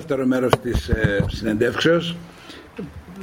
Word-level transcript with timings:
δεύτερο 0.00 0.26
μέρος 0.26 0.52
της 0.62 0.88
ε, 0.88 1.24
συνεντεύξεως. 1.28 2.16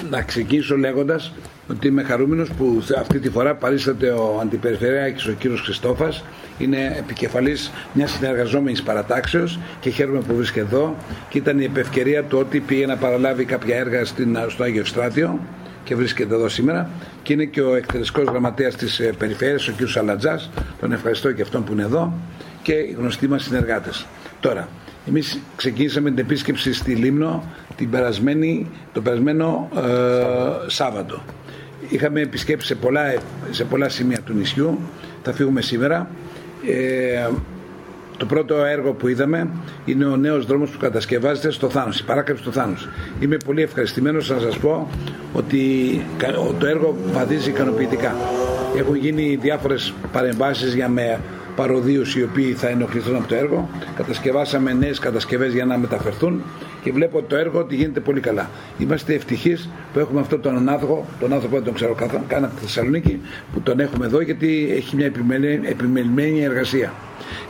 Να 0.09 0.21
ξεκινήσω 0.21 0.77
λέγοντας 0.77 1.33
ότι 1.69 1.87
είμαι 1.87 2.03
χαρούμενος 2.03 2.49
που 2.49 2.83
αυτή 2.97 3.19
τη 3.19 3.29
φορά 3.29 3.55
παρίσταται 3.55 4.09
ο 4.09 4.39
Αντιπεριφερειάκης 4.41 5.25
ο 5.25 5.31
κύριος 5.31 5.61
Χριστόφας. 5.61 6.23
Είναι 6.57 6.95
επικεφαλής 6.97 7.71
μιας 7.93 8.11
συνεργαζόμενης 8.11 8.83
παρατάξεως 8.83 9.59
και 9.79 9.89
χαίρομαι 9.89 10.19
που 10.19 10.35
βρίσκεται 10.35 10.65
εδώ. 10.65 10.95
Και 11.29 11.37
ήταν 11.37 11.59
η 11.59 11.63
επευκαιρία 11.63 12.23
του 12.23 12.37
ότι 12.37 12.59
πήγε 12.59 12.85
να 12.85 12.97
παραλάβει 12.97 13.45
κάποια 13.45 13.77
έργα 13.77 14.05
στην, 14.05 14.37
στο 14.47 14.63
Άγιο 14.63 14.85
Στράτιο 14.85 15.39
και 15.83 15.95
βρίσκεται 15.95 16.33
εδώ 16.33 16.49
σήμερα. 16.49 16.89
Και 17.23 17.33
είναι 17.33 17.45
και 17.45 17.61
ο 17.61 17.75
εκτελεστικός 17.75 18.23
γραμματέας 18.23 18.75
της 18.75 18.99
ε, 18.99 19.13
περιφέρειας 19.17 19.67
ο 19.67 19.73
κ. 19.77 19.87
Σαλατζάς 19.87 20.49
τον 20.79 20.91
ευχαριστώ 20.91 21.31
και 21.31 21.41
αυτόν 21.41 21.63
που 21.63 21.71
είναι 21.71 21.83
εδώ 21.83 22.13
και 22.61 22.73
οι 22.73 22.95
γνωστοί 22.97 23.27
μας 23.27 23.43
συνεργάτες. 23.43 24.05
Τώρα 24.39 24.67
εμείς 25.07 25.39
ξεκίνησαμε 25.55 26.09
την 26.09 26.19
επίσκεψη 26.19 26.73
στη 26.73 26.95
Λίμνο 26.95 27.43
την 27.75 27.89
περασμένη, 27.89 28.69
το 28.93 29.01
περασμένο 29.01 29.69
ε, 29.75 30.69
Σάββατο. 30.69 31.21
Είχαμε 31.89 32.21
επισκέψει 32.21 32.67
σε 32.67 32.75
πολλά, 32.75 33.13
σε 33.49 33.63
πολλά 33.63 33.89
σημεία 33.89 34.21
του 34.21 34.33
νησιού. 34.33 34.79
Θα 35.23 35.33
φύγουμε 35.33 35.61
σήμερα. 35.61 36.09
Ε, 36.67 37.29
το 38.17 38.25
πρώτο 38.25 38.55
έργο 38.55 38.91
που 38.91 39.07
είδαμε 39.07 39.49
είναι 39.85 40.05
ο 40.05 40.15
νέος 40.15 40.45
δρόμος 40.45 40.69
που 40.69 40.77
κατασκευάζεται 40.77 41.51
στο 41.51 41.69
Θάνος, 41.69 41.99
η 41.99 42.03
παράκαψη 42.03 42.43
του 42.43 42.53
Θάνους. 42.53 42.87
Είμαι 43.19 43.37
πολύ 43.45 43.61
ευχαριστημένος 43.61 44.29
να 44.29 44.39
σας 44.39 44.57
πω 44.57 44.89
ότι 45.33 45.59
το 46.59 46.65
έργο 46.65 46.95
βαδίζει 47.11 47.49
ικανοποιητικά. 47.49 48.15
Έχουν 48.77 48.95
γίνει 48.95 49.37
διάφορες 49.41 49.93
παρεμβάσεις 50.11 50.73
για 50.73 50.89
με 50.89 51.19
παροδίους 51.55 52.15
οι 52.15 52.23
οποίοι 52.23 52.53
θα 52.53 52.67
ενοχληθούν 52.67 53.15
από 53.15 53.27
το 53.27 53.35
έργο. 53.35 53.69
Κατασκευάσαμε 53.95 54.73
νέες 54.73 54.99
κατασκευές 54.99 55.53
για 55.53 55.65
να 55.65 55.77
μεταφερθούν 55.77 56.43
και 56.83 56.91
βλέπω 56.91 57.21
το 57.21 57.35
έργο 57.35 57.59
ότι 57.59 57.75
γίνεται 57.75 57.99
πολύ 57.99 58.19
καλά. 58.19 58.49
Είμαστε 58.77 59.13
ευτυχείς 59.13 59.69
που 59.93 59.99
έχουμε 59.99 60.19
αυτόν 60.19 60.41
τον 60.41 60.69
άνθρωπο, 60.69 61.05
τον 61.19 61.33
άνθρωπο 61.33 61.55
δεν 61.55 61.63
τον 61.65 61.73
ξέρω 61.73 61.95
καν 62.27 62.43
από 62.43 62.55
τη 62.55 62.61
Θεσσαλονίκη, 62.61 63.21
που 63.53 63.61
τον 63.61 63.79
έχουμε 63.79 64.05
εδώ 64.05 64.21
γιατί 64.21 64.73
έχει 64.75 64.95
μια 64.95 65.11
επιμελημένη 65.69 66.43
εργασία. 66.43 66.93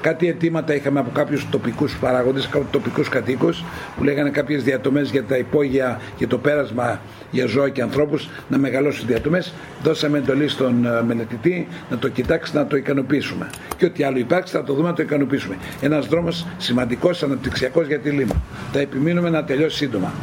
Κάτι 0.02 0.28
αιτήματα 0.28 0.76
είχαμε 0.76 1.00
από 1.00 1.10
κάποιους 1.14 1.50
τοπικούς 1.50 1.98
παράγοντες, 1.98 2.50
τοπικούς 2.72 3.10
κατοίκους, 3.10 3.64
που 3.98 4.04
λέγανε 4.04 4.30
κάποιες 4.30 4.64
διατομές 4.64 5.12
για 5.12 5.24
τα 5.24 5.38
υπόγεια 5.38 6.02
και 6.18 6.28
το 6.28 6.38
πέρασμα 6.38 7.00
για 7.32 7.46
ζώα 7.46 7.70
και 7.70 7.82
ανθρώπους 7.82 8.30
να 8.50 8.58
μεγαλώσουν 8.58 9.08
διατομές. 9.08 9.54
Δώσαμε 9.84 10.18
εντολή 10.18 10.48
στον 10.48 10.86
ε, 10.86 11.04
μελετητή 11.04 11.68
να 11.90 11.98
το 11.98 12.10
κοιτάξει, 12.10 12.56
να 12.56 12.66
το 12.68 12.76
ικανοποιήσουμε. 12.76 13.50
Και 13.78 13.86
ό,τι 13.94 14.04
άλλο 14.04 14.18
υπάρξει 14.18 14.54
θα 14.54 14.64
το 14.64 14.74
δούμε 14.74 14.88
να 14.88 14.94
το 14.94 15.02
ικανοποιήσουμε. 15.02 15.58
Ένας 15.82 16.08
δρόμος 16.08 16.48
σημαντικός, 16.58 17.24
αναπτυξιακός 17.24 17.88
για 17.88 18.00
τη 18.00 18.10
Λίμα. 18.10 18.42
Θα 18.72 18.80
επιμείνουμε 18.80 19.30
να 19.30 19.44
τελειώσει 19.44 19.78
σύντομα. 19.78 20.14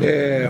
Ε, 0.00 0.48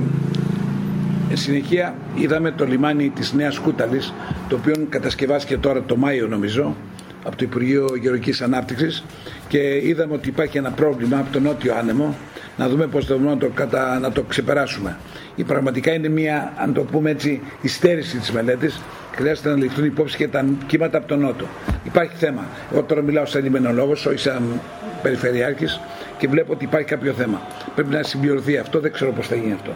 συνεχεία 1.32 1.94
είδαμε 2.14 2.50
το 2.50 2.64
λιμάνι 2.66 3.08
της 3.08 3.32
Νέας 3.32 3.58
Κούταλης 3.58 4.14
το 4.48 4.56
οποίο 4.56 4.86
κατασκευάστηκε 4.88 5.56
τώρα 5.58 5.82
το 5.82 5.96
Μάιο 5.96 6.26
νομίζω 6.26 6.76
από 7.24 7.36
το 7.36 7.44
Υπουργείο 7.44 7.86
Γεωργικής 8.00 8.42
Ανάπτυξης 8.42 9.04
και 9.48 9.88
είδαμε 9.88 10.14
ότι 10.14 10.28
υπάρχει 10.28 10.58
ένα 10.58 10.70
πρόβλημα 10.70 11.18
από 11.18 11.32
τον 11.32 11.42
Νότιο 11.42 11.74
Άνεμο 11.74 12.14
να 12.56 12.68
δούμε 12.68 12.86
πώς 12.86 13.06
θα 13.06 13.16
να 13.16 13.36
το, 13.36 13.48
κατα... 13.54 13.98
να 13.98 14.12
το 14.12 14.22
ξεπεράσουμε. 14.22 14.96
Η 15.36 15.44
πραγματικά 15.44 15.92
είναι 15.92 16.08
μια, 16.08 16.52
αν 16.56 16.72
το 16.72 16.82
πούμε 16.82 17.10
έτσι, 17.10 17.40
υστέρηση 17.62 18.18
της 18.18 18.32
μελέτης. 18.32 18.80
Χρειάζεται 19.14 19.48
να 19.48 19.56
ληφθούν 19.56 19.84
υπόψη 19.84 20.16
και 20.16 20.28
τα 20.28 20.44
κύματα 20.66 20.98
από 20.98 21.06
τον 21.06 21.20
Νότο. 21.20 21.46
Υπάρχει 21.84 22.16
θέμα. 22.16 22.46
Εγώ 22.72 22.82
τώρα 22.82 23.02
μιλάω 23.02 23.26
σαν 23.26 23.42
λιμενολόγος, 23.42 24.06
όχι 24.06 24.18
σαν 24.18 24.60
περιφερειάρχης 25.02 25.80
και 26.18 26.28
βλέπω 26.28 26.52
ότι 26.52 26.64
υπάρχει 26.64 26.86
κάποιο 26.86 27.12
θέμα. 27.12 27.40
Πρέπει 27.74 27.94
να 27.94 28.02
συμπληρωθεί 28.02 28.56
αυτό, 28.56 28.80
δεν 28.80 28.92
ξέρω 28.92 29.12
πώς 29.12 29.26
θα 29.26 29.34
γίνει 29.34 29.52
αυτό 29.52 29.72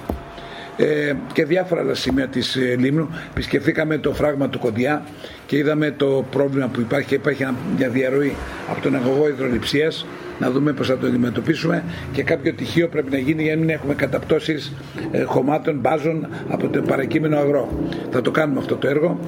ε, 0.80 1.12
και 1.32 1.44
διάφορα 1.44 1.80
άλλα 1.80 1.94
σημεία 1.94 2.28
της 2.28 2.56
ε, 2.56 2.76
Λίμνου. 2.78 3.08
Επισκεφθήκαμε 3.30 3.98
το 3.98 4.12
φράγμα 4.12 4.48
του 4.48 4.58
Κοντιά 4.58 5.04
και 5.46 5.56
είδαμε 5.56 5.90
το 5.90 6.24
πρόβλημα 6.30 6.66
που 6.66 6.80
υπάρχει. 6.80 7.14
Υπάρχει 7.14 7.46
μια 7.76 7.88
διαρροή 7.88 8.34
από 8.70 8.80
τον 8.80 8.94
αγωγό 8.94 9.28
υδροληψίας 9.28 10.06
να 10.38 10.50
δούμε 10.50 10.72
πώς 10.72 10.86
θα 10.86 10.98
το 10.98 11.06
αντιμετωπίσουμε 11.06 11.84
και 12.12 12.22
κάποιο 12.22 12.52
τυχείο 12.52 12.88
πρέπει 12.88 13.10
να 13.10 13.18
γίνει 13.18 13.42
για 13.42 13.54
να 13.54 13.60
μην 13.60 13.70
έχουμε 13.70 13.94
καταπτώσεις 13.94 14.72
ε, 15.10 15.22
χωμάτων, 15.22 15.78
μπάζων 15.78 16.28
από 16.48 16.68
το 16.68 16.82
παρακείμενο 16.82 17.38
αγρό. 17.38 17.88
Θα 18.10 18.20
το 18.20 18.30
κάνουμε 18.30 18.58
αυτό 18.58 18.76
το 18.76 18.88
έργο. 18.88 19.20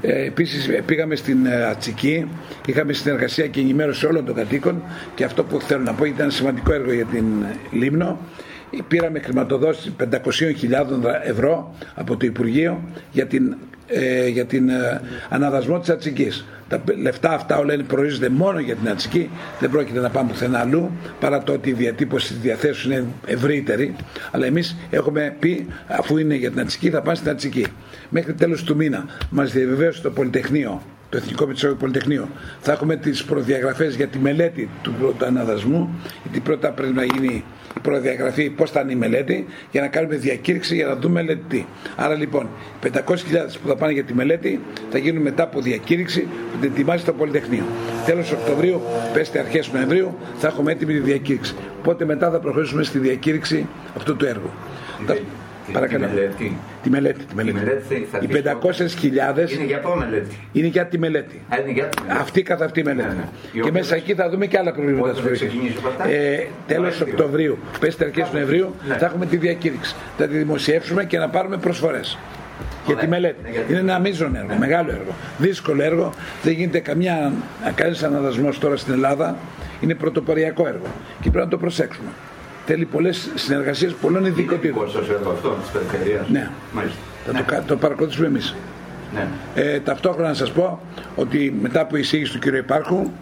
Ε, 0.00 0.24
επίσης 0.24 0.68
ε, 0.68 0.82
πήγαμε 0.86 1.16
στην 1.16 1.46
ε, 1.46 1.64
Ατσική, 1.64 2.26
είχαμε 2.66 2.92
συνεργασία 2.92 3.46
και 3.46 3.60
ενημέρωση 3.60 4.06
όλων 4.06 4.24
των 4.24 4.34
κατοίκων 4.34 4.82
και 5.14 5.24
αυτό 5.24 5.44
που 5.44 5.60
θέλω 5.60 5.82
να 5.82 5.92
πω 5.92 6.04
ήταν 6.04 6.20
ένα 6.20 6.30
σημαντικό 6.30 6.72
έργο 6.72 6.92
για 6.92 7.04
την 7.04 7.24
Λίμνο 7.70 8.18
πήραμε 8.88 9.18
χρηματοδότηση 9.18 9.94
500.000 9.98 10.10
ευρώ 11.24 11.74
από 11.94 12.16
το 12.16 12.26
Υπουργείο 12.26 12.82
για 13.12 13.26
την, 13.26 13.56
ε, 13.86 14.28
για 14.28 14.44
την 14.44 14.68
ε, 14.68 15.00
αναδασμό 15.28 15.78
της 15.78 15.88
Ατσικής. 15.88 16.44
Τα 16.68 16.82
λεφτά 17.00 17.30
αυτά 17.30 17.58
όλα 17.58 17.74
είναι 17.74 17.82
προορίζονται 17.82 18.28
μόνο 18.28 18.58
για 18.58 18.76
την 18.76 18.88
Ατσική, 18.88 19.30
δεν 19.60 19.70
πρόκειται 19.70 20.00
να 20.00 20.10
πάμε 20.10 20.30
πουθενά 20.30 20.58
αλλού, 20.58 20.90
παρά 21.20 21.42
το 21.42 21.52
ότι 21.52 21.68
η 21.68 21.72
διατύπωση 21.72 22.28
της 22.28 22.38
διαθέσεως 22.38 22.84
είναι 22.84 23.04
ευρύτερη, 23.26 23.94
αλλά 24.30 24.46
εμείς 24.46 24.76
έχουμε 24.90 25.36
πει, 25.38 25.66
αφού 25.86 26.18
είναι 26.18 26.34
για 26.34 26.50
την 26.50 26.60
Ατσική, 26.60 26.90
θα 26.90 27.02
πάμε 27.02 27.16
στην 27.16 27.30
Ατσική. 27.30 27.66
Μέχρι 28.08 28.34
τέλος 28.34 28.64
του 28.64 28.76
μήνα 28.76 29.04
μας 29.30 29.52
διαβεβαίωσε 29.52 30.02
το 30.02 30.10
Πολυτεχνείο 30.10 30.82
το 31.10 31.16
Εθνικό 31.16 31.46
Πετσόκιο 31.46 31.76
Πολυτεχνείο. 31.76 32.28
Θα 32.60 32.72
έχουμε 32.72 32.96
τις 32.96 33.24
προδιαγραφές 33.24 33.94
για 33.94 34.06
τη 34.06 34.18
μελέτη 34.18 34.68
του 34.82 34.92
πρώτου 34.92 35.24
αναδασμού, 35.24 36.00
γιατί 36.22 36.40
πρώτα 36.40 36.70
πρέπει 36.70 36.92
να 36.92 37.04
γίνει 37.04 37.44
η 37.76 37.80
προδιαγραφή 37.80 38.50
πώς 38.50 38.70
θα 38.70 38.80
είναι 38.80 38.92
η 38.92 38.96
μελέτη, 38.96 39.46
για 39.70 39.80
να 39.80 39.88
κάνουμε 39.88 40.16
διακήρυξη 40.16 40.74
για 40.74 40.86
να 40.86 40.96
δούμε 40.96 41.22
μελέτη. 41.22 41.66
Άρα 41.96 42.14
λοιπόν, 42.14 42.48
500.000 42.82 42.88
που 43.62 43.68
θα 43.68 43.76
πάνε 43.76 43.92
για 43.92 44.04
τη 44.04 44.14
μελέτη 44.14 44.60
θα 44.90 44.98
γίνουν 44.98 45.22
μετά 45.22 45.42
από 45.42 45.60
διακήρυξη 45.60 46.20
που 46.20 46.58
την 46.60 46.70
ετοιμάζει 46.70 47.04
το 47.04 47.12
Πολυτεχνείο. 47.12 47.64
Τέλος 48.06 48.32
Οκτωβρίου, 48.32 48.82
πέστε 49.12 49.38
αρχές 49.38 49.72
Νοεμβρίου, 49.72 50.16
θα 50.36 50.46
έχουμε 50.46 50.72
έτοιμη 50.72 50.92
τη 50.92 50.98
διακήρυξη. 51.00 51.54
Οπότε 51.78 52.04
μετά 52.04 52.30
θα 52.30 52.38
προχωρήσουμε 52.38 52.82
στη 52.82 52.98
διακήρυξη 52.98 53.66
αυτού 53.96 54.16
του 54.16 54.24
έργου. 54.24 54.50
Παρακαλώ. 55.72 56.06
Τη 56.06 56.10
μελέτη. 56.14 56.56
Τη 56.82 56.90
μελέτη. 56.90 57.24
Τη 57.24 57.34
μελέτη. 57.34 57.58
μελέτη 57.58 58.08
Οι 58.20 58.28
500.000 59.46 59.52
είναι 59.52 59.64
για 59.64 59.80
το 59.80 59.96
μελέτη; 59.96 60.36
Είναι 60.52 60.66
για 60.66 60.86
τη 60.86 60.98
μελέτη. 60.98 61.40
Α, 61.48 61.60
είναι 61.60 61.70
για 61.72 61.84
τη 61.84 62.02
μελέτη. 62.02 62.20
Αυτή 62.20 62.42
καθ' 62.42 62.62
αυτή 62.62 62.80
η 62.80 62.82
μελέτη. 62.82 63.08
Ναι, 63.08 63.14
ναι. 63.52 63.62
Και 63.62 63.70
μέσα 63.70 63.94
εκεί 63.94 64.14
θα 64.14 64.30
δούμε 64.30 64.46
και 64.46 64.58
άλλα 64.58 64.72
προβλήματα 64.72 65.12
τη 65.12 65.20
περιοχή. 65.20 65.74
Ε, 66.08 66.38
Τέλος 66.66 67.00
Οκτωβρίου, 67.00 67.58
πέστε 67.80 68.04
αρχέ 68.04 68.26
Νοεμβρίου, 68.32 68.74
ναι. 68.88 68.94
θα 68.94 69.06
έχουμε 69.06 69.26
τη 69.26 69.36
διακήρυξη. 69.36 69.94
Θα 70.18 70.26
τη 70.26 70.36
δημοσιεύσουμε 70.36 71.04
και 71.04 71.18
να 71.18 71.28
πάρουμε 71.28 71.56
προσφορές. 71.56 72.18
Για 72.86 72.96
τη 72.96 73.06
μελέτη. 73.06 73.36
Είναι 73.68 73.78
ένα 73.78 73.98
μείζον 73.98 74.36
έργο, 74.36 74.54
μεγάλο 74.58 74.90
έργο. 74.90 75.14
Δύσκολο 75.38 75.82
έργο. 75.82 76.12
Δεν 76.42 76.52
γίνεται 76.52 76.80
καμιά, 76.80 77.32
κανένας 77.74 78.02
αναδασμός 78.02 78.58
τώρα 78.58 78.76
στην 78.76 78.92
Ελλάδα. 78.92 79.36
Είναι 79.80 79.94
πρωτοποριακό 79.94 80.66
έργο. 80.66 80.86
Και 81.20 81.30
πρέπει 81.30 81.44
να 81.44 81.48
το 81.50 81.56
προσέξουμε 81.56 82.08
θέλει 82.72 82.84
πολλές 82.84 83.30
συνεργασίες 83.34 83.92
πολλών 83.92 84.24
ειδικοτήτων. 84.24 84.88
Είναι 84.88 85.16
δικό 85.18 85.30
αυτό 85.30 85.48
της 85.48 85.70
περιφερεια. 85.70 86.26
Ναι. 86.30 86.50
Μάλιστα. 86.72 86.98
Θα 87.26 87.32
ναι. 87.32 87.42
το, 87.42 87.62
το 87.66 87.76
παρακολουθήσουμε 87.76 88.26
εμείς. 88.26 88.54
Ναι. 89.14 89.26
Ε, 89.54 89.80
ταυτόχρονα 89.80 90.28
να 90.28 90.34
σας 90.34 90.52
πω 90.52 90.80
ότι 91.16 91.54
μετά 91.60 91.80
από 91.80 91.96
η 91.96 92.00
εισήγηση 92.00 92.38
του 92.38 92.50
κ. 92.50 92.54
Υπάρχου 92.54 93.12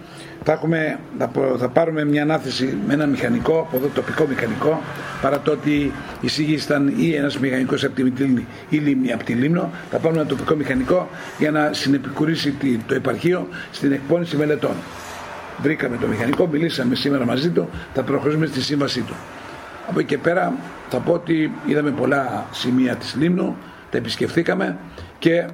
θα, 0.44 0.53
έχουμε, 0.53 0.98
θα, 1.19 1.31
θα, 1.59 1.69
πάρουμε 1.69 2.04
μια 2.04 2.22
ανάθεση 2.22 2.76
με 2.86 2.94
ένα 2.94 3.06
μηχανικό, 3.06 3.59
από 3.59 3.76
εδώ 3.76 3.86
τοπικό 3.94 4.26
μηχανικό, 4.28 4.81
παρά 5.22 5.41
το 5.41 5.50
ότι 5.50 5.70
η 5.70 5.92
εισήγηση 6.20 6.65
ήταν 6.65 6.92
ή 6.97 7.15
ένας 7.15 7.38
μηχανικός 7.38 7.84
από 7.84 7.94
τη 7.94 8.03
Μητήλνη 8.03 8.47
ή 8.69 9.12
από 9.12 9.25
τη 9.25 9.32
Λίμνο. 9.32 9.70
Θα 9.91 9.98
πάρουμε 9.98 10.20
ένα 10.20 10.28
τοπικό 10.28 10.54
μηχανικό 10.54 11.09
για 11.38 11.50
να 11.50 11.72
συνεπικουρήσει 11.72 12.54
το 12.86 12.94
επαρχείο 12.94 13.48
στην 13.70 13.92
εκπόνηση 13.92 14.36
μελετών. 14.36 14.75
Βρήκαμε 15.62 15.97
το 15.97 16.06
μηχανικό, 16.06 16.47
μιλήσαμε 16.47 16.94
σήμερα 16.94 17.25
μαζί 17.25 17.50
του, 17.50 17.69
θα 17.94 18.03
προχωρήσουμε 18.03 18.47
στη 18.47 18.62
σύμβασή 18.62 19.00
του. 19.00 19.15
Από 19.88 19.99
εκεί 19.99 20.09
και 20.09 20.19
πέρα 20.19 20.53
θα 20.88 20.99
πω 20.99 21.12
ότι 21.12 21.53
είδαμε 21.66 21.91
πολλά 21.91 22.47
σημεία 22.53 22.97
της 22.97 23.15
Λίμνου, 23.18 23.57
τα 23.91 23.97
επισκεφθήκαμε 23.98 24.77
και 25.18 25.47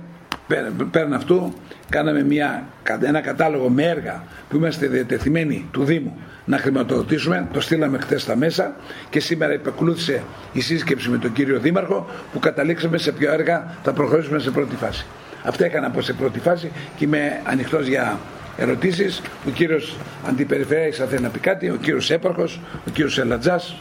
πέραν 0.91 1.13
αυτού 1.13 1.55
κάναμε 1.89 2.25
μια, 2.25 2.67
ένα 3.01 3.21
κατάλογο 3.21 3.69
με 3.69 3.83
έργα 3.83 4.25
που 4.49 4.57
είμαστε 4.57 4.87
διατεθειμένοι 4.87 5.69
του 5.71 5.85
Δήμου 5.85 6.17
να 6.45 6.59
χρηματοδοτήσουμε. 6.59 7.49
Το 7.53 7.61
στείλαμε 7.61 7.99
χθες 7.99 8.23
στα 8.23 8.37
μέσα 8.37 8.77
και 9.11 9.21
σήμερα 9.21 9.53
επεκολούθησε 9.53 10.23
η 10.53 10.61
σύσκεψη 10.61 11.11
με 11.11 11.19
τον 11.19 11.33
κύριο 11.33 11.59
Δήμαρχο 11.59 12.07
που 12.33 12.39
καταλήξαμε 12.39 12.99
σε 12.99 13.13
ποιο 13.13 13.33
έργα 13.33 13.75
θα 13.83 13.93
προχωρήσουμε 13.93 14.39
σε 14.39 14.51
πρώτη 14.51 14.77
φάση. 14.77 15.07
Αυτά 15.45 15.65
έκανα 15.65 15.87
από 15.87 16.01
σε 16.01 16.13
πρώτη 16.13 16.39
φάση 16.39 16.71
και 16.97 17.05
είμαι 17.05 17.41
ανοιχτός 17.45 17.87
για 17.87 18.19
ερωτήσεις. 18.57 19.23
Ο 19.47 19.51
κύριος 19.51 19.97
Αντιπεριφερειάρχης 20.29 20.97
θα 20.97 21.07
θέλει 21.07 21.23
να 21.23 21.29
πει 21.29 21.39
κάτι, 21.39 21.71
ο 21.71 21.77
κύριος 21.77 22.11
Έπαρχος, 22.11 22.61
ο 22.87 22.91
κύριος 22.91 23.19
Ελατζάς. 23.19 23.77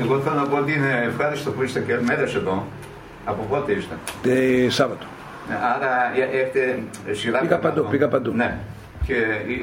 Εγώ 0.00 0.18
θέλω 0.20 0.34
να 0.34 0.46
πω 0.46 0.56
ότι 0.56 0.72
είναι 0.72 1.04
ευχάριστο 1.06 1.50
που 1.50 1.62
είστε 1.62 1.80
και 1.80 1.98
μέρες 2.02 2.34
εδώ. 2.34 2.66
Από 3.24 3.42
πότε 3.50 3.72
είστε; 3.72 3.94
Ε, 4.24 4.70
Σάββατο. 4.70 5.06
Ναι, 5.48 5.54
άρα 5.54 6.12
ε, 6.16 6.36
έχετε 6.36 6.82
σειρά 7.10 7.38
Πήγα 7.38 7.58
παντού, 7.58 7.86
πήγα 7.90 8.08
παντού. 8.08 8.32
Ναι. 8.32 8.58
Και 9.06 9.14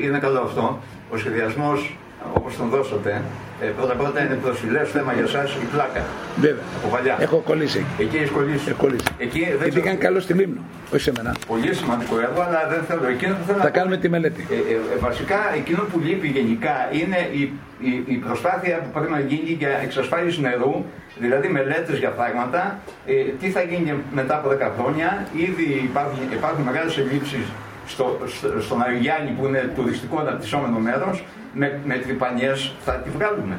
είναι 0.04 0.20
καλό 0.20 0.40
αυτό. 0.40 0.80
Ο 1.12 1.18
σχεδιασμός 1.18 1.98
όπως 2.34 2.58
τον 2.58 2.70
δώσατε, 2.70 3.22
ε, 3.62 3.66
πρώτα 3.78 3.94
πρώτα 3.94 4.20
είναι 4.26 4.36
προσφυλέ 4.36 4.84
θέμα 4.84 5.14
για 5.14 5.24
εσά 5.24 5.44
η 5.66 5.66
πλάκα. 5.74 6.04
Βέβαια. 6.46 6.64
Από 6.78 6.88
παλιά. 6.96 7.16
Έχω 7.20 7.38
κολλήσει 7.50 7.78
εκεί. 7.78 8.04
Εκεί 8.04 8.16
έχεις 8.18 8.30
κολλήσει. 8.38 8.70
Έχω 8.70 8.78
κολλήσει. 8.86 9.06
Εκεί 9.18 9.40
δεν 9.40 9.48
Γιατί 9.48 9.70
ξέρω- 9.70 9.86
ήταν 9.86 9.98
καλό 9.98 10.20
στη 10.20 10.34
Λίμνο, 10.34 10.62
όχι 10.94 11.02
σε 11.08 11.12
μένα. 11.18 11.36
Πολύ 11.48 11.74
σημαντικό 11.74 12.16
έργο, 12.28 12.42
αλλά 12.48 12.62
δεν 12.74 12.82
θέλω. 12.88 13.08
Εκείνο 13.16 13.34
που 13.38 13.44
θέλω 13.48 13.58
να 13.58 13.64
Θα 13.64 13.70
πω- 13.72 13.78
κάνουμε 13.80 13.98
τη 13.98 14.08
μελέτη. 14.10 14.42
Ε, 14.50 14.54
ε, 14.56 14.60
ε, 14.96 14.98
βασικά, 15.08 15.40
εκείνο 15.60 15.82
που 15.92 15.98
λείπει 16.06 16.28
γενικά 16.28 16.76
είναι 17.00 17.20
η, 17.40 17.42
η, 17.90 17.92
η 18.16 18.16
προσπάθεια 18.26 18.76
που 18.84 18.90
πρέπει 18.96 19.12
να 19.12 19.20
γίνει 19.20 19.50
για 19.62 19.70
εξασφάλιση 19.88 20.42
νερού, 20.42 20.76
δηλαδή 21.24 21.48
μελέτες 21.48 21.98
για 22.04 22.12
φράγματα, 22.18 22.80
ε, 23.06 23.14
τι 23.40 23.48
θα 23.56 23.62
γίνει 23.62 23.94
μετά 24.20 24.34
από 24.40 24.48
10 24.50 24.72
χρόνια. 24.78 25.28
Ήδη 25.48 25.68
υπάρχουν, 25.90 26.20
υπάρχουν 26.38 26.64
μεγάλες 26.64 26.98
ελλείψεις 26.98 27.46
στο, 27.88 28.18
στο, 28.26 28.62
στον 28.62 28.82
Αγιάννη 28.82 29.32
που 29.32 29.46
είναι 29.46 29.72
τουριστικό 29.76 30.20
αναπτυσσόμενο 30.20 30.80
μέρο, 30.80 31.20
με, 31.54 31.80
με 31.86 31.96
τρυπανιές 31.98 32.74
θα 32.86 32.92
τη 32.94 33.10
βγάλουμε. 33.10 33.58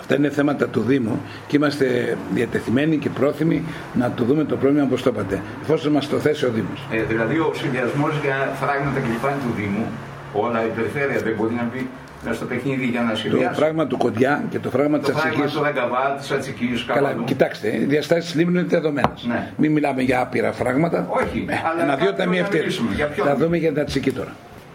Αυτά 0.00 0.18
είναι 0.18 0.30
θέματα 0.30 0.68
του 0.68 0.80
Δήμου 0.80 1.20
και 1.46 1.56
είμαστε 1.56 2.16
διατεθειμένοι 2.34 2.96
και 2.96 3.10
πρόθυμοι 3.10 3.64
να 3.94 4.10
του 4.10 4.24
δούμε 4.24 4.44
το 4.44 4.56
πρόβλημα 4.56 4.84
όπως 4.84 5.02
το 5.02 5.10
είπατε. 5.10 5.42
Εφόσον 5.62 5.92
μας 5.92 6.08
το 6.08 6.18
θέσει 6.18 6.44
ο 6.46 6.50
Δήμος. 6.50 6.86
Ε, 6.92 7.02
δηλαδή 7.02 7.38
ο 7.38 7.52
συνδυασμός 7.54 8.18
για 8.22 8.56
φράγματα 8.60 9.00
κλπ. 9.00 9.24
είναι 9.24 9.40
του 9.46 9.52
Δήμου. 9.56 9.86
Όλα 10.32 10.66
η 10.66 10.68
περιφέρεια 10.68 11.18
δεν 11.18 11.34
μπορεί 11.36 11.54
να 11.54 11.68
μπει 11.72 11.78
μέσα 11.78 12.05
στο 12.34 12.44
παιχνίδι 12.44 12.84
για 12.86 13.00
να 13.00 13.10
Το 13.10 13.16
σχεδιάσει. 13.16 13.58
πράγμα 13.60 13.86
του 13.86 13.96
Κοντιά 13.96 14.44
και 14.50 14.58
το 14.58 14.68
πράγμα 14.68 14.98
της 14.98 15.06
Το 15.06 15.12
πράγμα 15.12 15.30
Ατσικής. 15.30 15.52
του 15.52 15.62
Ραγκαβά, 15.62 16.16
της 16.20 16.30
Ατσική, 16.30 16.84
Καλά, 16.86 17.16
κοιτάξτε, 17.24 17.68
οι 17.76 17.84
διαστάσεις 17.84 18.34
Λίμνου 18.34 18.58
είναι 18.58 18.68
δεδομένες. 18.68 19.24
Ναι. 19.28 19.50
Μην 19.56 19.72
μιλάμε 19.72 20.02
για 20.02 20.20
άπειρα 20.20 20.52
φράγματα. 20.52 21.06
Όχι, 21.08 21.44
Ε, 21.48 21.54
αλλά 21.72 21.82
ένα 21.82 21.96
δύο 21.96 22.06
κάτι 22.06 22.18
ταμεία 22.18 22.40
να 22.40 22.46
ευθύνη. 22.46 22.62
μιλήσουμε. 22.62 22.90
Για 22.94 23.06
ποιον; 23.06 23.26
Θα 23.26 23.36
δούμε 23.36 23.56
για 23.56 23.72
την 23.72 23.80
Ατσική 23.80 24.10
τώρα. 24.12 24.32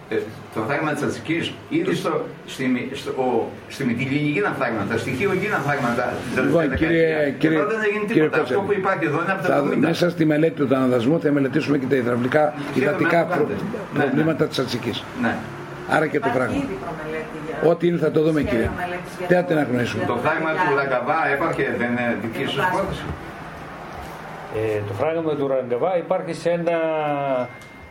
Ε, 0.10 0.16
το 0.56 0.62
φράγμα 0.68 0.92
της 0.94 1.04
Ατσική, 1.04 1.56
ήδη 1.70 1.96
στο, 1.96 2.26
στη, 2.46 2.66
Μη- 2.66 2.90
στο, 2.94 3.12
ο- 3.12 3.50
στη 3.68 3.84
Μυτιλίνη 3.86 4.30
γίναν 4.36 4.54
φράγματα, 4.60 4.98
στοιχείο 4.98 5.32
γίναν 5.42 5.62
φράγματα. 5.62 6.14
την 6.26 6.36
τελευταία 6.36 6.64
Λοιπόν, 6.64 6.78
κύριε, 6.78 7.08
δεκαετία. 7.08 7.32
κύριε, 7.42 7.58
Εδώ 7.58 7.68
δεν 7.68 7.80
έγινε 7.90 8.06
κύριε 8.06 8.24
τίποτα. 8.24 8.42
Αυτό 8.42 8.54
Κότσερ, 8.56 8.76
που 8.76 8.82
υπάρχει 8.82 9.06
εδώ 9.06 9.20
είναι 9.24 9.32
από 9.32 9.42
τα 9.48 9.50
θα, 9.54 9.58
70. 9.58 9.78
μέσα 9.90 10.10
στη 10.10 10.26
μελέτη 10.26 10.56
του 10.66 10.76
αναδασμού 10.76 11.20
θα 11.24 11.32
μελετήσουμε 11.32 11.78
και 11.78 11.86
τα 11.92 11.96
υδραυλικά, 11.96 12.44
Ξέρουμε 12.54 12.92
υδατικά 12.92 13.18
να 13.18 13.24
το 13.28 13.34
προ- 13.36 13.48
κάνετε. 13.48 13.64
Ναι, 13.94 14.00
προβλήματα 14.04 14.44
της 14.48 14.60
Ατσικής. 14.60 15.04
Ναι. 15.22 15.34
Άρα 15.90 16.08
και 16.08 16.20
το 16.20 16.28
Υπάρχει 16.30 16.38
πράγμα. 16.38 16.56
ήδη 16.56 16.78
προμελέτη 16.86 17.38
για- 17.62 17.70
Ό,τι 17.72 17.88
είναι 17.88 17.98
θα 17.98 18.12
το 18.12 18.20
δούμε 18.26 18.40
σχέδιο 18.42 18.50
κύριε. 18.52 18.70
μελέτης 18.82 19.14
για 19.18 19.28
Δεν 19.28 19.38
θα 19.38 19.44
το- 19.44 19.50
την 19.50 19.58
αγνοήσουμε. 19.64 20.04
Το 20.06 20.16
φράγμα 20.24 20.50
του 20.52 20.76
Ραγκαβά 20.76 21.20
έπαρχε, 21.34 21.66
δεν 21.78 21.90
είναι 21.92 22.18
δική 22.24 22.46
σα 22.56 22.62
πρόταση. 22.74 23.04
Ε, 24.56 24.80
το 24.88 24.94
φράγμα 25.00 25.32
του 25.36 25.48
Ραγκαβά 25.48 25.92
υπάρχει 25.98 26.34
σε 26.34 26.50
ένα. 26.50 26.78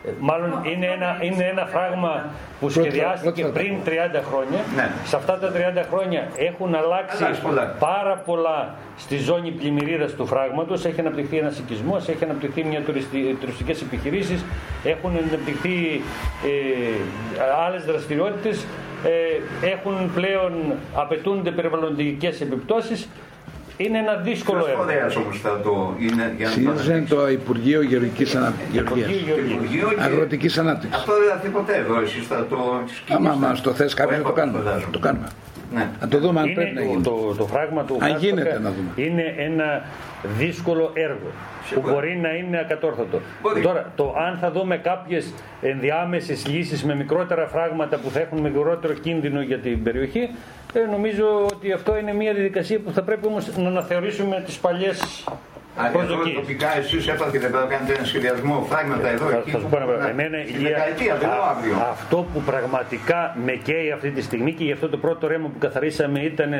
Ε, 0.05 0.09
Μάλλον 0.19 0.51
είναι 0.63 0.85
ένα, 0.85 1.17
είναι 1.21 1.43
ένα 1.43 1.65
φράγμα 1.65 2.25
που 2.59 2.67
Πρώτα- 2.67 2.81
σχεδιάστηκε 2.81 3.41
πρώτα- 3.41 3.59
πριν 3.59 3.73
30 3.85 4.21
χρόνια. 4.29 4.59
Ναι. 4.75 4.91
Σε 5.05 5.15
αυτά 5.15 5.37
τα 5.39 5.51
30 5.51 5.83
χρόνια 5.91 6.27
έχουν 6.37 6.75
αλλάξει 6.75 7.23
Αλλάξει 7.23 7.41
πολλά. 7.41 7.75
πάρα 7.79 8.15
πολλά 8.25 8.73
στη 8.97 9.17
ζώνη 9.17 9.51
πλημμυρίδας 9.51 10.13
του 10.13 10.25
φράγματος. 10.25 10.85
Έχει 10.85 10.99
αναπτυχθεί 10.99 11.37
ένας 11.37 11.57
οικισμός, 11.59 12.07
έχει 12.07 12.23
αναπτυχθεί 12.23 12.63
μια 12.63 12.81
τουριστι, 12.81 13.37
τουριστικές 13.39 13.81
επιχειρήσεις, 13.81 14.45
έχουν 14.83 15.11
αναπτυχθεί 15.27 16.01
ε, 16.45 17.49
άλλες 17.67 17.85
δραστηριότητες, 17.85 18.65
ε, 19.05 19.67
έχουν 19.67 20.11
πλέον, 20.15 20.53
απαιτούνται 20.95 21.51
περιβαλλοντικές 21.51 22.41
επιπτώσεις. 22.41 23.07
Είναι 23.85 23.97
ένα 23.97 24.15
δύσκολο 24.15 24.57
Ποιος 24.59 24.69
έργο. 24.71 24.81
φορέας 24.83 25.15
όμως 25.15 25.39
θα 25.39 25.59
το 25.63 25.93
είναι 25.99 26.33
για 26.37 26.45
να 26.45 26.51
Συνήθως 26.51 26.87
είναι 26.87 27.05
το 27.09 27.29
Υπουργείο 27.29 27.81
Γεωργικής 27.81 28.35
Ανα- 28.35 28.53
Γεωργίας. 28.71 29.09
Υπουργείο 29.09 29.35
Το 29.35 29.41
Γεωργίας. 29.41 29.53
Υπουργείο 29.57 29.87
και- 29.89 30.01
Αγροτικής 30.03 30.57
Ανάπτυξης. 30.57 30.97
Αυτό 30.99 31.13
δεν 31.19 31.27
θα 31.29 31.33
έρθει 31.35 31.49
ποτέ 31.49 31.75
εδώ, 31.75 32.01
εσείς 32.01 32.27
θα 32.27 32.45
το 32.49 32.57
σκηνήσετε. 32.95 33.13
Άμα 33.29 33.47
μας 33.47 33.61
το 33.61 33.71
θες 33.73 33.93
κάποιος 33.93 34.17
να 34.17 34.23
το 34.23 34.29
έπαπος, 34.29 34.39
κάνουμε. 34.43 34.63
φαντάζομαι. 34.63 34.91
Το 34.91 34.99
κάνουμε. 34.99 35.27
Ναι. 35.73 35.89
Να 36.01 36.07
το 36.07 36.17
δούμε 36.19 36.39
αν 36.39 36.45
Είναι 36.45 36.55
πρέπει 36.55 36.73
να 36.75 36.81
το, 36.81 36.87
γίνει. 36.87 37.01
το, 37.03 37.33
το 37.37 37.45
φράγμα 37.45 37.83
του 37.83 37.93
Αν 37.93 37.99
Κάστοκα 37.99 38.19
γίνεται 38.25 38.59
να 38.63 38.69
δούμε. 38.75 38.89
είναι 38.95 39.25
ένα 39.37 39.67
δύσκολο 40.37 40.91
έργο 40.93 41.29
που 41.61 41.67
Σίγουρα. 41.67 41.93
μπορεί 41.93 42.17
να 42.17 42.29
είναι 42.35 42.59
ακατόρθωτο. 42.59 43.19
Μπορεί. 43.41 43.61
Τώρα, 43.61 43.91
το 43.95 44.15
αν 44.17 44.37
θα 44.37 44.51
δούμε 44.51 44.77
κάποιες 44.77 45.33
ενδιάμεσες 45.61 46.47
λύσεις 46.47 46.83
με 46.83 46.95
μικρότερα 46.95 47.47
φράγματα 47.47 47.97
που 47.97 48.09
θα 48.09 48.19
έχουν 48.19 48.39
μικρότερο 48.39 48.93
κίνδυνο 48.93 49.41
για 49.41 49.57
την 49.59 49.83
περιοχή, 49.83 50.29
ε, 50.73 50.79
νομίζω 50.91 51.45
ότι 51.45 51.71
αυτό 51.71 51.97
είναι 51.97 52.13
μια 52.13 52.33
διαδικασία 52.33 52.79
που 52.79 52.91
θα 52.91 53.01
πρέπει 53.01 53.27
όμως 53.27 53.57
να 53.57 53.67
αναθεωρήσουμε 53.67 54.43
τις 54.45 54.57
παλιές 54.57 55.23
Α, 55.79 55.85
Εδώ 55.87 55.97
προσδοκίες. 55.97 56.35
τοπικά 56.35 56.69
εσεί 56.77 56.97
έπατε 57.13 57.37
δεν 57.43 57.49
πρέπει 57.51 57.57
να 57.67 57.69
κάνετε 57.75 57.93
ένα 57.97 58.05
σχεδιασμό 58.11 58.55
φράγματα 58.69 59.07
εδώ. 59.15 59.25
Θα, 59.25 59.37
εκεί 59.37 59.51
θα 59.51 59.57
σου 59.57 59.63
που- 59.63 59.69
πω 59.69 59.77
ένα 59.77 59.85
πράγμα. 59.85 60.03
Ναι. 60.05 60.11
Εμένα, 60.11 60.37
Στη 60.43 60.53
Ηλία, 60.57 60.69
δεκαετία, 60.77 61.13
δεν 61.21 61.29
λέω 61.29 61.43
α- 61.43 61.49
αύριο. 61.55 61.75
αυτό 61.93 62.17
που 62.33 62.39
πραγματικά 62.51 63.19
με 63.45 63.51
καίει 63.51 63.91
αυτή 63.91 64.09
τη 64.11 64.21
στιγμή 64.21 64.51
και 64.53 64.63
γι' 64.63 64.71
αυτό 64.77 64.89
το 64.89 64.97
πρώτο 64.97 65.27
ρέμα 65.27 65.47
που 65.53 65.57
καθαρίσαμε 65.65 66.19
ήταν 66.31 66.51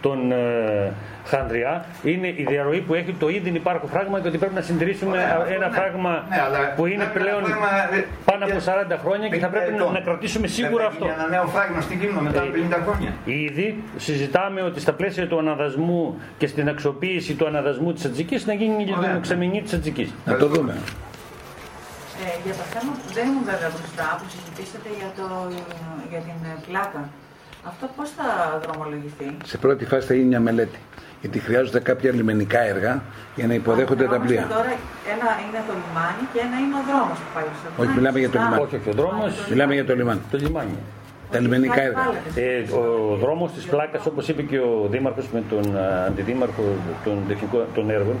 τον 0.00 0.32
ε, 0.32 0.92
Χανδριά 1.26 1.84
είναι 2.02 2.26
η 2.26 2.44
διαρροή 2.48 2.80
που 2.80 2.94
έχει 2.94 3.12
το 3.18 3.28
ήδη 3.28 3.48
υπάρχω 3.50 3.86
φράγμα 3.86 4.20
και 4.20 4.28
ότι 4.28 4.38
πρέπει 4.38 4.54
να 4.54 4.60
συντηρήσουμε 4.60 5.10
Ωραία, 5.10 5.36
αυτό 5.38 5.52
ένα 5.54 5.68
ναι. 5.68 5.74
φράγμα 5.76 6.24
Ναι, 6.28 6.40
αλλά 6.46 6.58
που 6.76 6.86
είναι 6.86 7.04
πρέπει 7.04 7.18
πλέον 7.18 7.38
ένα 7.44 7.54
φράγμα, 7.54 7.96
ε, 7.96 8.04
πάνω 8.24 8.44
από 8.44 8.54
και- 8.54 8.60
40 8.60 8.96
χρόνια 9.04 9.28
και 9.28 9.38
θα 9.38 9.48
πρέπει 9.48 9.70
να, 9.70 9.76
ετών. 9.76 9.92
να 9.92 10.00
κρατήσουμε 10.00 10.46
σίγουρα 10.46 10.82
Δεν 10.82 10.82
θα 10.82 10.88
αυτό. 10.92 11.04
γίνει 11.04 11.16
ένα 11.18 11.28
νέο 11.28 11.46
φράγμα 11.46 11.80
στην 11.80 12.00
Κίμνο 12.00 12.20
μετά 12.20 12.38
από 12.40 12.48
Ε, 12.48 12.58
50 12.58 12.78
χρόνια. 12.84 13.10
Ήδη 13.24 13.82
συζητάμε 13.96 14.60
ότι 14.62 14.80
στα 14.80 14.92
πλαίσια 14.92 15.26
του 15.28 15.38
αναδασμού 15.38 16.20
και 16.38 16.46
στην 16.46 16.68
αξιοποίηση 16.68 17.34
του 17.34 17.46
αναδασμού 17.46 17.92
της 17.92 18.04
Ατζικής 18.04 18.46
να 18.50 18.54
γίνει 18.60 18.72
η 18.72 18.86
Ωραία. 18.90 19.00
λιδομοξαμινή 19.00 19.58
της 19.62 19.72
Ατζικής. 19.78 20.08
Να 20.26 20.36
το 20.42 20.46
δούμε. 20.52 20.72
Ε, 22.24 22.28
για 22.44 22.54
το 22.60 22.64
θέμα 22.72 22.90
που 22.98 23.06
δεν 23.16 23.24
ήμουν 23.30 23.44
βέβαια 23.52 23.70
μπροστά, 23.76 24.06
που 24.18 24.24
συζητήσατε 24.34 24.88
για, 25.00 25.10
το, 25.18 25.26
για 26.10 26.20
την 26.26 26.38
ε, 26.50 26.54
πλάκα. 26.66 27.02
Αυτό 27.70 27.84
πώς 27.96 28.08
θα 28.18 28.26
δρομολογηθεί; 28.64 29.28
Σε 29.44 29.56
πρώτη 29.64 29.84
φάση 29.90 30.06
θα 30.06 30.14
γίνει 30.14 30.28
μια 30.34 30.40
μελέτη. 30.48 30.78
Γιατί 31.20 31.38
χρειάζονται 31.38 31.80
κάποια 31.90 32.10
λιμενικά 32.18 32.60
έργα 32.74 33.02
για 33.36 33.46
να 33.46 33.54
υποδέχονται 33.54 34.04
τα 34.04 34.08
Δρόμος 34.10 34.26
πλοία. 34.26 34.46
Τώρα 34.56 34.72
ένα 35.14 35.28
είναι 35.44 35.60
το 35.68 35.72
λιμάνι 35.82 36.22
και 36.32 36.38
ένα 36.46 36.56
είναι 36.62 36.76
ο 36.80 36.82
δρόμος 36.90 37.18
που 37.22 37.30
πάει 37.34 37.44
στο 37.60 37.66
λιμάνι. 37.70 37.80
Όχι, 37.88 37.92
μιλάμε 37.98 38.18
για 38.18 38.30
το 38.34 38.38
Σωστά. 38.38 38.50
λιμάνι. 38.50 38.64
Όχι, 38.66 38.76
όχι, 38.80 38.88
ο 38.92 38.94
δρόμος- 39.00 39.48
Μιλάμε 39.52 39.72
για 39.78 39.86
το 39.88 39.94
λιμάνι. 39.98 40.20
Το 40.30 40.36
λιμάνι. 40.44 40.76
Τα 41.30 41.40
λιμενικά 41.40 41.74
Κάτι 41.74 41.86
έργα. 41.86 42.04
βάλετε. 42.04 42.74
Ε, 42.74 42.76
ο 42.78 43.16
δρόμος 43.16 43.52
της 43.52 43.64
πλάκας, 43.64 44.06
όπως 44.06 44.28
είπε 44.28 44.42
και 44.42 44.58
ο 44.58 44.86
Δήμαρχος 44.90 45.28
με 45.32 45.42
τον 45.50 45.76
α, 45.76 46.04
Αντιδήμαρχο 46.06 46.62
των, 47.04 47.18
τεχνικών, 47.28 47.64
των 47.74 47.90
έργων, 47.90 48.16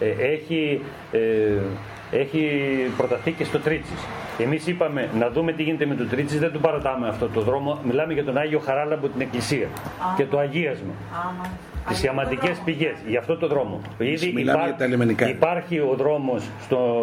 ε, 0.00 0.10
έχει, 0.32 0.82
ε, 1.12 1.18
έχει 2.10 2.50
προταθεί 2.96 3.32
και 3.32 3.44
στο 3.44 3.58
Τρίτσις. 3.58 4.06
Εμείς 4.38 4.66
είπαμε 4.66 5.08
να 5.18 5.30
δούμε 5.30 5.52
τι 5.52 5.62
γίνεται 5.62 5.86
με 5.86 5.94
το 5.94 6.04
Τρίτσις, 6.04 6.38
δεν 6.38 6.52
του 6.52 6.60
παρατάμε 6.60 7.08
αυτό 7.08 7.28
το 7.28 7.40
δρόμο. 7.40 7.78
Μιλάμε 7.84 8.12
για 8.12 8.24
τον 8.24 8.36
Άγιο 8.36 8.58
Χαράλαμπο 8.58 9.08
την 9.08 9.20
Εκκλησία 9.20 9.66
και 10.16 10.24
το 10.24 10.38
αγίασμα. 10.38 10.92
Άμα. 11.12 11.50
Τις 11.88 12.02
ιαματικέ 12.02 12.54
πηγές 12.64 12.94
για 13.08 13.18
αυτό 13.18 13.36
το 13.36 13.46
δρόμο. 13.46 13.80
Ήδη 13.98 14.32
μιλάμε 14.32 14.64
για 14.64 14.74
τα 14.74 14.86
λιμενικά. 14.86 15.28
υπάρχει 15.28 15.78
ο 15.78 15.94
δρόμος 15.96 16.48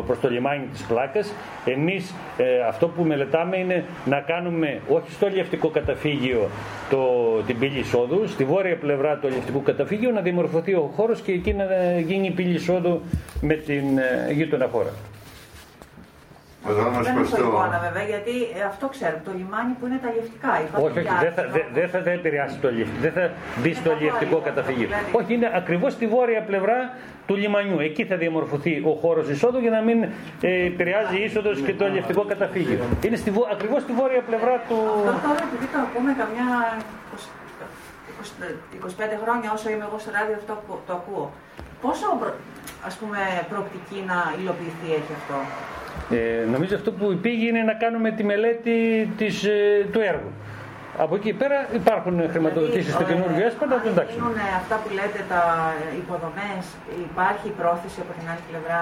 προς 0.05 0.19
το 0.19 0.29
λιμάνι 0.29 0.65
της 0.71 0.81
Πλάκας. 0.81 1.33
Εμείς 1.65 2.13
αυτό 2.67 2.87
που 2.87 3.03
μελετάμε 3.03 3.57
είναι 3.57 3.83
να 4.05 4.19
κάνουμε 4.19 4.81
όχι 4.89 5.11
στο 5.11 5.27
λιευτικό 5.27 5.69
καταφύγιο 5.69 6.49
το, 6.89 6.97
την 7.47 7.59
πύλη 7.59 7.79
εισόδου, 7.79 8.27
στη 8.27 8.43
βόρεια 8.43 8.77
πλευρά 8.77 9.15
του 9.17 9.27
λιευτικού 9.27 9.61
καταφύγιου 9.63 10.11
να 10.11 10.21
διαμορφωθεί 10.21 10.73
ο 10.73 10.91
χώρος 10.95 11.21
και 11.21 11.31
εκεί 11.31 11.53
να 11.53 11.65
γίνει 11.99 12.27
η 12.27 12.31
πύλη 12.31 12.53
εισόδου 12.53 13.01
με 13.41 13.53
την 13.53 13.97
ε, 13.97 14.31
γείτονα 14.33 14.67
χώρα. 14.71 14.89
Ο 16.67 16.73
δρόμος 16.73 17.05
Δεν 17.05 17.13
προς 17.15 17.27
έχω 17.31 17.41
το... 17.41 17.47
εικόνα 17.47 17.79
βέβαια, 17.85 18.03
γιατί 18.13 18.35
ε, 18.59 18.61
αυτό 18.71 18.85
ξέρουμε, 18.95 19.21
το 19.27 19.31
λιμάνι 19.39 19.73
που 19.77 19.83
είναι 19.87 19.99
τα 20.05 20.09
λιευτικά. 20.15 20.51
Υπάρχουν 20.65 20.89
Όχι, 20.89 20.97
όχι, 20.99 21.07
και 21.11 21.17
δεν 21.25 21.33
θα, 21.37 21.41
άλλοι 21.41 21.51
δεν, 21.55 21.65
δεν 21.79 21.87
θα 21.93 21.99
τα 22.05 22.11
επηρεάσει 22.19 22.55
το 22.63 22.69
λιευτικό, 22.75 23.01
δεν 23.05 23.13
θα 23.17 23.23
μπει 23.61 23.71
στο 23.81 23.89
θα 23.89 23.95
το 23.95 24.01
λιευτικό 24.03 24.35
άλλο, 24.37 24.47
καταφύγιο. 24.49 24.87
δηλαδή. 24.87 25.09
Όχι, 25.19 25.31
είναι 25.37 25.49
ακριβώς 25.61 25.91
στη 25.97 26.05
βόρεια 26.15 26.41
πλευρά 26.49 26.77
του 27.27 27.35
λιμανιού. 27.43 27.79
Εκεί 27.89 28.03
θα 28.11 28.15
διαμορφωθεί 28.23 28.73
ο 28.91 28.93
χώρος 29.01 29.25
εισόδου 29.33 29.59
για 29.65 29.73
να 29.77 29.81
μην 29.87 29.97
ε, 30.41 30.65
επηρεάζει 30.71 31.15
η 31.21 31.23
είσοδος 31.27 31.57
και 31.65 31.73
το 31.81 31.85
λιευτικό 31.93 32.21
καταφύγιο. 32.33 32.79
Είναι 33.05 33.17
στη, 33.23 33.29
βο- 33.35 33.47
ακριβώς 33.55 33.81
στη 33.85 33.93
βόρεια 33.99 34.21
πλευρά 34.29 34.55
του. 34.67 34.77
Αυτό 35.13 35.27
τώρα 35.27 35.41
επειδή 35.47 35.65
το 35.73 35.79
ακούμε 35.87 36.09
καμιά 36.21 36.47
20 37.15 37.27
25 38.85 38.89
χρόνια 39.23 39.49
όσο 39.55 39.67
είμαι 39.69 39.85
εγώ 39.89 39.97
στο 40.03 40.09
ράδιο 40.17 40.35
αυτό 40.41 40.53
που- 40.67 40.79
το 40.87 40.93
ακούω. 40.99 41.25
Πόσο 41.81 42.05
ας 42.87 42.93
πούμε 42.99 43.17
προοπτική 43.51 43.99
να 44.11 44.17
υλοποιηθεί 44.41 44.87
έχει 44.99 45.13
αυτό; 45.19 45.37
Ε, 46.11 46.45
νομίζω 46.53 46.73
αυτό 46.75 46.91
που 46.91 47.05
υπήγει 47.11 47.47
είναι 47.47 47.61
να 47.71 47.73
κάνουμε 47.83 48.09
τη 48.11 48.23
μελέτη 48.31 48.77
της, 49.17 49.43
ε, 49.43 49.87
του 49.91 49.99
έργου. 50.11 50.31
Από 51.03 51.15
εκεί 51.19 51.33
πέρα 51.41 51.57
υπάρχουν 51.81 52.15
χρηματοδοτήσεις 52.33 52.93
στο 52.93 53.03
Δηλαδή, 53.03 53.13
καινούργιο 53.13 53.43
ε, 53.45 53.49
έσπαντα, 53.49 53.75
αν 53.75 53.81
το 53.83 53.89
εντάξει. 53.93 54.13
γίνουν 54.15 54.37
αυτά 54.61 54.75
που 54.81 54.89
λέτε 54.97 55.19
τα 55.33 55.41
υποδομές, 56.01 56.63
υπάρχει 57.07 57.47
πρόθεση 57.59 57.97
από 58.03 58.11
την 58.17 58.25
άλλη 58.31 58.43
πλευρά 58.49 58.81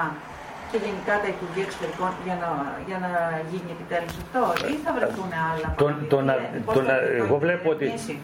και 0.71 0.77
γενικά 0.86 1.13
τα 1.24 1.27
Υπουργεία 1.36 1.63
Εξωτερικών 1.67 2.12
για 2.27 2.38
να, 2.43 2.50
για 2.88 2.97
να 3.05 3.12
γίνει 3.51 3.69
επιτέλους 3.75 4.15
αυτό 4.24 4.41
ή 4.74 4.75
θα 4.86 4.91
βρεθούν 4.97 5.29
άλλα. 5.50 5.67
Το, 5.81 5.86
το, 6.12 6.17
να, 6.27 6.33
παραμύθια, 6.33 6.62
πώς 6.65 6.74
το, 6.75 6.81
θα 6.81 6.91
να, 6.91 6.97
το 7.00 7.24
εγώ 7.24 7.36
βλέπω 7.43 7.67
ότι 7.75 7.86
ερμηνεύσει. 7.86 8.15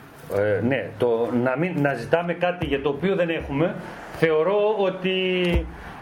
ε, 0.41 0.59
ναι, 0.71 0.81
το 1.01 1.09
να, 1.45 1.51
μην, 1.62 1.71
να 1.85 1.91
ζητάμε 2.01 2.33
κάτι 2.45 2.63
για 2.71 2.79
το 2.85 2.89
οποίο 2.95 3.13
δεν 3.21 3.29
έχουμε 3.39 3.67
θεωρώ 4.23 4.59
ότι 4.89 5.15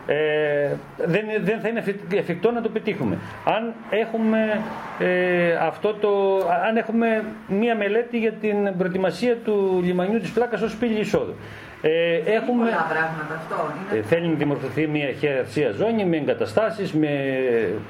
ε, 0.07 0.69
δεν, 0.97 1.25
δεν 1.41 1.59
θα 1.59 1.67
είναι 1.67 1.83
εφικτό 2.13 2.51
να 2.51 2.61
το 2.61 2.69
πετύχουμε. 2.69 3.17
Αν 3.45 3.73
έχουμε, 3.89 4.61
ε, 4.99 5.53
αυτό 5.53 5.93
το, 5.93 6.37
αν 6.67 6.77
έχουμε 6.77 7.23
μία 7.47 7.75
μελέτη 7.75 8.17
για 8.17 8.31
την 8.31 8.77
προετοιμασία 8.77 9.35
του 9.35 9.81
λιμανιού 9.83 10.19
της 10.19 10.31
πλάκας 10.31 10.61
ως 10.61 10.75
πύλη 10.75 10.99
εισόδου. 10.99 11.35
Ε, 11.83 12.15
έχουμε, 12.15 12.63
πολλά 12.63 12.87
πράγματα 12.89 13.35
αυτό. 13.35 13.73
Είναι... 13.91 13.99
Ε, 13.99 14.03
θέλει 14.03 14.27
να 14.27 14.33
δημορφωθεί 14.33 14.87
μια 14.87 15.07
αρχαία 15.07 15.71
ζώνη 15.71 16.05
με 16.05 16.17
εγκαταστάσεις, 16.17 16.93
με 16.93 17.09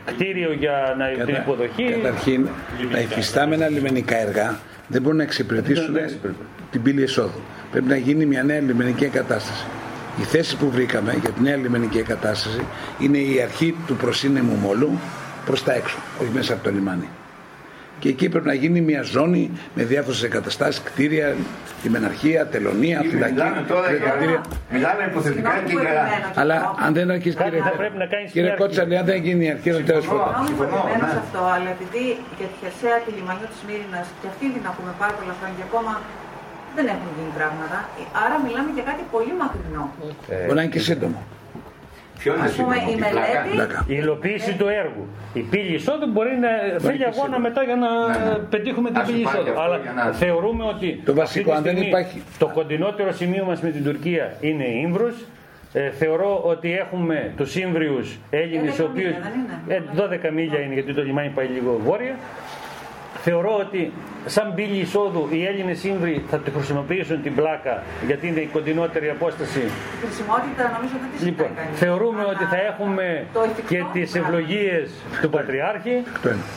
κτίριο 0.06 0.54
για 0.54 0.96
να, 0.98 1.10
Κατα... 1.10 1.26
την 1.26 1.36
υποδοχή. 1.36 1.84
Καταρχήν, 2.02 2.48
τα 2.92 3.00
υφιστάμενα 3.00 3.70
λιμενικά 3.70 4.18
έργα 4.18 4.60
δεν 4.88 5.02
μπορούν 5.02 5.18
να 5.18 5.24
εξυπηρετήσουν 5.24 5.96
την 6.72 6.82
πύλη 6.82 7.02
εισόδου. 7.02 7.40
Πρέπει 7.72 7.88
να 7.88 7.96
γίνει 7.96 8.26
μια 8.26 8.44
νέα 8.44 8.60
λιμενική 8.60 9.04
εγκατάσταση. 9.04 9.66
Η 10.20 10.24
θέση 10.24 10.58
που 10.58 10.70
βρήκαμε 10.70 11.18
για 11.22 11.30
τη 11.30 11.42
νέα 11.42 11.56
λιμενική 11.56 11.98
εγκατάσταση 11.98 12.66
είναι 13.00 13.18
η 13.18 13.42
αρχή 13.42 13.76
του 13.88 13.96
προσύνεμου 13.96 14.56
μόλου 14.56 15.00
προς 15.46 15.64
τα 15.64 15.74
έξω, 15.74 15.98
όχι 16.22 16.32
μέσα 16.34 16.54
από 16.54 16.64
το 16.64 16.72
λιμάνι. 16.72 17.08
Και 18.02 18.10
εκεί 18.10 18.30
πρέπει 18.30 18.48
να 18.48 18.54
γίνει 18.54 18.82
μια 18.82 19.02
ζώνη 19.02 19.52
με 19.76 19.84
διάφορες 19.84 20.24
εγκαταστάσεις, 20.24 20.82
κτίρια, 20.88 21.36
λιμεναρχία, 21.84 22.48
τελωνία, 22.48 22.98
φυλακή. 23.12 23.34
Μιλάμε 23.34 23.66
τώρα 23.68 23.88
για. 23.92 24.42
Μιλάμε 24.76 25.04
υποθετικά 25.12 25.52
και 25.68 25.74
για. 25.84 25.94
Αλλά 26.42 26.56
αν 26.86 26.94
δεν 26.94 27.12
αρχίσει, 27.12 27.36
κύριε, 27.44 27.62
κύριε 28.34 28.54
Κότσαλη, 28.62 28.98
αν 28.98 29.06
δεν 29.06 29.18
γίνει 29.26 29.46
η 29.46 29.52
αρχή, 29.56 29.70
δεν 29.72 29.86
τέλος 29.86 30.06
πάντων. 30.08 30.46
Συμφωνώ 30.48 30.80
σε 30.92 31.14
ναι. 31.14 31.20
αυτό, 31.24 31.42
αλλά 31.56 31.70
επειδή 31.78 32.04
για 32.38 32.48
τη 32.52 32.56
χερσαία 32.62 32.98
τη 33.06 33.10
λιμανιού 33.18 33.48
της 33.54 33.62
Μύρινας 33.68 34.08
και 34.20 34.28
αυτή 34.32 34.46
την 34.56 34.64
έχουμε 34.72 34.92
πάρα 35.02 35.14
πολλά 35.20 35.34
χρόνια 35.38 35.56
και 35.60 35.66
ακόμα 35.70 35.92
δεν 36.76 36.86
έχουν 36.94 37.10
γίνει 37.18 37.32
πράγματα. 37.40 37.78
Άρα 38.26 38.36
μιλάμε 38.46 38.70
για 38.78 38.86
κάτι 38.90 39.04
πολύ 39.14 39.34
μακρινό. 39.42 39.84
Ε, 40.30 40.46
Μπορεί 40.46 40.58
να 40.60 40.64
είναι 40.64 40.76
και 40.76 40.84
σύντομο. 40.90 41.20
Ποιο 42.22 42.36
είναι 42.36 42.50
πούμε, 42.50 42.76
η 42.76 42.96
μελέτη. 43.04 43.50
Η 43.94 43.96
υλοποίηση 44.02 44.54
του 44.54 44.68
έργου. 44.68 45.08
Η 45.34 45.40
πύλη 45.40 45.74
εισόδου 45.76 46.08
μπορεί 46.12 46.38
να 46.46 46.80
θέλει 46.80 47.06
αγώνα 47.06 47.40
μετά 47.40 47.64
για 47.64 47.76
να 47.76 47.90
ναι, 48.08 48.26
ναι. 48.26 48.36
πετύχουμε 48.54 48.92
την 48.92 49.02
πύλη 49.06 49.22
εισόδου. 49.22 49.60
Αλλά 49.62 49.80
θεωρούμε 50.12 50.64
ότι 50.64 51.02
το 51.06 51.14
βασικό, 51.14 51.52
αν 51.52 51.64
δεν 51.64 51.78
υπάρχει. 51.78 52.22
το 52.38 52.48
κοντινότερο 52.48 53.12
σημείο 53.12 53.46
μας 53.46 53.62
με 53.62 53.70
την 53.70 53.84
Τουρκία 53.84 54.34
είναι 54.40 54.64
η 54.64 54.82
Ήμβρος. 54.84 55.14
Ε, 55.74 55.90
θεωρώ 55.92 56.42
ότι 56.44 56.78
έχουμε 56.78 57.34
τους 57.38 57.56
Ήμβριους 57.56 58.18
Έλληνες, 58.30 58.78
οι 58.78 58.82
οποίου. 58.82 59.12
12 59.96 60.32
μίλια 60.34 60.60
είναι 60.60 60.74
γιατί 60.74 60.94
το 60.94 61.04
λιμάνι 61.04 61.30
πάει 61.30 61.48
λίγο 61.48 61.80
βόρεια. 61.86 62.16
Θεωρώ 63.24 63.58
ότι 63.60 63.92
σαν 64.26 64.54
πύλη 64.56 64.80
εισόδου 64.80 65.28
οι 65.32 65.46
Έλληνες 65.46 65.84
Ήμβροι 65.84 66.24
θα 66.30 66.38
τη 66.38 66.52
χρησιμοποιήσουν 66.52 67.22
την 67.22 67.36
πλάκα 67.36 67.84
γιατί 68.06 68.28
είναι 68.28 68.40
η 68.40 68.46
κοντινότερη 68.46 69.10
απόσταση. 69.10 69.60
Η 69.60 70.06
χρησιμότητα 70.06 70.64
νομίζω 70.76 70.94
δεν 71.02 71.10
τη 71.18 71.26
Λοιπόν, 71.26 71.50
θεωρούμε 71.74 72.24
ότι 72.24 72.44
θα 72.44 72.58
έχουμε 72.72 73.26
και 73.68 73.84
τις 73.94 74.16
ευλογίες 74.16 74.92
του 75.22 75.30
Πατριάρχη. 75.30 76.04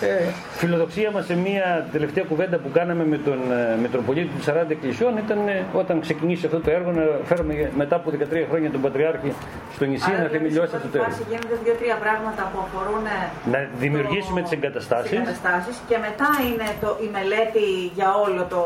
Ε, 0.00 0.08
φιλοδοξία 0.50 1.10
μας 1.10 1.24
σε 1.24 1.36
μια 1.36 1.86
τελευταία 1.92 2.24
κουβέντα 2.24 2.56
που 2.58 2.70
κάναμε 2.72 3.04
με 3.04 3.18
τον 3.18 3.38
ε, 3.52 3.76
Μητροπολίτη 3.82 4.26
του 4.26 4.44
40 4.50 4.70
Εκκλησιών 4.70 5.16
ήταν 5.16 5.48
ε, 5.48 5.64
όταν 5.72 6.00
ξεκινήσει 6.00 6.46
αυτό 6.46 6.60
το 6.60 6.70
έργο 6.70 6.90
να 6.90 7.04
φέρουμε 7.24 7.70
μετά 7.76 7.96
από 7.96 8.10
13 8.10 8.46
χρόνια 8.50 8.70
τον 8.70 8.80
Πατριάρχη 8.80 9.32
στο 9.74 9.84
νησί 9.84 10.10
Άρα, 10.10 10.22
να 10.22 10.28
θεμελιώσει 10.28 10.76
αυτό 10.76 10.88
το 10.88 10.98
έργο. 10.98 11.16
Γίνονται 11.28 11.56
δύο-τρία 11.64 11.96
πράγματα 12.04 12.42
που 12.52 12.58
αφορούν. 12.64 13.04
Να 13.52 13.58
δημιουργήσουμε 13.78 14.42
τις 14.42 14.52
εγκαταστάσεις. 14.52 15.20
Και 15.88 15.98
μετά 16.06 16.28
είναι 16.54 16.70
το, 16.80 16.98
η 17.06 17.08
μελέτη 17.12 17.66
για 17.94 18.08
όλο 18.26 18.46
το... 18.48 18.60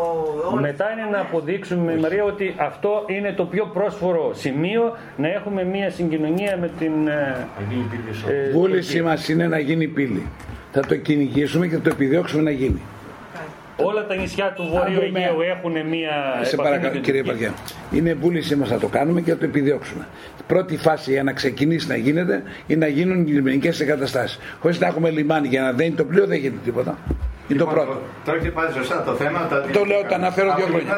Όλο 0.50 0.61
Μετά 0.61 0.87
είναι 0.92 1.09
να 1.11 1.21
αποδείξουμε, 1.21 1.97
Μαρία, 1.97 2.25
ότι 2.25 2.54
αυτό 2.57 3.04
είναι 3.07 3.33
το 3.33 3.45
πιο 3.45 3.64
πρόσφορο 3.73 4.30
σημείο 4.35 4.97
να 5.16 5.28
έχουμε 5.28 5.64
μια 5.64 5.90
συγκοινωνία 5.90 6.57
με 6.61 6.71
την... 6.78 7.09
Ε, 7.09 7.47
Βούληση 8.52 9.02
μας 9.02 9.28
είναι 9.28 9.47
να 9.47 9.59
γίνει 9.59 9.87
πύλη. 9.87 10.26
Θα 10.73 10.80
το 10.80 10.97
κυνηγήσουμε 10.97 11.66
και 11.66 11.75
θα 11.75 11.80
το 11.80 11.90
επιδιώξουμε 11.92 12.42
να 12.42 12.50
γίνει. 12.50 12.80
Όλα 13.76 14.07
τα 14.07 14.14
νησιά 14.14 14.52
του 14.57 14.68
Βορείου 14.73 15.00
Αιγαίου 15.00 15.40
έχουν 15.40 15.73
μία. 15.88 16.11
Σε 16.42 16.57
παρακαλώ, 16.57 16.99
κύριε 16.99 17.23
Παριά. 17.23 17.54
Είναι 17.92 18.14
βούλησή 18.14 18.57
μας 18.57 18.71
να 18.71 18.78
το 18.78 18.87
κάνουμε 18.87 19.21
και 19.21 19.30
να 19.30 19.37
το 19.37 19.45
επιδιώξουμε. 19.45 20.07
Πρώτη 20.47 20.76
φάση 20.76 21.11
για 21.12 21.23
να 21.23 21.33
ξεκινήσει 21.33 21.88
να 21.88 21.97
γίνεται 21.97 22.42
είναι 22.66 22.87
να 22.87 22.92
γίνουν 22.92 23.26
οι 23.26 23.30
λιμενικές 23.30 23.80
εγκαταστάσεις. 23.80 24.38
Χωρίς 24.61 24.80
να 24.80 24.87
έχουμε 24.87 25.11
λιμάνι 25.11 25.49
για 25.49 25.62
να 25.62 25.73
δένει 25.73 25.90
το 25.90 26.04
πλοίο 26.04 26.26
δεν 26.26 26.38
γίνεται 26.38 26.61
τίποτα. 26.64 26.99
Είναι 27.49 27.59
το 27.59 27.67
λοιπόν, 27.69 27.85
πρώτο. 27.85 28.00
Το 28.25 28.31
έχετε 28.33 28.50
πάρει 28.59 28.73
σωστά 28.73 28.97
το 29.09 29.14
θέμα. 29.14 29.38
Τα 29.50 29.57
το 29.76 29.85
λέω, 29.90 30.02
τα 30.11 30.17
αναφέρω 30.23 30.55
δύο 30.57 30.67
χρόνια. 30.67 30.95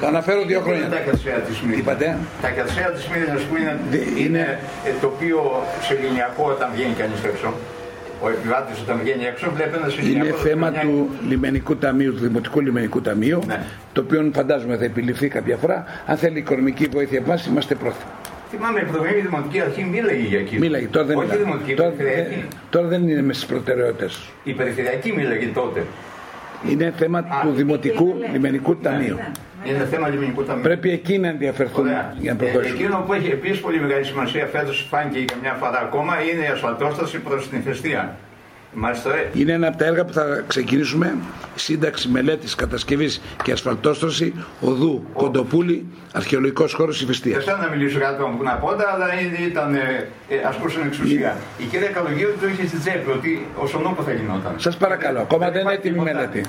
Τα 0.00 0.06
αναφέρω 0.12 0.40
δύο 0.50 0.60
χρόνια. 0.60 0.88
Τα 0.88 1.00
χερσαία 1.06 1.38
της 1.46 1.60
Μύρινα. 1.60 1.80
Είπατε. 1.82 2.06
Τα 2.42 2.50
χερσαία 2.56 2.88
της 2.96 3.04
Μύρινα 3.10 3.34
που 3.48 3.54
είναι, 3.60 3.72
είναι 4.24 4.58
ε, 4.84 4.90
το 5.00 5.06
οποίο 5.06 5.38
σε 5.86 5.94
γενιακό 6.02 6.44
όταν 6.54 6.68
βγαίνει 6.74 6.94
κανείς 7.00 7.24
έξω. 7.24 7.48
Ο 8.22 8.28
επιβάτης 8.28 8.80
όταν 8.80 8.98
βγαίνει 9.02 9.24
έξω 9.24 9.50
βλέπει 9.54 9.76
ένα 9.76 9.88
συγγενειακό. 9.88 10.26
Είναι 10.26 10.36
θέμα 10.48 10.70
του 10.70 11.08
λιμενικού 11.28 11.76
ταμείου, 11.76 12.12
του 12.14 12.20
Δημοτικού 12.20 12.60
Λιμενικού 12.60 13.00
Ταμείου, 13.00 13.40
ναι. 13.46 13.62
το 13.92 14.00
οποίο 14.00 14.30
φαντάζομαι 14.34 14.76
θα 14.76 14.84
επιληφθεί 14.84 15.28
κάποια 15.28 15.56
φορά. 15.56 15.84
Αν 16.06 16.16
θέλει 16.16 16.38
οικονομική 16.38 16.86
βοήθεια 16.92 17.18
από 17.18 17.34
είμαστε 17.48 17.74
πρόθυμοι. 17.74 18.10
Θυμάμαι, 18.50 18.80
η 19.18 19.20
Δημοτική 19.20 19.60
Αρχή 19.60 19.84
μίλαγε 19.84 20.26
για 20.26 20.38
εκεί. 20.38 20.58
Μίλαγε, 20.58 20.86
τώρα 20.86 21.06
δεν 21.06 21.16
Όχι 21.16 21.36
Δημοτική, 21.36 21.74
τώρα, 21.74 21.92
τώρα 22.70 22.86
δεν 22.86 23.08
είναι 23.08 23.22
μέσα 23.22 23.40
στι 23.40 23.52
προτεραιότητες. 23.52 24.28
Η 24.44 24.52
Περιφερειακή 24.52 25.12
μίλαγε 25.12 25.46
τότε. 25.46 25.86
Είναι 26.68 26.92
θέμα 26.96 27.18
Α, 27.18 27.24
του 27.42 27.50
Δημοτικού 27.50 28.14
Λιμενικού 28.32 28.70
ναι, 28.72 28.78
Ταμείου. 28.82 29.14
Ναι, 29.14 29.22
ναι. 29.64 29.70
Είναι 29.70 29.84
θέμα 29.84 30.08
λιμενικού 30.08 30.44
ταμείου. 30.44 30.62
Πρέπει 30.62 30.90
εκεί 30.90 31.18
να 31.18 31.28
ενδιαφερθούν 31.28 31.86
για 32.18 32.32
να 32.32 32.36
προχωρήσουμε. 32.38 32.78
Ε, 32.78 32.82
εκείνο 32.82 33.04
που 33.06 33.12
έχει 33.12 33.30
επίσης 33.30 33.60
πολύ 33.60 33.80
μεγάλη 33.80 34.04
σημασία 34.04 34.46
φέτος 34.46 34.86
φάνηκε 34.90 35.18
για 35.18 35.36
μια 35.42 35.52
φορά 35.52 35.80
ακόμα 35.80 36.14
είναι 36.22 36.44
η 36.44 36.46
ασφαλτόσταση 36.46 37.18
προς 37.18 37.48
την 37.48 37.62
ηφαιστεία. 38.74 39.30
Είναι 39.34 39.52
ένα 39.52 39.68
από 39.68 39.76
τα 39.76 39.84
έργα 39.84 40.04
που 40.04 40.12
θα 40.12 40.44
ξεκινήσουμε. 40.46 41.14
Σύνταξη 41.54 42.08
μελέτης 42.08 42.54
κατασκευής 42.54 43.20
και 43.42 43.52
ασφαλτόστρωση 43.52 44.34
οδού 44.60 45.06
Ο... 45.12 45.18
Κοντοπούλη, 45.18 45.86
αρχαιολογικός 46.12 46.72
χώρος 46.72 47.00
Ιφαιστία. 47.00 47.32
Δεν 47.36 47.42
θέλω 47.42 47.56
να 47.56 47.68
μιλήσω 47.68 47.98
για 47.98 48.16
τον 48.16 48.36
Κουναπόντα, 48.36 48.92
αλλά 48.94 49.06
ήταν, 49.48 49.74
ε, 49.74 50.08
ε 50.28 50.36
ασκούσαν 50.48 50.82
εξουσία. 50.86 51.36
Η 51.58 51.64
κυρία 51.64 51.88
Καλογίου 51.88 52.28
το 52.40 52.48
είχε 52.48 52.66
στην 52.66 52.80
τσέπη 52.80 53.10
ότι 53.10 53.46
ο 53.56 53.66
Σονούπο 53.66 54.02
θα 54.02 54.12
γινόταν. 54.12 54.54
Σας 54.56 54.76
παρακαλώ, 54.76 55.20
ακόμα 55.20 55.50
δεν 55.50 55.60
είναι 55.60 55.72
έτοιμη 55.72 55.98
μελέτη. 55.98 56.44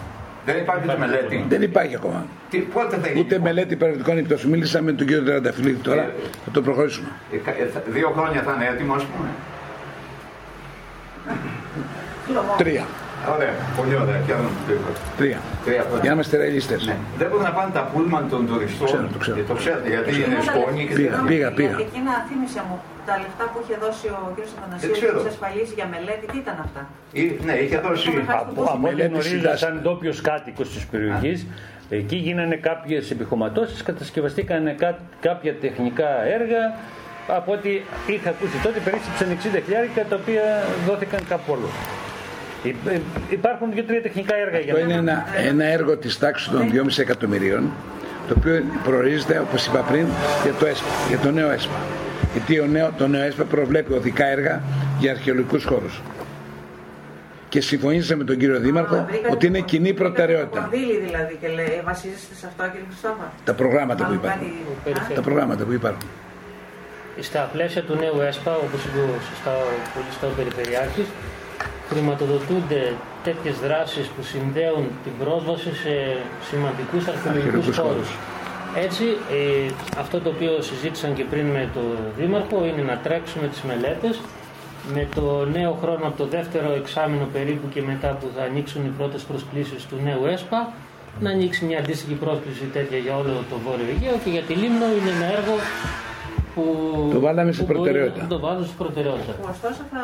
Δεν 0.45 0.57
υπάρχει 0.57 0.88
τη 0.88 0.99
μελέτη. 0.99 1.45
Δεν 1.49 1.61
υπάρχει 1.61 1.95
ακόμα. 1.95 2.25
Τι, 2.49 2.57
πότε 2.57 2.97
θα 2.97 3.07
γίνει. 3.07 3.19
Ούτε 3.19 3.39
μελέτη 3.39 3.75
περιοδικών 3.75 4.17
επιπτώσεων. 4.17 4.51
Μίλησα 4.51 4.81
με 4.81 4.91
τον 4.91 5.07
κύριο 5.07 5.23
Τερανταφυλλίδη 5.23 5.81
τώρα. 5.81 6.01
Ε, 6.01 6.13
θα 6.45 6.51
το 6.51 6.61
προχωρήσουμε. 6.61 7.07
Ε, 7.31 7.35
ε 7.35 7.91
δύο 7.91 8.13
χρόνια 8.15 8.41
θα 8.41 8.53
είναι 8.55 8.69
έτοιμος, 8.73 8.95
ας 8.95 9.03
πούμε. 9.03 9.29
Τρία. 12.57 12.86
Ωραία, 13.36 13.53
πολύ 13.77 13.95
ωραία. 13.95 14.19
Τρία. 15.17 15.38
Τρία. 15.65 15.86
Για 16.01 16.09
να 16.09 16.12
είμαστε 16.12 16.38
ρεαλιστές. 16.38 16.86
Ναι. 16.86 16.95
Δεν 17.17 17.27
μπορούν 17.27 17.43
να 17.43 17.51
πάνε 17.51 17.71
τα 17.74 17.83
πούλμαν 17.93 18.29
των 18.29 18.48
τουριστών. 18.48 18.88
Ξέρω, 18.88 19.07
το, 19.13 19.17
ξέρω. 19.17 19.38
το 19.48 19.53
ξέρετε 19.53 19.89
γιατί 19.89 20.09
είναι 20.15 20.39
σκόνη. 20.50 20.86
Και 20.88 20.93
πήγα, 20.93 21.24
πήγα, 21.27 21.51
πήγα. 21.51 21.75
Και 21.75 21.88
εκείνα 21.91 22.12
θύμισε 22.27 22.62
μου 22.67 22.75
τα 23.05 23.13
λεφτά 23.24 23.43
που 23.51 23.57
είχε 23.63 23.75
δώσει 23.83 24.07
ο 24.07 24.21
κ. 24.36 24.39
Αθανασίου 24.57 24.91
τις 25.17 25.27
ασφαλίσεις 25.33 25.74
για 25.79 25.88
μελέτη, 25.93 26.25
τι 26.31 26.38
ήταν 26.38 26.57
αυτά; 26.65 26.81
Ή, 27.12 27.24
ναι, 27.45 27.53
είχε 27.53 27.77
δώσει. 27.88 28.09
Από 28.27 28.88
ό,τι 28.88 29.01
γνωρίζω, 29.01 29.57
σαν 29.63 29.79
ντόπιος 29.81 30.21
κάτοικος 30.21 30.67
της 30.74 30.86
περιοχής, 30.86 31.45
εκεί 31.89 32.15
γίνανε 32.15 32.55
κάποιες 32.55 33.12
επιχωματώσεις, 33.12 33.83
κατασκευαστήκαν 33.83 34.75
κάποια 35.21 35.53
τεχνικά 35.63 36.09
έργα 36.38 36.63
από 37.27 37.51
ό,τι 37.51 37.69
είχα 38.13 38.29
ακούσει 38.29 38.57
τότε 38.63 38.79
περίσσεψαν 38.79 39.27
60 39.57 39.62
χιλιάρικα 39.63 40.01
τα 40.09 40.15
οποία 40.15 40.43
δόθηκαν 40.88 41.21
κάπου 41.29 41.51
όλο. 41.55 41.69
Υπάρχουν 43.29 43.71
δύο-τρία 43.73 44.01
τεχνικά 44.01 44.35
έργα 44.35 44.59
για 44.59 44.73
Αυτό 44.73 44.85
είναι 44.85 44.93
ένα, 44.93 45.25
ένα 45.47 45.65
έργο 45.65 45.97
της 45.97 46.17
τάξης 46.19 46.49
των 46.49 46.71
2,5 46.73 46.99
εκατομμυρίων 46.99 47.71
το 48.29 48.35
οποίο 48.37 48.63
προορίζεται, 48.83 49.39
όπως 49.39 49.65
είπα 49.65 49.79
πριν, 49.79 50.07
για 50.43 50.53
το, 50.53 50.65
ΕΣΠΑ, 50.65 50.87
για 51.07 51.17
το 51.17 51.31
νέο 51.31 51.51
ΕΣΠΑ. 51.51 51.79
Γιατί 52.31 52.59
ο 52.59 52.65
νέο, 52.65 52.91
το 52.97 53.07
νέο 53.07 53.21
ΕΣΠΑ 53.21 53.43
προβλέπει 53.43 53.93
οδικά 53.93 54.25
έργα 54.25 54.61
για 54.99 55.11
αρχαιολογικούς 55.11 55.63
χώρους. 55.63 56.01
Και 57.49 57.61
συμφωνήσαμε 57.61 58.17
με 58.17 58.23
τον 58.23 58.37
κύριο 58.37 58.59
Δήμαρχο 58.59 59.05
ότι 59.31 59.45
είναι 59.45 59.59
κοινή 59.59 59.93
προτεραιότητα. 59.93 60.59
Κονδύλι 60.59 60.97
δηλαδή 61.05 61.37
και 61.41 61.47
λέει, 61.47 61.81
βασίζεστε 61.85 62.35
σε 62.35 62.45
αυτό 62.47 62.63
κύριε 62.63 62.85
Χριστόφα. 62.89 63.33
Τα 63.43 63.53
προγράμματα 63.53 64.05
που 64.05 64.13
υπάρχουν. 64.13 64.47
Τα 65.15 65.21
προγράμματα 65.21 65.63
που 65.63 65.71
υπάρχουν. 65.71 66.09
Στα 67.19 67.49
πλαίσια 67.53 67.81
του 67.81 67.95
νέου 67.95 68.21
ΕΣΠΑ, 68.21 68.55
όπως 68.55 68.85
είπε 68.85 68.99
σωστά 69.29 69.51
ο 69.51 69.67
πολύ 69.93 70.33
Περιφερειάρχης, 70.35 71.07
χρηματοδοτούνται 71.89 72.93
τέτοιες 73.24 73.55
δράσεις 73.65 74.08
που 74.08 74.22
συνδέουν 74.24 74.86
την 75.03 75.13
πρόσβαση 75.24 75.72
σε 75.84 75.93
σημαντικούς 76.50 77.08
αρχαιολογικούς 77.08 77.77
χώρους. 77.77 78.10
Έτσι, 78.86 79.05
ε, 79.38 79.72
αυτό 80.00 80.19
το 80.19 80.29
οποίο 80.29 80.62
συζήτησαν 80.62 81.13
και 81.13 81.24
πριν 81.24 81.46
με 81.46 81.69
το 81.74 81.81
Δήμαρχο 82.17 82.65
είναι 82.65 82.81
να 82.91 82.98
τρέξουμε 82.98 83.48
τις 83.48 83.62
μελέτες 83.62 84.19
με 84.93 85.08
το 85.15 85.46
νέο 85.46 85.77
χρόνο 85.81 86.08
από 86.08 86.17
το 86.17 86.25
δεύτερο 86.25 86.72
εξάμεινο 86.81 87.27
περίπου 87.34 87.69
και 87.74 87.81
μετά 87.81 88.08
που 88.19 88.27
θα 88.36 88.43
ανοίξουν 88.43 88.86
οι 88.86 88.93
πρώτες 88.98 89.22
προσκλήσεις 89.22 89.86
του 89.86 89.98
νέου 90.03 90.25
ΕΣΠΑ 90.25 90.74
να 91.19 91.29
ανοίξει 91.29 91.65
μια 91.65 91.79
αντίστοιχη 91.79 92.13
πρόσκληση 92.13 92.65
τέτοια 92.74 92.98
για 92.98 93.15
όλο 93.17 93.43
το 93.50 93.55
Βόρειο 93.65 93.86
Αιγαίο 93.89 94.17
και 94.24 94.29
για 94.29 94.41
τη 94.41 94.53
Λίμνο 94.53 94.86
είναι 94.98 95.12
ένα 95.17 95.27
έργο 95.38 95.55
που, 96.59 97.09
Το 97.13 97.19
βάλαμε 97.19 97.51
στην 97.51 97.65
που 97.65 97.71
μπορεί 97.73 97.83
προτεραιότητα. 97.83 98.21
να 98.23 98.29
το 98.29 98.39
βάλουν 98.39 98.65
στην 98.65 98.77
προτεραιότητα. 98.77 99.31
Που 99.31 99.47
ωστόσο 99.51 99.81
θα, 99.91 100.03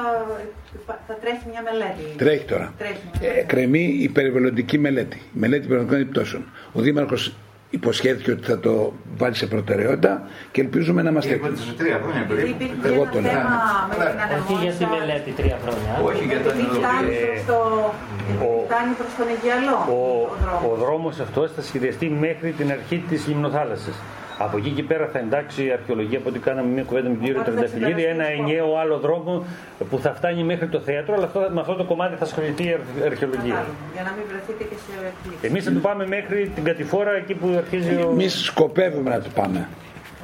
θα 1.07 1.13
τρέχει 1.21 1.43
μια 1.51 1.61
μελέτη. 1.69 2.03
Τρέχει 2.17 2.45
τώρα. 2.45 2.73
Τρέχει 2.77 3.01
μια 3.11 3.19
Ε, 3.21 3.27
μελέτη. 3.31 3.45
κρεμεί 3.47 3.83
η 4.05 4.09
περιβαλλοντική 4.09 4.77
μελέτη. 4.77 5.17
Η 5.17 5.39
μελέτη 5.43 5.61
περιβαλλοντικών 5.67 6.01
επιπτώσεων. 6.01 6.43
Ο 6.73 6.81
Δήμαρχος 6.81 7.33
υποσχέθηκε 7.69 8.31
ότι 8.31 8.43
θα 8.45 8.59
το 8.59 8.93
βάλει 9.17 9.35
σε 9.35 9.47
προτεραιότητα 9.47 10.27
και 10.51 10.61
ελπίζουμε 10.61 11.01
να 11.01 11.09
είμαστε 11.09 11.33
Είπατε 11.33 11.55
σε 11.55 11.73
τρία 11.77 11.99
χρόνια 12.03 12.23
περίπου. 12.29 12.47
Υπήρχε 12.49 12.73
Εγώ 12.93 13.01
ένα 13.01 13.11
το 13.11 13.19
λέω. 13.21 13.31
θέμα 13.31 13.49
με 13.89 13.95
την 13.95 14.55
Όχι 14.55 14.63
για 14.63 14.71
τη 14.71 14.83
ανεμόνια. 14.83 15.05
μελέτη 15.05 15.29
τρία 15.39 15.57
χρόνια. 15.63 15.91
Όχι 16.09 16.23
για 16.31 16.39
το 16.45 16.49
Επειδή 16.49 16.67
φτάνει 16.77 17.11
προς 17.25 17.41
το... 17.51 17.57
ο- 18.45 18.63
φτάνει 18.67 18.93
προς 18.99 19.11
τον 19.19 19.27
Αιγιαλό 19.33 19.77
Ο, 19.97 19.99
ο 20.31 20.35
δρόμος. 20.43 20.63
ο 20.71 20.75
δρόμος 20.83 21.15
αυτός 21.25 21.47
θα 21.55 21.61
σχεδιαστεί 21.69 22.05
μέχρι 22.25 22.49
την 22.59 22.67
αρχή 22.77 22.97
της 23.09 23.19
λιμνοθάλασσας. 23.29 23.95
Από 24.37 24.57
εκεί 24.57 24.69
και 24.69 24.83
πέρα 24.83 25.09
θα 25.13 25.19
εντάξει 25.19 25.65
η 25.65 25.71
αρχαιολογία 25.71 26.17
από 26.17 26.29
ό,τι 26.29 26.39
κάναμε 26.39 26.67
μια 26.69 26.83
κουβέντα 26.83 27.09
με 27.09 27.15
τον 27.15 27.23
κύριο 27.23 27.39
Οπότε 27.41 27.51
θα 27.51 27.57
Τρενταφυλλίδη, 27.57 28.03
ένα 28.03 28.23
εξεταστεί 28.23 28.41
ενιαίο 28.41 28.77
άλλο 28.77 28.97
δρόμο 28.97 29.45
που 29.89 29.99
θα 29.99 30.13
φτάνει 30.13 30.43
μέχρι 30.43 30.67
το 30.67 30.79
θέατρο, 30.79 31.13
αλλά 31.13 31.25
αυτό, 31.25 31.39
με 31.53 31.59
αυτό 31.59 31.73
το 31.75 31.83
κομμάτι 31.83 32.15
θα 32.15 32.23
ασχοληθεί 32.23 32.63
η 32.63 32.73
αρχ- 32.73 33.05
αρχαιολογία. 33.05 33.41
Κατάλαβα, 33.43 33.73
Για 33.93 34.03
να 34.03 34.11
μην 34.17 34.23
βρεθείτε 34.29 34.63
και 34.63 34.75
σε 34.85 35.05
εκπλήξεις. 35.11 35.49
Εμείς 35.49 35.63
θα 35.63 35.71
το 35.71 35.79
πάμε 35.79 36.07
μέχρι 36.07 36.51
την 36.55 36.63
κατηφόρα 36.63 37.11
εκεί 37.11 37.33
που 37.33 37.53
αρχίζει 37.57 37.89
ο... 37.95 38.09
Εμείς 38.11 38.33
σκοπεύουμε 38.43 39.09
να 39.09 39.19
το 39.21 39.29
πάμε. 39.35 39.67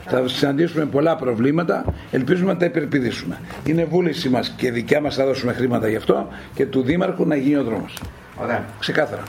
Θα 0.08 0.28
συναντήσουμε 0.28 0.86
πολλά 0.86 1.16
προβλήματα, 1.16 1.86
ελπίζουμε 2.12 2.52
να 2.54 2.58
τα 2.60 2.66
υπερπηδήσουμε. 2.66 3.40
Είναι 3.66 3.84
βούληση 3.86 4.30
μας 4.30 4.54
και 4.58 4.72
δικιά 4.72 5.02
μας 5.02 5.16
θα 5.16 5.26
δώσουμε 5.26 5.54
χρήματα 5.54 5.88
γι' 5.90 5.96
αυτό 5.96 6.28
και 6.54 6.66
του 6.66 6.82
Δήμαρχου 6.82 7.26
να 7.28 7.36
γίνει 7.36 7.56
ο 7.56 7.64
δρόμος. 7.64 8.00
Ωραία. 8.42 8.64
Ξεκάθαρα. 8.80 9.24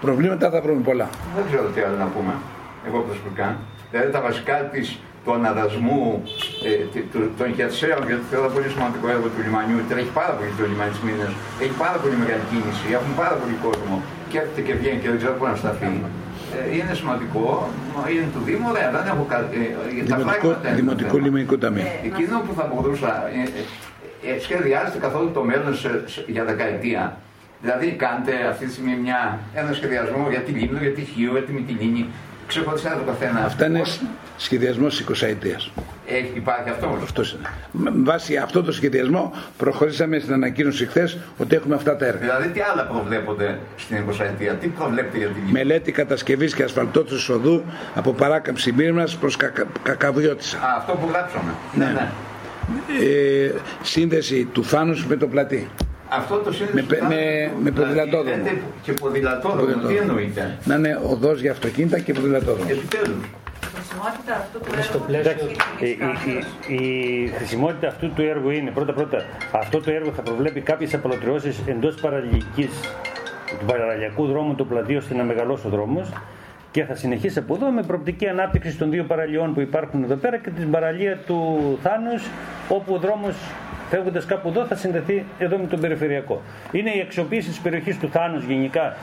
Προβλήματα 0.00 0.50
θα 0.50 0.60
βρούμε 0.60 0.80
πολλά. 0.82 1.08
Δεν 1.36 1.44
ξέρω 1.50 1.68
τι 1.74 1.80
άλλο 1.80 1.96
να 1.96 2.04
πούμε. 2.06 2.32
Εγώ 2.88 2.98
προσωπικά. 3.08 3.48
Δηλαδή 3.90 4.10
τα 4.16 4.20
βασικά 4.28 4.56
της, 4.72 4.86
του 5.24 5.32
αναδασμού 5.38 6.00
ε, 6.68 6.70
τε- 6.92 7.06
του- 7.12 7.30
των 7.38 7.48
χερσαίων, 7.58 8.00
γιατί 8.08 8.24
θεωρώ 8.32 8.48
πολύ 8.56 8.68
σημαντικό 8.74 9.06
έργο 9.14 9.26
του 9.34 9.40
λιμανιού. 9.46 9.78
Τρέχει 9.90 10.12
πάρα 10.20 10.32
πολύ 10.36 10.50
το 10.58 10.62
λιμάνι 10.70 10.90
της 10.94 11.02
Μήνες. 11.06 11.30
Έχει 11.64 11.74
πάρα 11.84 11.98
πολύ 12.02 12.16
μεγάλη 12.22 12.44
κίνηση. 12.50 12.84
Έχουν 12.98 13.12
πάρα 13.22 13.34
πολύ 13.40 13.56
κόσμο. 13.66 13.94
Και 14.30 14.36
έρχεται 14.42 14.62
και 14.66 14.74
βγαίνει 14.80 14.98
και 15.02 15.08
δεν 15.12 15.18
ξέρω 15.20 15.34
πού 15.38 15.44
να 15.50 15.56
σταθεί. 15.62 15.88
Ε, 16.56 16.60
είναι 16.76 16.94
σημαντικό. 17.00 17.44
Είναι 18.14 18.28
του 18.34 18.40
Δήμου, 18.48 18.66
ωραία, 18.72 18.88
δεν 18.96 19.04
έχω 19.12 19.24
κάτι. 19.34 19.56
Ε, 19.64 20.00
ε, 20.00 20.02
τα 20.10 20.16
Δημοτικό, 20.16 20.48
φράγματα 20.48 20.66
είναι 20.68 20.76
το 20.76 20.80
Δημοτικό 20.82 21.10
θέμα. 21.14 21.24
Λιμενικό 21.26 21.54
Ταμείο. 21.64 21.84
Εκείνο 22.10 22.34
που 22.46 22.52
θα 22.58 22.64
μπορούσα. 22.68 23.10
Ε, 23.38 23.42
ε, 24.28 24.30
ε, 24.30 24.32
σχεδιάζετε 24.46 24.98
καθόλου 25.06 25.28
το 25.36 25.42
μέλλον 25.50 25.72
σε- 25.82 26.02
σε- 26.12 26.24
για 26.34 26.44
δεκαετία. 26.50 27.02
Δηλαδή, 27.64 27.86
κάνετε 28.04 28.32
αυτή 28.52 28.64
τη 28.66 28.72
στιγμή 28.76 28.94
μια, 29.04 29.20
ένα 29.60 29.70
σχεδιασμό 29.78 30.22
για 30.34 30.42
τη 30.46 30.50
Λίμνο, 30.58 30.78
για 30.86 30.92
τη 30.98 31.02
Χίο, 31.12 31.30
για 31.36 31.44
τη 31.48 31.52
Μυτιλίνη. 31.58 32.02
Ξεχωριστά 32.46 32.90
το 32.90 33.02
καθένα. 33.10 33.44
Αυτά 33.44 33.66
είναι 33.66 33.78
Πώς 33.78 34.00
σχεδιασμός 34.36 35.04
20 35.08 35.26
ετία. 35.26 35.60
Έχει, 36.06 36.32
υπάρχει 36.34 36.70
αυτό. 36.70 36.98
Αυτός 37.02 37.32
είναι. 37.32 37.48
Με 37.72 37.90
βάση 37.94 38.36
αυτό 38.36 38.62
το 38.62 38.72
σχεδιασμό 38.72 39.32
προχωρήσαμε 39.56 40.18
στην 40.18 40.32
ανακοίνωση 40.32 40.86
χθες 40.86 41.18
ότι 41.38 41.54
έχουμε 41.56 41.74
αυτά 41.74 41.96
τα 41.96 42.06
έργα. 42.06 42.20
Δηλαδή, 42.20 42.48
τι 42.48 42.60
άλλα 42.60 42.86
προβλέπονται 42.86 43.58
στην 43.76 43.96
20 43.96 44.20
ετία, 44.20 44.52
τι 44.52 44.68
προβλέπετε 44.68 45.18
για 45.18 45.26
τη 45.26 45.34
Λίμνο. 45.34 45.50
Μελέτη 45.52 45.92
κατασκευής 45.92 46.54
και 46.54 46.62
ασφαλτότηση 46.62 47.32
οδού 47.32 47.62
από 47.94 48.12
παράκαμψη 48.12 48.72
Μύρνα 48.72 49.08
προς 49.20 49.36
κακα, 49.36 49.66
Κακαβιώτησα. 49.82 50.56
Α, 50.58 50.76
αυτό 50.76 50.92
που 50.92 51.08
γράψαμε. 51.12 51.52
Ναι. 51.74 52.10
Ε, 53.00 53.50
σύνδεση 53.82 54.48
του 54.52 54.64
Θάνους 54.64 55.06
με 55.06 55.16
το 55.16 55.26
πλατή. 55.26 55.68
Αυτό 56.18 56.36
το 56.36 56.52
σύνδεσμο. 56.52 56.80
Με 56.80 56.86
πε- 56.86 57.02
με- 57.08 57.50
με 57.62 57.70
ποδηλατόδρομο. 57.70 58.42
Δηλαδή, 58.42 58.62
Και 58.82 58.92
ποδηλατόδρομο, 58.92 59.66
τι 59.66 59.72
Ποδηλατόδρομο. 59.72 60.10
εννοείται; 60.10 60.58
Να 60.64 60.74
είναι 60.74 61.00
οδός 61.12 61.40
για 61.40 61.50
αυτοκίνητα 61.50 61.98
και 61.98 62.12
ποδηλατόδρομο. 62.12 62.70
Επιτέλους. 62.70 63.24
Η 63.62 63.74
χρησιμότητα 63.74 64.32
αυτού 64.42 64.58
του 64.58 64.82
Στο 64.82 64.92
έργου 64.92 65.06
πλαίσιο- 65.06 65.50
είναι 65.80 65.88
Η, 65.88 65.98
η, 66.68 66.76
η, 66.76 67.24
η 67.24 67.26
χρησιμότητα 67.36 67.86
αυτού 67.88 68.12
του 68.12 68.22
έργου 68.22 68.50
είναι 68.50 68.70
πρώτα 68.70 68.92
πρώτα 68.92 69.24
αυτό 69.52 69.80
το 69.80 69.90
έργο 69.90 70.10
θα 70.16 70.22
προβλέπει 70.22 70.60
κάποιες 70.60 70.94
απολωτριώσεις 70.94 71.60
εντός 71.66 71.94
παραλληλικής 72.00 72.70
του 73.58 73.64
παραλληλιακού 73.66 74.26
δρόμου 74.26 74.54
του 74.54 74.66
πλατείου 74.66 74.96
ώστε 74.96 75.14
να 75.14 75.22
μεγαλώσει 75.22 75.66
ο 75.66 75.70
δρόμος 75.70 76.12
και 76.70 76.84
θα 76.84 76.94
συνεχίσει 76.94 77.38
από 77.38 77.54
εδώ 77.54 77.70
με 77.70 77.82
προοπτική 77.82 78.26
ανάπτυξη 78.28 78.76
των 78.76 78.90
δύο 78.90 79.04
παραλιών 79.04 79.54
που 79.54 79.60
υπάρχουν 79.60 80.02
εδώ 80.02 80.14
πέρα 80.14 80.36
και 80.38 80.50
την 80.50 80.70
παραλία 80.70 81.16
του 81.26 81.38
Θάνους 81.82 82.22
όπου 82.68 82.94
ο 82.94 82.98
δρόμος 82.98 83.34
φεύγοντας 83.92 84.26
κάπου 84.26 84.48
εδώ 84.48 84.64
θα 84.64 84.74
συνδεθεί 84.74 85.24
εδώ 85.38 85.58
με 85.58 85.66
τον 85.66 85.80
περιφερειακό. 85.80 86.42
Είναι 86.72 86.90
η 86.90 87.00
αξιοποίηση 87.00 87.48
της 87.48 87.60
περιοχής 87.60 87.98
του 87.98 88.08
Θάνους 88.08 88.44
γενικά 88.44 88.96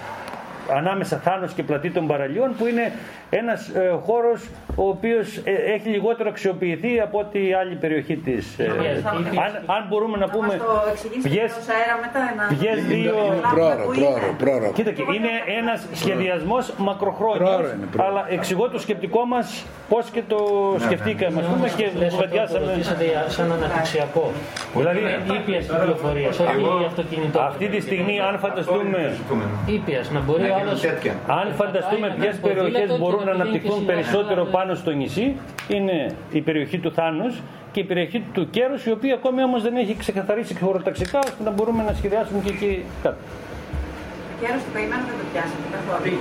ανάμεσα 0.75 1.17
Θάνος 1.17 1.53
και 1.53 1.63
πλατή 1.63 1.89
των 1.91 2.07
παραλιών 2.07 2.55
που 2.57 2.65
είναι 2.67 2.91
ένας 3.29 3.67
ε, 3.67 3.95
χώρος 4.05 4.47
ο 4.75 4.87
οποίος 4.87 5.37
ε, 5.37 5.51
έχει 5.73 5.89
λιγότερο 5.89 6.29
αξιοποιηθεί 6.29 6.99
από 6.99 7.19
ό,τι 7.19 7.47
η 7.47 7.53
άλλη 7.53 7.75
περιοχή 7.75 8.15
της. 8.15 8.59
ε, 8.59 8.63
θα- 9.03 9.09
αν, 9.45 9.51
αν 9.75 9.85
μπορούμε 9.89 10.17
να 10.17 10.25
Θα 10.27 10.31
πούμε 10.31 10.47
μας 10.47 10.57
το 10.57 10.83
εξηγήσετε 10.91 11.29
ποιες, 11.29 11.51
ως 11.59 11.67
αέρα 11.75 11.95
μετά 12.05 12.19
να... 12.37 12.43
ποιες 12.57 12.77
δύο... 12.85 13.13
Λάβουμε 13.15 13.41
Πρόωρο, 13.55 13.83
που 13.85 13.91
πρόωρο, 13.99 14.25
είναι. 14.27 14.35
πρόωρο. 14.43 14.71
Κοίτα 14.77 14.91
και 14.91 15.01
είναι 15.15 15.33
ένας 15.59 15.79
σχεδιασμός 15.93 16.73
μακροχρόνιος 16.77 17.37
Πρόωρο 17.49 17.69
είναι, 17.75 17.87
πρόωρο. 17.91 18.09
αλλά 18.09 18.25
εξηγώ 18.29 18.69
το 18.69 18.79
σκεπτικό 18.79 19.25
μας 19.25 19.65
πώς 19.89 20.09
και 20.09 20.21
το 20.27 20.39
σκεφτήκαμε 20.85 21.39
ας 21.39 21.45
πούμε 21.53 21.67
και 21.77 21.83
Πλαίσιο 21.83 22.09
το 22.09 22.15
κουβεντιάσαμε. 22.15 22.65
ρωτήσατε 22.71 23.03
για- 23.05 23.25
σαν 23.27 23.51
αναπτυξιακό. 23.51 24.31
Δηλαδή 24.75 24.99
Ήπιας 25.39 25.65
κυκλοφορίας, 25.65 26.39
όχι 26.39 26.85
αυτοκινητό. 26.91 27.39
αυτή 27.39 27.65
τη 27.67 27.79
στιγμή 27.81 28.15
αν 28.19 28.39
φανταστούμε 28.39 28.99
Ήπιας, 29.65 30.11
να 30.11 30.19
μπορεί 30.19 30.43
Να 30.59 30.63
ο 30.63 30.65
γίνουν 30.65 30.69
άλλος 30.69 30.81
τέτοια. 30.81 31.13
Αν 31.39 31.47
φανταστούμε 31.61 32.07
Πάει 32.07 32.17
ποιες 32.19 32.35
με 32.35 32.41
περιοχές 32.47 32.71
ποδήλατο 32.71 32.97
μπορούν 33.01 33.19
και 33.19 33.25
να 33.25 33.31
να 33.31 33.43
πηγαίνει 33.43 33.49
αναπτυχθούν 33.49 33.79
και 33.85 33.91
περισσότερο 33.93 34.41
συνέχεια. 34.45 34.57
πάνω 34.57 34.71
στο 34.81 34.91
νησί, 34.99 35.27
είναι 35.75 35.97
η 36.39 36.41
περιοχή 36.47 36.77
του 36.83 36.91
Θάνους 36.97 37.33
και 37.73 37.79
η 37.79 37.83
περιοχή 37.91 38.19
του 38.35 38.43
Κέρους, 38.55 38.81
η 38.85 38.91
οποία 38.97 39.13
ακόμη 39.19 39.43
όμως 39.49 39.61
δεν 39.67 39.75
έχει 39.83 39.95
ξεκαθαρίσει 40.03 40.53
χωροταξικά, 40.65 41.19
ώστε 41.19 41.43
να 41.47 41.51
μπορούμε 41.55 41.81
να 41.89 41.93
σχεδιάσουμε 41.99 42.39
και 42.45 42.49
εκεί 42.55 42.71
κάτω. 43.03 43.17
Και 44.39 44.45
άρα 44.49 44.57
στο 44.63 44.69
καημένο 44.75 45.01
δεν 45.09 45.15
το 45.21 45.25
πιάσατε 45.31 45.67
καθόλου. 45.75 46.17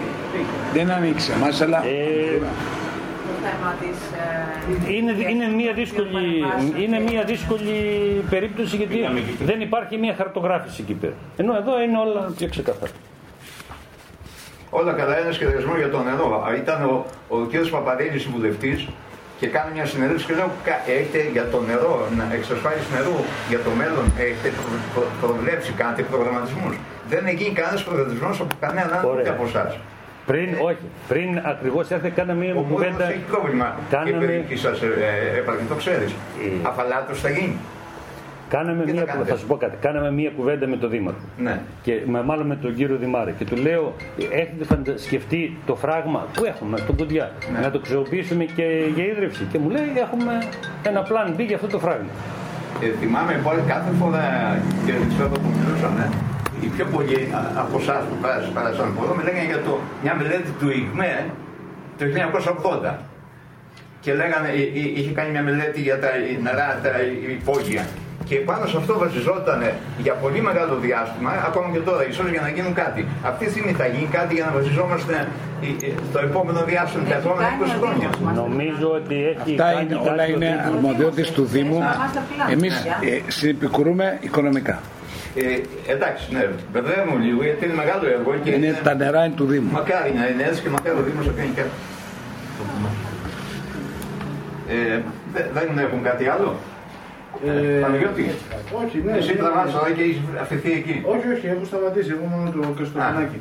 Δεν 0.73 0.91
ανοίξει 0.91 1.29
εμά, 1.37 1.49
αλλά 1.65 1.79
Ε, 1.87 2.39
Το 3.29 3.35
θέμα 3.47 3.71
της... 3.81 3.99
ε, 4.89 4.95
είναι, 4.97 5.13
της- 5.13 5.29
είναι, 5.31 5.47
μια 5.61 5.73
της 5.75 5.83
δύσκολη, 5.83 6.09
διαμορφάσεως 6.09 6.83
είναι 6.85 6.97
και- 6.97 7.11
μια 7.11 7.23
δύσκολη 7.33 7.77
περίπτωση 8.31 8.77
γιατί 8.77 8.99
δεν 9.45 9.61
υπάρχει 9.61 9.97
μια 9.97 10.15
χαρτογράφηση 10.15 10.83
εκεί 10.83 10.95
πέρα. 10.95 11.13
Ενώ 11.37 11.57
εδώ 11.57 11.81
είναι 11.83 11.99
όλα 11.99 12.33
πιο 12.39 12.49
ξεκαθαρά. 12.49 12.93
Όλα 14.71 14.93
καλά, 14.93 15.19
ένα 15.19 15.33
σχεδιασμό 15.33 15.75
για 15.77 15.91
το 15.91 15.99
νερό. 16.09 16.29
Α, 16.49 16.55
Ήταν 16.63 16.79
ο, 16.93 16.95
ο 17.29 17.37
κ. 17.51 17.53
Παπαδέλης 17.71 18.25
βουλευτής 18.35 18.89
και 19.41 19.47
κάνει 19.47 19.71
μια 19.77 19.87
συνέντευξη 19.87 20.27
και 20.27 20.35
λέω: 20.35 20.51
«Κα- 20.67 20.83
Έχετε 20.97 21.19
για 21.33 21.45
το 21.53 21.59
νερό, 21.71 21.95
να 22.19 22.25
εξασφάλιση 22.39 22.89
νερού 22.97 23.17
για 23.49 23.61
το 23.67 23.71
μέλλον, 23.81 24.05
έχετε 24.25 24.49
προ- 24.59 24.83
προ- 24.95 25.13
προβλέψει, 25.23 25.71
κάνετε 25.81 26.03
προγραμματισμούς. 26.03 26.75
Δεν 27.13 27.27
έχει 27.27 27.37
γίνει 27.43 27.55
κανένας 27.61 27.83
προγραμματισμός 27.85 28.41
από 28.41 28.55
κανέναν 28.65 28.91
άλλο 28.99 29.09
ούτε 29.11 29.21
Ωραία. 29.21 29.33
από 29.37 29.45
εσάς. 29.51 29.71
Πριν, 30.31 30.49
όχι, 30.69 30.83
πριν 31.09 31.29
ακριβώς 31.53 31.91
έρθει 31.91 32.11
κάναμε 32.11 32.45
μια 32.45 32.53
Ο 32.53 32.57
κόσμο 32.57 32.73
κουβέντα. 32.75 33.05
έχει 33.11 33.25
πρόβλημα. 33.33 33.67
Και 33.77 33.97
η 33.97 33.97
Κάναμε, 33.97 34.27
παιδική 34.27 34.57
σας 34.57 34.79
έπαρχη, 35.39 35.65
το 35.73 35.75
ξέρεις. 35.83 36.11
Ε. 36.13 36.47
Αφαλάτως 36.71 37.21
θα 37.21 37.31
γίνει. 37.37 37.57
Κάναμε 38.49 38.83
Τι 38.85 38.89
θα 38.91 38.95
μια, 38.97 39.05
κάνετε; 39.05 39.31
θα 39.31 39.37
σου 39.37 39.47
πω 39.47 39.57
κάτι, 39.57 39.77
κάναμε 39.81 40.11
μια 40.13 40.31
κουβέντα 40.37 40.67
με 40.67 40.77
τον 40.77 40.91
Δήμαρχο. 40.91 41.21
Ναι. 41.39 41.61
και 41.83 42.01
με, 42.07 42.23
μάλλον 42.23 42.47
με 42.47 42.57
τον 42.57 42.75
κύριο 42.75 42.97
Δημάρη 42.97 43.33
και 43.39 43.45
του 43.45 43.57
λέω 43.57 43.95
έχετε 44.31 44.65
φαντα- 44.65 44.99
σκεφτεί 44.99 45.57
το 45.67 45.75
φράγμα 45.75 46.27
που 46.35 46.45
έχουμε 46.45 46.77
στον 46.79 46.97
Κοντιά 46.97 47.31
Ναι. 47.53 47.59
να 47.61 47.71
το 47.71 47.79
χρησιμοποιήσουμε 47.79 48.45
και 48.45 48.65
για 48.95 49.05
ίδρυυση 49.05 49.45
και 49.53 49.59
μου 49.59 49.71
λέει 49.71 49.91
έχουμε 49.97 50.33
ένα 50.83 51.01
πλάν 51.03 51.35
B 51.37 51.41
για 51.47 51.57
αυτό 51.57 51.69
το 51.69 51.79
φράγμα 51.79 52.11
Ε, 52.83 52.87
θυμάμαι 53.01 53.41
πάλι 53.45 53.61
κάθε 53.67 53.91
φορά 54.01 54.25
και 54.87 54.93
ξέρω 55.15 55.29
που 55.29 55.51
μιλούσαμε, 55.59 56.09
οι 56.63 56.67
πιο 56.67 56.85
πολλοί 56.95 57.21
α- 57.39 57.53
από 57.63 57.79
εσάς 57.79 58.03
που 58.09 58.17
πέρασαν, 58.23 58.53
πέρασαν 58.57 58.87
από 58.93 59.05
εδώ, 59.05 59.15
μιλάγανε 59.19 59.47
για 59.53 59.61
το, 59.67 59.73
μια 60.03 60.15
μελέτη 60.21 60.51
του 60.61 60.69
ΙΚΜΕ 60.81 61.11
το 61.99 62.05
1980. 62.91 62.95
Και 64.01 64.15
λέγανε, 64.15 64.49
ε, 64.49 64.63
ε, 64.81 64.99
είχε 65.01 65.11
κάνει 65.19 65.31
μια 65.31 65.43
μελέτη 65.43 65.81
για 65.81 65.99
τα 66.03 66.09
νερά, 66.43 66.69
τα 66.83 66.91
υπόγεια. 67.39 67.85
Και 68.29 68.37
πάνω 68.37 68.67
σε 68.67 68.77
αυτό 68.77 68.99
βασιζόταν 68.99 69.61
για 70.05 70.15
πολύ 70.23 70.41
μεγάλο 70.49 70.75
διάστημα, 70.87 71.31
ακόμα 71.49 71.67
και 71.73 71.79
τώρα, 71.89 72.03
ίσως 72.09 72.27
για 72.35 72.41
να 72.41 72.49
γίνουν 72.49 72.75
κάτι. 72.83 73.01
Αυτή 73.31 73.45
τη 73.45 73.51
στιγμή 73.51 73.73
θα 73.73 73.87
γίνει 73.87 74.09
κάτι 74.19 74.35
για 74.35 74.45
να 74.45 74.53
βασιζόμαστε 74.59 75.15
ε, 75.63 75.87
ε, 75.87 75.93
στο 76.11 76.19
επόμενο 76.29 76.61
διάστημα, 76.71 77.03
τα 77.05 77.15
Έχει 77.17 77.27
επόμενα 77.27 77.49
κάνει 77.49 77.63
20 77.73 77.77
ο 77.77 77.79
χρόνια. 77.83 78.09
Δήμος 78.19 78.21
μας. 78.27 78.35
νομίζω 78.45 78.89
ότι 79.01 79.17
έχει 79.31 79.51
αυτά 79.53 79.65
κάνει 79.73 79.83
είναι, 79.85 79.95
κάτι 79.95 80.09
όλα 80.13 80.25
το 80.27 80.33
είναι 80.33 80.51
Δήμος. 80.51 80.67
αρμοδιότητες 80.77 81.29
του 81.37 81.45
Δήμου. 81.55 81.79
Είμαστε 81.85 82.19
απλά. 82.25 82.45
Εμείς 82.57 82.75
Ναι. 82.85 83.09
ε, 83.11 83.21
συνεπικουρούμε 83.37 84.07
οικονομικά. 84.27 84.77
Ε, 85.43 85.45
εντάξει, 85.95 86.25
ναι, 86.35 86.43
μπερδεύουμε 86.73 87.19
λίγο 87.27 87.41
γιατί 87.49 87.63
είναι 87.67 87.79
μεγάλο 87.83 88.05
έργο 88.17 88.31
και 88.45 88.51
Είναι, 88.57 88.71
τα 88.87 88.93
νερά 89.01 89.21
είναι 89.25 89.37
του 89.41 89.47
Δήμου. 89.53 89.71
Μακάρι 89.79 90.11
να 90.21 90.25
είναι 90.31 90.43
έτσι 90.49 90.61
και 90.65 90.71
μακάρι 90.77 90.97
ο 91.03 91.05
Δήμος 91.09 91.25
να 91.31 91.33
κάνει 91.39 91.53
κάτι. 91.61 91.75
Ε, 94.75 94.99
δε- 95.35 95.49
δεν 95.57 95.79
έχουν 95.87 96.03
κάτι 96.03 96.25
άλλο; 96.35 96.51
Ε, 97.47 97.81
Παναγιώτη, 97.85 98.25
όχι, 98.83 98.97
ναι. 99.07 99.13
εσύ 99.21 99.33
ναι, 99.33 99.41
τραβάς 99.41 99.69
ναι. 99.73 99.79
εδώ 99.79 99.89
και 99.97 100.03
έχεις 100.07 100.21
αφηθεί 100.45 100.71
εκεί. 100.81 100.95
Όχι, 101.15 101.27
όχι, 101.35 101.47
έχω 101.55 101.65
σταματήσει. 101.71 102.11
Εγώ 102.17 102.25
μόνο 102.33 102.47
το 102.55 102.61
Καστορινάκι. 102.79 103.41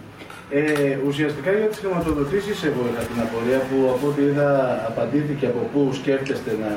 Ε, 0.60 0.62
ουσιαστικά 1.08 1.50
για 1.60 1.70
τις 1.72 1.80
χρηματοδοτήσεις 1.82 2.58
εγώ 2.70 2.82
είχα 2.90 3.04
την 3.10 3.20
απορία 3.26 3.60
που 3.68 3.78
από 3.96 4.06
ό,τι 4.10 4.22
είδα 4.30 4.50
απαντήθηκε 4.90 5.46
από 5.52 5.62
πού 5.72 5.82
σκέφτεστε 6.00 6.52
να, 6.64 6.72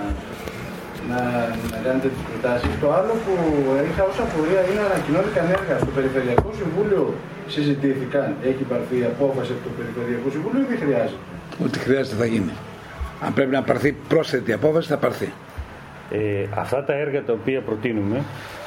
να, 1.10 1.20
να 1.72 1.78
κάνετε 1.84 2.08
τις 2.14 2.22
προτάσεις. 2.28 2.72
Το 2.82 2.88
άλλο 2.98 3.12
που 3.24 3.32
είχα 3.88 4.02
ως 4.10 4.18
απορία 4.26 4.60
είναι 4.68 4.82
ανακοινώθηκαν 4.88 5.46
έργα 5.58 5.74
στο 5.82 5.90
Περιφερειακό 5.98 6.48
Συμβούλιο 6.60 7.02
συζητήθηκαν, 7.54 8.26
έχει 8.50 8.62
πάρθει 8.70 8.96
η 9.02 9.06
απόφαση 9.14 9.50
από 9.56 9.62
το 9.66 9.72
Περιφερειακό 9.78 10.28
Συμβούλιο 10.34 10.60
ή 10.64 10.66
δεν 10.72 10.78
χρειάζεται; 10.84 11.24
Ό,τι 11.64 11.78
χρειάζεται 11.84 12.16
θα 12.22 12.26
γίνει. 12.32 12.54
Αν 13.24 13.30
πρέπει 13.36 13.52
να 13.58 13.62
πάρθει 13.68 13.90
πρόσθετη 14.12 14.52
απόφαση 14.60 14.88
θα 14.94 14.98
πάρθει. 15.04 15.28
Ε, 16.12 16.44
αυτά 16.54 16.84
τα 16.84 16.92
έργα 16.94 17.22
τα 17.22 17.32
οποία 17.32 17.60
προτείνουμε 17.60 18.22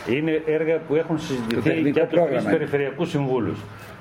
είναι 0.10 0.41
έργα 0.45 0.77
που 0.88 0.95
έχουν 0.95 1.19
συζητηθεί 1.19 1.62
τεχνικό 1.62 1.91
και 1.93 1.99
από 1.99 2.10
τους 2.10 2.17
πρόγραμμα 2.17 2.29
τρεις 2.29 2.43
είναι. 2.43 2.51
περιφερειακούς 2.58 3.10
συμβούλους 3.10 3.58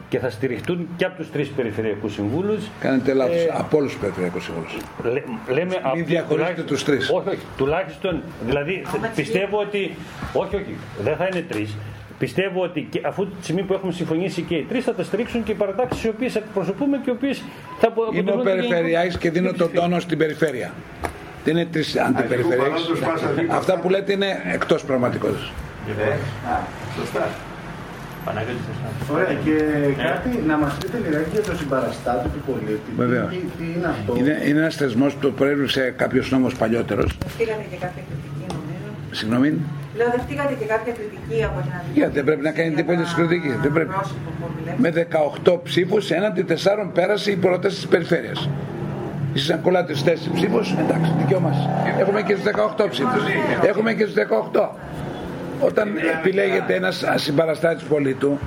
και 0.08 0.18
θα 0.18 0.30
στηριχτούν 0.30 0.88
και 0.96 1.04
από 1.04 1.16
τους 1.16 1.30
τρεις 1.30 1.48
περιφερειακούς 1.48 2.12
συμβούλους. 2.12 2.64
Κάνετε 2.80 3.12
λάθος. 3.12 3.34
Ε, 3.36 3.48
από 3.52 3.76
όλους 3.78 3.92
τους 3.92 4.00
περιφερειακούς 4.00 4.44
συμβούλους. 4.44 4.76
Λέ- 5.02 5.24
λέμε 5.48 5.74
από- 5.82 5.94
διαχωρίζετε 5.96 6.24
τουλάχιστον- 6.28 6.66
τους 6.66 6.84
τρεις. 6.84 7.10
Όχι, 7.10 7.28
όχι. 7.28 7.38
Τουλάχιστον, 7.56 8.22
δηλαδή 8.46 8.82
Άμα 8.96 9.06
πιστεύω 9.16 9.58
ότι. 9.60 9.90
Όχι, 10.32 10.56
όχι. 10.56 10.76
Δεν 11.02 11.16
θα 11.16 11.28
είναι 11.32 11.44
τρεις. 11.48 11.76
Πιστεύω 12.18 12.62
ότι 12.62 12.86
και 12.90 13.00
αφού 13.04 13.26
τη 13.26 13.32
στιγμή 13.42 13.62
που 13.62 13.72
έχουμε 13.72 13.92
συμφωνήσει 13.92 14.42
και 14.42 14.54
οι 14.54 14.66
τρεις 14.68 14.84
θα 14.84 14.94
τα 14.94 15.02
στηρίξουν 15.02 15.42
και 15.42 15.52
οι 15.52 15.54
παρατάξεις 15.54 16.04
οι 16.04 16.08
οποίες 16.08 16.36
εκπροσωπούμε 16.36 16.96
και 17.04 17.10
οι 17.10 17.12
οποίες 17.12 17.42
θα 17.80 17.88
απο- 17.88 18.02
Είμαι 18.12 18.30
ο 18.30 18.34
αποτελούν 18.34 18.60
την 18.60 18.68
Περιφερειάρχης 18.68 19.18
και 19.18 19.30
δίνω 19.30 19.52
τον 19.52 19.72
τόνο 19.72 20.00
στην 20.00 20.18
περιφέρεια. 20.18 20.72
Δεν 21.44 21.56
είναι 21.56 21.66
τρεις 21.72 21.96
αντιπεριφερειάρχε. 21.96 22.72
παρόντος 22.72 23.00
πάσα 23.00 23.26
δίπλα. 23.36 23.54
Αυτά 23.56 23.78
που 23.78 23.88
λέτε 23.88 24.12
είναι 24.12 24.30
εκτός 24.52 24.84
πραγματικότητας. 24.84 25.52
Ε, 25.98 26.12
α, 26.52 26.60
σωστά. 26.98 27.28
Παναγιώτη, 28.24 28.62
σωστά. 28.68 29.14
Ωραία, 29.14 29.32
και 29.44 29.56
κάτι 30.06 30.30
να 30.46 30.56
μας 30.56 30.72
πείτε 30.80 30.96
λιγάκι 31.04 31.30
για 31.32 31.40
το 31.42 31.56
συμπαραστάτη 31.56 32.28
του 32.28 32.40
πολίτη. 32.46 32.90
Βεβαίως. 32.96 33.30
Τι, 33.30 33.36
τι 33.58 33.64
είναι 33.76 33.86
αυτό; 33.86 34.14
Είναι, 34.18 34.34
είναι 34.46 34.58
ένας 34.58 34.76
θεσμός 34.76 35.14
που 35.14 35.20
το 35.20 35.30
προέβλεψε 35.30 35.94
κάποιος 35.96 36.30
νόμος 36.30 36.54
παλιότερος. 36.54 37.18
Δεχτήκατε 37.24 37.64
και 37.70 37.76
κάποια 37.84 38.02
κριτική, 38.08 38.44
νομίζω. 38.54 38.88
Συγγνώμη. 39.10 39.48
Λέω, 39.96 40.08
δεχτήκατε 40.16 40.54
και 40.60 40.66
κάποια 40.74 40.92
κριτική 40.98 41.38
από 41.48 41.58
την 41.64 41.72
αντιπολίτευση. 41.76 41.98
Γιατί 41.98 42.12
δεν 42.18 42.24
πρέπει 42.24 42.42
να 42.48 42.50
κάνει 42.56 42.68
για 42.68 42.76
τίποτα 42.78 42.98
τα 43.02 43.06
στην 43.08 43.18
κριτική. 43.26 43.50
Δεν 43.64 43.72
πρέπει. 43.76 43.92
πρόσωπα 43.96 44.30
που 44.38 44.44
επιλέξατε. 44.50 45.08
Με 45.44 45.50
18 45.54 45.60
ψήφους 45.62 46.10
έναντι 46.10 46.42
4 46.42 46.90
πέρασε 46.94 47.30
η 47.30 47.36
πρόταση 47.36 47.76
της 47.76 47.86
περιφέρειας. 47.86 48.48
Εσείς 49.34 49.50
αν 49.50 49.60
κολλάτε 49.62 49.94
στις 49.94 50.28
4 50.28 50.30
ψήφους, 50.34 50.72
εντάξει, 50.72 51.12
δικαίωμα 51.18 51.52
σας. 51.52 51.68
Έχουμε 52.00 52.22
και 52.22 52.34
στου 52.34 52.44
18 52.44 52.88
ψήφους. 52.90 53.22
Έχουμε 53.62 53.92
και 53.94 54.04
στου 54.06 54.14
18. 54.14 54.76
Όταν 55.60 55.88
επιλέγεται 56.18 56.74
ένας 56.74 57.04
συμπαραστάτη 57.14 57.84
πολίτου, 57.88 58.38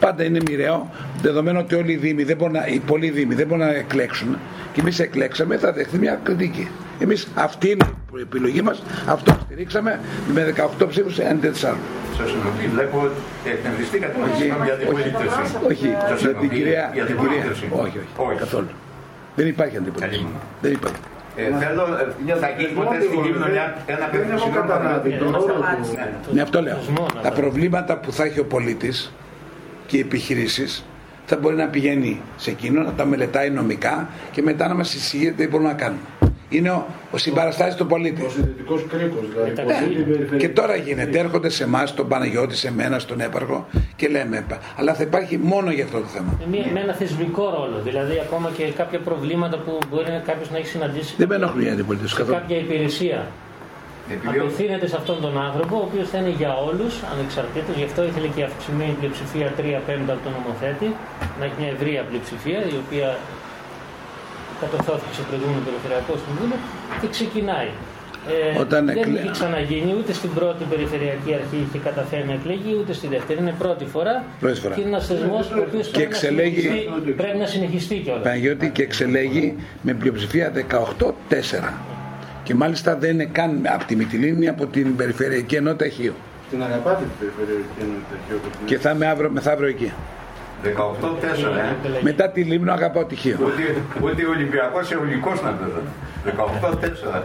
πάντα 0.00 0.24
είναι 0.24 0.38
μοιραίο, 0.48 0.90
δεδομένου 1.22 1.58
ότι 1.62 1.74
όλοι 1.74 1.92
οι 1.92 1.96
Δήμοι, 1.96 2.22
δεν 2.24 2.36
μπορούν 2.36 2.52
να, 2.54 2.66
οι 2.66 2.78
πολλοί 2.78 3.10
Δήμοι 3.10 3.34
δεν 3.34 3.46
μπορούν 3.46 3.64
να 3.64 3.74
εκλέξουν 3.74 4.38
και 4.72 4.80
εμείς 4.80 4.98
εκλέξαμε, 4.98 5.56
θα 5.56 5.72
δεχθεί 5.72 5.98
μια 5.98 6.20
κριτική. 6.22 6.68
Εμείς 7.00 7.28
αυτή 7.34 7.70
είναι 7.70 7.84
η 8.16 8.20
επιλογή 8.20 8.62
μας, 8.62 8.82
αυτό 9.08 9.36
στηρίξαμε 9.44 10.00
με 10.34 10.52
18 10.80 10.86
ψήφους 10.88 11.18
έναντι 11.18 11.46
4. 11.48 11.52
Σας 11.52 12.30
ενοχλεί, 12.32 12.66
βλέπω 12.74 13.00
ότι 13.04 13.50
εκνευριστήκατε 13.50 14.14
με 14.20 14.26
συγγνώμη 14.36 14.64
για 14.64 14.74
την 14.74 14.86
όχι. 14.92 15.02
πολίτευση. 15.10 15.40
Όχι, 15.68 15.96
Σας 16.08 16.20
για 16.20 16.28
την 16.28 16.28
ενοχλεί 16.28 16.48
κυρία. 16.48 16.90
για 16.94 17.04
την 17.04 17.16
την 17.16 17.22
κυρία. 17.24 17.40
πολίτευση. 17.40 17.64
Όχι, 17.84 17.98
όχι, 18.16 18.38
καθόλου. 18.38 18.68
Δεν 19.36 19.46
υπάρχει 19.46 19.76
αντιπολίτευση. 19.76 20.18
Καλή 20.18 20.30
μου. 20.32 20.40
Δεν 20.60 20.72
υπάρχει. 20.72 20.96
Ε, 21.36 21.42
θέλω, 21.42 21.82
ε, 22.26 22.34
θα 22.40 22.48
γίνει 22.58 22.70
ποτέ 22.72 23.00
στην 23.00 23.24
Λίμνο 23.24 23.46
μια- 23.48 23.76
ένα 23.86 23.98
Δεν 23.98 24.02
έχω 24.02 24.10
περίπτωση 24.10 24.50
καταλάβει 24.50 25.10
τον 25.10 25.18
Δεν 25.18 25.34
όρο 25.34 25.40
σταμάτησε. 25.42 26.12
του. 26.26 26.34
Ναι, 26.34 26.42
αυτό 26.42 26.62
λέω. 26.62 26.74
θεσμό, 26.76 27.06
να 27.14 27.20
Τα 27.20 27.28
το- 27.30 27.40
προβλήματα 27.40 27.96
που 27.98 28.12
θα 28.12 28.24
έχει 28.24 28.40
ο 28.40 28.44
πολίτης 28.44 29.12
και 29.86 29.96
οι 29.96 30.00
επιχειρήσεις 30.00 30.84
θα 31.26 31.36
μπορεί 31.36 31.56
να 31.56 31.66
πηγαίνει 31.66 32.20
σε 32.36 32.50
εκείνο, 32.50 32.82
να 32.82 32.90
τα 32.92 33.04
μελετάει 33.04 33.50
νομικά 33.50 34.08
και 34.30 34.42
μετά 34.42 34.68
να 34.68 34.74
μας 34.74 34.94
εισηγεί 34.94 35.32
τι 35.32 35.48
μπορούμε 35.48 35.68
να 35.68 35.74
κάνουμε. 35.74 36.00
Είναι 36.56 36.70
ο, 36.70 36.86
ο 37.10 37.16
συμπαραστάτη 37.18 37.74
του 37.76 37.86
πολίτη. 37.86 38.22
Ο 38.22 38.28
συνδετικός 38.30 38.84
κρίκος, 38.88 39.24
δηλαδή. 39.32 39.50
Ναι, 39.50 39.62
πολίτη, 39.62 39.98
Ναι. 39.98 40.04
περιφερειακή. 40.04 40.36
Και 40.46 40.48
τώρα 40.48 40.76
γίνεται, 40.76 41.18
έρχονται 41.18 41.48
σε 41.48 41.64
εμάς, 41.64 41.94
τον 41.94 42.08
Παναγιώτη, 42.08 42.56
σε 42.56 42.72
μένα, 42.72 42.98
στον 42.98 43.20
έπαρχο 43.20 43.66
και 43.96 44.08
λέμε. 44.08 44.46
Αλλά 44.76 44.94
θα 44.94 45.02
υπάρχει 45.02 45.38
μόνο 45.42 45.70
για 45.70 45.84
αυτό 45.84 45.98
το 45.98 46.06
θέμα. 46.06 46.38
Με, 46.40 46.56
μια- 46.56 46.66
με 46.72 46.80
ένα 46.80 46.92
θεσμικό 46.94 47.42
ρόλο. 47.58 47.80
Δηλαδή, 47.84 48.20
ακόμα 48.26 48.50
και 48.56 48.64
κάποια 48.64 48.98
προβλήματα 48.98 49.56
που 49.58 49.78
μπορεί 49.90 50.22
κάποιος 50.26 50.50
να 50.50 50.56
έχει 50.58 50.66
συναντήσει 50.66 51.14
Δεν 51.18 51.28
με 51.28 51.34
ενοχλεί 51.34 51.64
η 51.66 51.70
αντιπολίτευση 51.70 52.14
σε 52.14 52.20
καθόλου. 52.20 52.38
κάποια 52.38 52.56
υπηρεσία. 52.56 53.26
Επειδή 54.14 54.38
ο- 54.38 54.42
Απευθύνεται 54.42 54.86
σε 54.92 54.96
αυτόν 55.00 55.16
τον 55.24 55.34
άνθρωπο, 55.48 55.74
ο 55.82 55.84
οποίος 55.88 56.06
θα 56.12 56.18
είναι 56.18 56.32
για 56.40 56.52
όλους, 56.68 56.92
ανεξαρτήτως. 57.12 57.74
Γι' 57.80 57.86
αυτό 57.90 58.00
ήθελε 58.10 58.26
και 58.34 58.40
η 58.40 58.46
αυξημένη 58.50 58.94
πλειοψηφία 59.00 59.48
3 59.58 59.80
πέμπτα 59.88 60.12
από 60.16 60.22
τον 60.26 60.32
νομοθέτη, 60.38 60.88
να 61.38 61.42
έχει 61.46 61.56
μια 61.62 61.70
ευρεία 61.76 62.02
πλειοψηφία, 62.08 62.58
η 62.74 62.76
οποία 62.84 63.08
κατορθώθηκε 64.62 65.12
σε 65.18 65.22
προηγούμενος 65.28 65.62
περιφερειακός 65.68 66.18
συμβούλιο 66.24 66.58
και 67.00 67.08
ξεκινάει. 67.16 67.70
Ε, 68.34 68.58
Όταν 68.64 68.80
δεν 68.86 68.96
εκλε- 68.98 69.14
είχε 69.20 69.30
ξαναγίνει 69.38 69.92
ούτε 70.00 70.12
στην 70.20 70.30
πρώτη 70.38 70.62
περιφερειακή 70.72 71.30
αρχή 71.40 71.58
είχε 71.66 71.78
καταφέρει 71.88 72.24
να 72.30 72.34
εκλέγει, 72.38 72.70
ούτε 72.80 72.92
στη 72.98 73.06
δεύτερη. 73.14 73.38
Είναι 73.42 73.54
πρώτη 73.64 73.84
φορά. 73.94 74.14
Πρώτη 74.44 74.58
φορά. 74.60 74.74
Και 74.74 74.80
είναι 74.80 74.88
ένας 74.94 75.06
θεσμός 75.10 75.44
ο 75.50 75.58
οποίος 75.66 75.86
Και 75.86 75.92
πρέπει, 75.92 76.08
να 76.10 76.16
εξελέγει- 76.16 76.60
συνεχιστεί- 76.60 77.14
πρέπει 77.22 77.38
να 77.44 77.46
συνεχιστεί 77.54 77.96
κιόλας. 78.04 78.22
Παναγιώτη 78.22 78.66
και 78.76 78.82
εξελέγει 78.82 79.46
με 79.86 79.92
πλειοψηφία 80.00 80.46
18-4. 80.50 81.72
Και 82.46 82.54
μάλιστα 82.54 82.96
δεν 82.96 83.10
είναι 83.10 83.28
καν 83.38 83.50
από 83.76 83.84
τη 83.84 83.96
Μυτιλίνη, 83.96 84.48
από 84.48 84.66
την 84.66 84.96
Περιφερειακή 84.96 85.54
Ενότητα 85.54 85.88
Χίου. 85.88 86.14
Την 86.50 86.62
αγαπάτε 86.62 87.02
την 87.04 87.10
περιφερειακή 87.20 87.78
ενότητα 87.80 88.16
και 88.28 88.34
όπως 88.34 88.50
την- 88.56 88.66
Και 88.66 88.78
θα 88.78 88.90
είμαι 88.90 89.06
αύριο, 89.06 89.30
μεθαύριο 89.30 89.68
εκεί. 89.68 89.92
18-4, 90.64 90.70
ε. 91.58 92.00
Μετά 92.02 92.28
τη 92.30 92.42
Λίμνο 92.42 92.72
αγαπάω 92.72 93.04
τη 93.04 93.14
Χίο. 93.14 93.36
Ούτε, 93.40 93.64
ούτε 94.04 94.26
Ολυμπιακός 94.26 94.90
Εολικό 94.90 95.30
να 95.30 95.50
παίζανε. 95.50 95.90
18-4. 97.16 97.22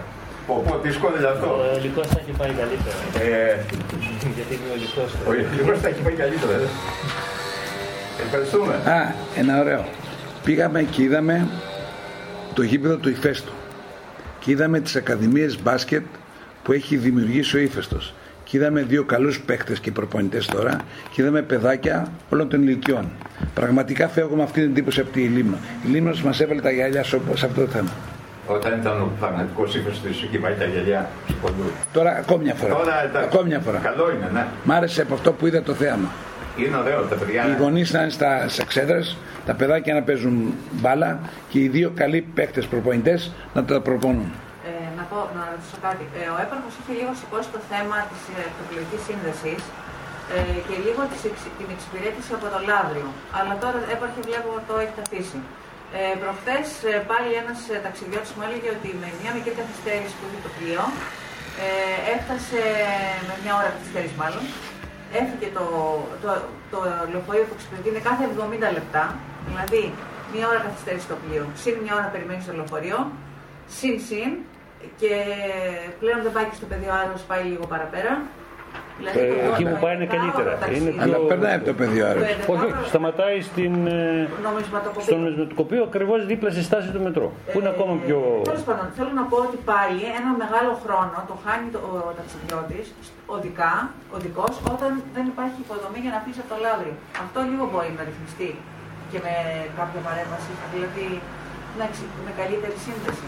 Πω, 0.47 0.63
πω, 0.67 0.79
δύσκολο 0.83 1.15
αυτό; 1.33 1.47
Ο 1.47 1.77
Ελικό 1.77 2.03
θα 2.03 2.19
έχει 2.21 2.31
πάει 2.37 2.49
καλύτερα. 2.49 2.95
Ε, 3.25 3.55
Γιατί 4.35 4.53
είναι 4.53 4.69
ο 4.71 4.75
Ελικό. 4.75 5.01
ο 5.25 5.29
Ολυμπιακό 5.29 5.77
θα 5.77 5.87
έχει 5.87 6.01
πάει 6.01 6.13
καλύτερα. 6.13 6.53
ε. 6.53 6.67
Ευχαριστούμε. 8.25 8.73
Α, 8.73 9.13
ένα 9.35 9.59
ωραίο. 9.59 9.85
Πήγαμε 10.43 10.83
και 10.83 11.01
είδαμε 11.03 11.47
το 12.53 12.61
γήπεδο 12.63 12.95
του 12.95 13.09
Ηφαίστου. 13.09 13.51
Και 14.39 14.51
είδαμε 14.51 14.79
τις 14.79 14.95
ακαδημίες 14.95 15.61
μπάσκετ 15.61 16.03
που 16.63 16.71
έχει 16.71 16.97
δημιουργήσει 16.97 17.57
ο 17.57 17.59
Ήφαιστος. 17.59 18.13
Και 18.49 18.57
είδαμε 18.57 18.81
δύο 18.81 19.03
καλούς 19.03 19.39
παίκτες 19.39 19.79
και 19.79 19.91
προπονητές 19.91 20.45
τώρα 20.45 20.81
και 21.11 21.21
είδαμε 21.21 21.41
παιδάκια 21.41 22.07
όλων 22.29 22.49
των 22.49 22.61
ηλικιών. 22.61 23.11
Πραγματικά 23.53 24.07
φεύγω 24.07 24.35
με 24.35 24.43
αυτή 24.43 24.61
την 24.61 24.69
εντύπωση 24.69 24.99
από 24.99 25.09
τη 25.09 25.21
Λίμνο. 25.21 25.57
Η 25.85 25.89
Λίμνος 25.89 26.21
μας 26.21 26.39
έβαλε 26.39 26.61
τα 26.61 26.71
γυαλιά 26.71 27.03
σε 27.03 27.19
σε 27.33 27.45
αυτό 27.45 27.61
το 27.61 27.67
θέμα. 27.67 27.89
Όταν 28.47 28.79
ήταν 28.79 29.01
ο 29.01 29.11
πραγματικό 29.19 29.63
ύφο 29.63 29.89
της 30.07 30.23
εκεί 30.23 30.37
πάει 30.37 30.53
τα 30.53 30.65
γυαλιά 30.65 31.09
του 31.27 31.33
ποντού. 31.41 31.71
Τώρα 31.93 32.11
ακόμη 32.11 32.43
μια 32.43 32.53
φορά. 32.53 32.75
Τώρα 32.75 33.03
εντάξει. 33.03 33.29
Ακόμη 33.33 33.47
μια 33.49 33.59
φορά. 33.59 33.77
Καλό 33.77 34.11
είναι, 34.11 34.29
ναι. 34.33 34.45
Μ' 34.63 34.71
άρεσε 34.71 35.01
από 35.01 35.13
αυτό 35.13 35.31
που 35.33 35.47
είδα 35.47 35.61
το 35.61 35.73
θέαμα. 35.73 36.09
Είναι 36.57 36.77
ωραίο 36.77 37.01
τα 37.01 37.15
παιδιά. 37.15 37.45
Οι 37.47 37.61
γονείς 37.61 37.93
να 37.93 38.01
είναι 38.01 38.09
στα 38.09 38.45
εξέδρε, 38.61 38.99
τα 39.45 39.53
παιδάκια 39.53 39.93
να 39.93 40.01
παίζουν 40.01 40.53
μπάλα 40.71 41.19
και 41.49 41.59
οι 41.59 41.67
δύο 41.67 41.91
καλοί 41.95 42.25
παίκτες 42.33 42.65
προπονητές 42.65 43.31
να 43.53 43.63
τα 43.63 43.81
προπονούν. 43.81 44.31
Ε, 45.09 45.15
να, 45.15 45.15
πω, 45.15 45.19
να 45.37 45.43
ρωτήσω 45.53 45.77
κάτι. 45.87 46.03
Ε, 46.19 46.23
ο 46.35 46.37
έπαρχος 46.45 46.73
είχε 46.79 46.93
λίγο 46.99 47.11
σηκώσει 47.21 47.49
το 47.55 47.59
θέμα 47.71 47.97
της 48.09 48.21
ε, 48.37 48.41
εκλογικής 48.63 49.01
σύνδεσης 49.07 49.61
ε, 50.35 50.57
και 50.67 50.75
λίγο 50.85 51.01
της, 51.11 51.21
εξ- 51.29 51.51
την 51.59 51.67
εξυπηρέτηση 51.75 52.29
από 52.37 52.45
το 52.53 52.59
Λαύριο. 52.71 53.07
Αλλά 53.37 53.53
τώρα 53.63 53.77
έπαρχε 53.95 54.19
βλέπω 54.27 54.49
το 54.69 54.73
έχει 54.83 54.97
αφήσει. 55.05 55.39
Ε, 55.97 56.01
προχθές 56.21 56.67
ε, 56.91 56.93
πάλι 57.11 57.29
ένας 57.41 57.59
ε, 57.73 57.75
ταξιδιώτης 57.85 58.31
μου 58.35 58.43
έλεγε 58.47 58.69
ότι 58.77 58.89
με 59.01 59.07
μια 59.21 59.31
μικρή 59.37 59.53
καθυστέρηση 59.61 60.13
που 60.17 60.25
είχε 60.27 60.39
το 60.47 60.51
πλοίο 60.57 60.83
ε, 61.65 61.69
έφτασε 62.15 62.61
με 63.27 63.33
μια 63.43 63.53
ώρα 63.59 63.69
καθυστέρηση 63.75 64.15
μάλλον 64.23 64.43
έφυγε 65.21 65.47
το, 65.57 65.65
το, 66.23 66.29
το 66.73 66.77
λεωφορείο 67.11 67.45
που 67.47 67.55
εξυπηρετεί 67.57 67.87
είναι 67.91 68.03
κάθε 68.09 68.23
70 68.71 68.77
λεπτά 68.77 69.03
δηλαδή 69.47 69.81
μια 70.33 70.45
ώρα 70.51 70.59
καθυστέρηση 70.65 71.05
στο 71.09 71.17
πλοίο 71.23 71.43
συν 71.61 71.75
μια 71.85 71.93
ώρα 71.99 72.07
περιμένει 72.13 72.41
στο 72.45 72.53
λεωφορείο 72.59 72.97
συν 73.77 73.95
συν 74.07 74.31
και 75.01 75.11
πλέον 76.01 76.19
δεν 76.25 76.31
πάει 76.35 76.45
και 76.49 76.57
στο 76.59 76.67
πεδίο 76.71 76.91
Άρος, 77.01 77.21
πάει 77.31 77.43
λίγο 77.51 77.65
παραπέρα. 77.73 78.13
Δηλαδή, 78.99 79.19
Ε, 79.19 79.27
το- 79.27 79.51
εκεί 79.53 79.63
το 79.65 79.69
που 79.71 79.79
πάει 79.83 79.93
είναι 79.95 80.03
ενδεκάωρο 80.07 80.31
καλύτερα. 80.31 80.51
ταξίδι. 80.63 80.89
Είναι 80.91 81.03
Αλλά 81.03 81.17
πιο- 81.19 81.29
περνάει 81.31 81.55
από 81.59 81.65
το 81.71 81.75
πεδίο 81.81 82.03
Το 82.05 82.09
άρα. 82.11 82.19
Όχι, 82.21 82.31
όχι, 82.31 82.41
ενδεκάωρο 82.51 82.87
σταματάει 82.91 83.37
στην, 83.49 83.73
ε, 83.87 84.27
νομισματοκοπείο. 84.47 85.05
στο 85.07 85.15
νομισματοκοπείο 85.21 85.81
ακριβώς 85.89 86.19
δίπλα 86.31 86.49
στη 86.55 86.63
στάση 86.69 86.87
του 86.93 87.01
μετρό. 87.07 87.27
Που 87.51 87.57
είναι 87.59 87.71
ακόμα 87.75 87.93
πιο. 88.05 88.17
Τέλος 88.49 88.63
πάντων, 88.67 88.85
θέλω 88.97 89.11
να 89.19 89.23
πω 89.29 89.37
ότι 89.47 89.57
πάλι 89.71 90.01
ένα 90.19 90.29
μεγάλο 90.43 90.71
χρόνο 90.83 91.17
το 91.29 91.35
χάνει 91.43 91.67
το, 91.75 91.79
ο 92.09 92.11
ταξιδιώτης 92.19 92.85
οδικά, 93.35 93.73
οδικός, 94.17 94.53
όταν 94.73 94.89
δεν 95.15 95.25
υπάρχει 95.33 95.57
υποδομή 95.65 95.99
για 96.05 96.11
να 96.13 96.17
αφήσει 96.21 96.39
από 96.43 96.49
το 96.53 96.57
λάβριο. 96.65 96.95
Αυτό 97.23 97.37
λίγο 97.49 97.63
μπορεί 97.71 97.91
να 97.99 98.03
ρυθμιστεί 98.09 98.49
και 99.11 99.19
με 99.25 99.33
κάποια 99.79 100.01
παρέμβαση, 100.07 100.51
δηλαδή 100.73 101.07
να 101.77 101.83
εξι- 101.89 102.13
με 102.25 102.31
καλύτερη 102.39 102.75
σύνδεση. 102.87 103.27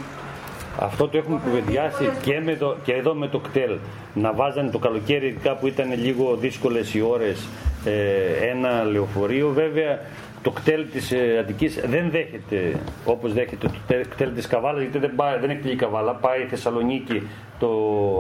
Αυτό 0.81 1.07
το 1.07 1.17
έχουμε 1.17 1.39
κουβεντιάσει 1.43 2.09
και, 2.21 2.41
με 2.45 2.55
το, 2.55 2.75
και 2.83 2.93
εδώ 2.93 3.13
με 3.13 3.27
το 3.27 3.39
κτέλ. 3.39 3.77
Να 4.13 4.33
βάζανε 4.33 4.69
το 4.69 4.77
καλοκαίρι, 4.77 5.27
ειδικά 5.27 5.55
που 5.55 5.67
ήταν 5.67 5.93
λίγο 6.03 6.35
δύσκολες 6.35 6.93
οι 6.93 7.01
ώρες, 7.01 7.47
ε, 7.85 8.47
ένα 8.49 8.83
λεωφορείο. 8.83 9.49
Βέβαια, 9.49 9.99
το 10.41 10.51
κτέλ 10.51 10.85
της 10.91 11.11
ε, 11.11 11.37
Αττικής 11.39 11.79
δεν 11.85 12.09
δέχεται 12.09 12.75
όπως 13.05 13.33
δέχεται 13.33 13.67
το 13.67 13.93
κτέλ 14.09 14.33
της 14.33 14.47
Καβάλας 14.47 14.81
γιατί 14.81 14.97
δεν, 14.97 15.15
πάει, 15.15 15.39
δεν 15.39 15.49
έχει 15.49 15.71
η 15.71 15.75
Καβάλα, 15.75 16.13
πάει 16.13 16.41
η 16.41 16.45
Θεσσαλονίκη 16.45 17.27
το, 17.59 17.69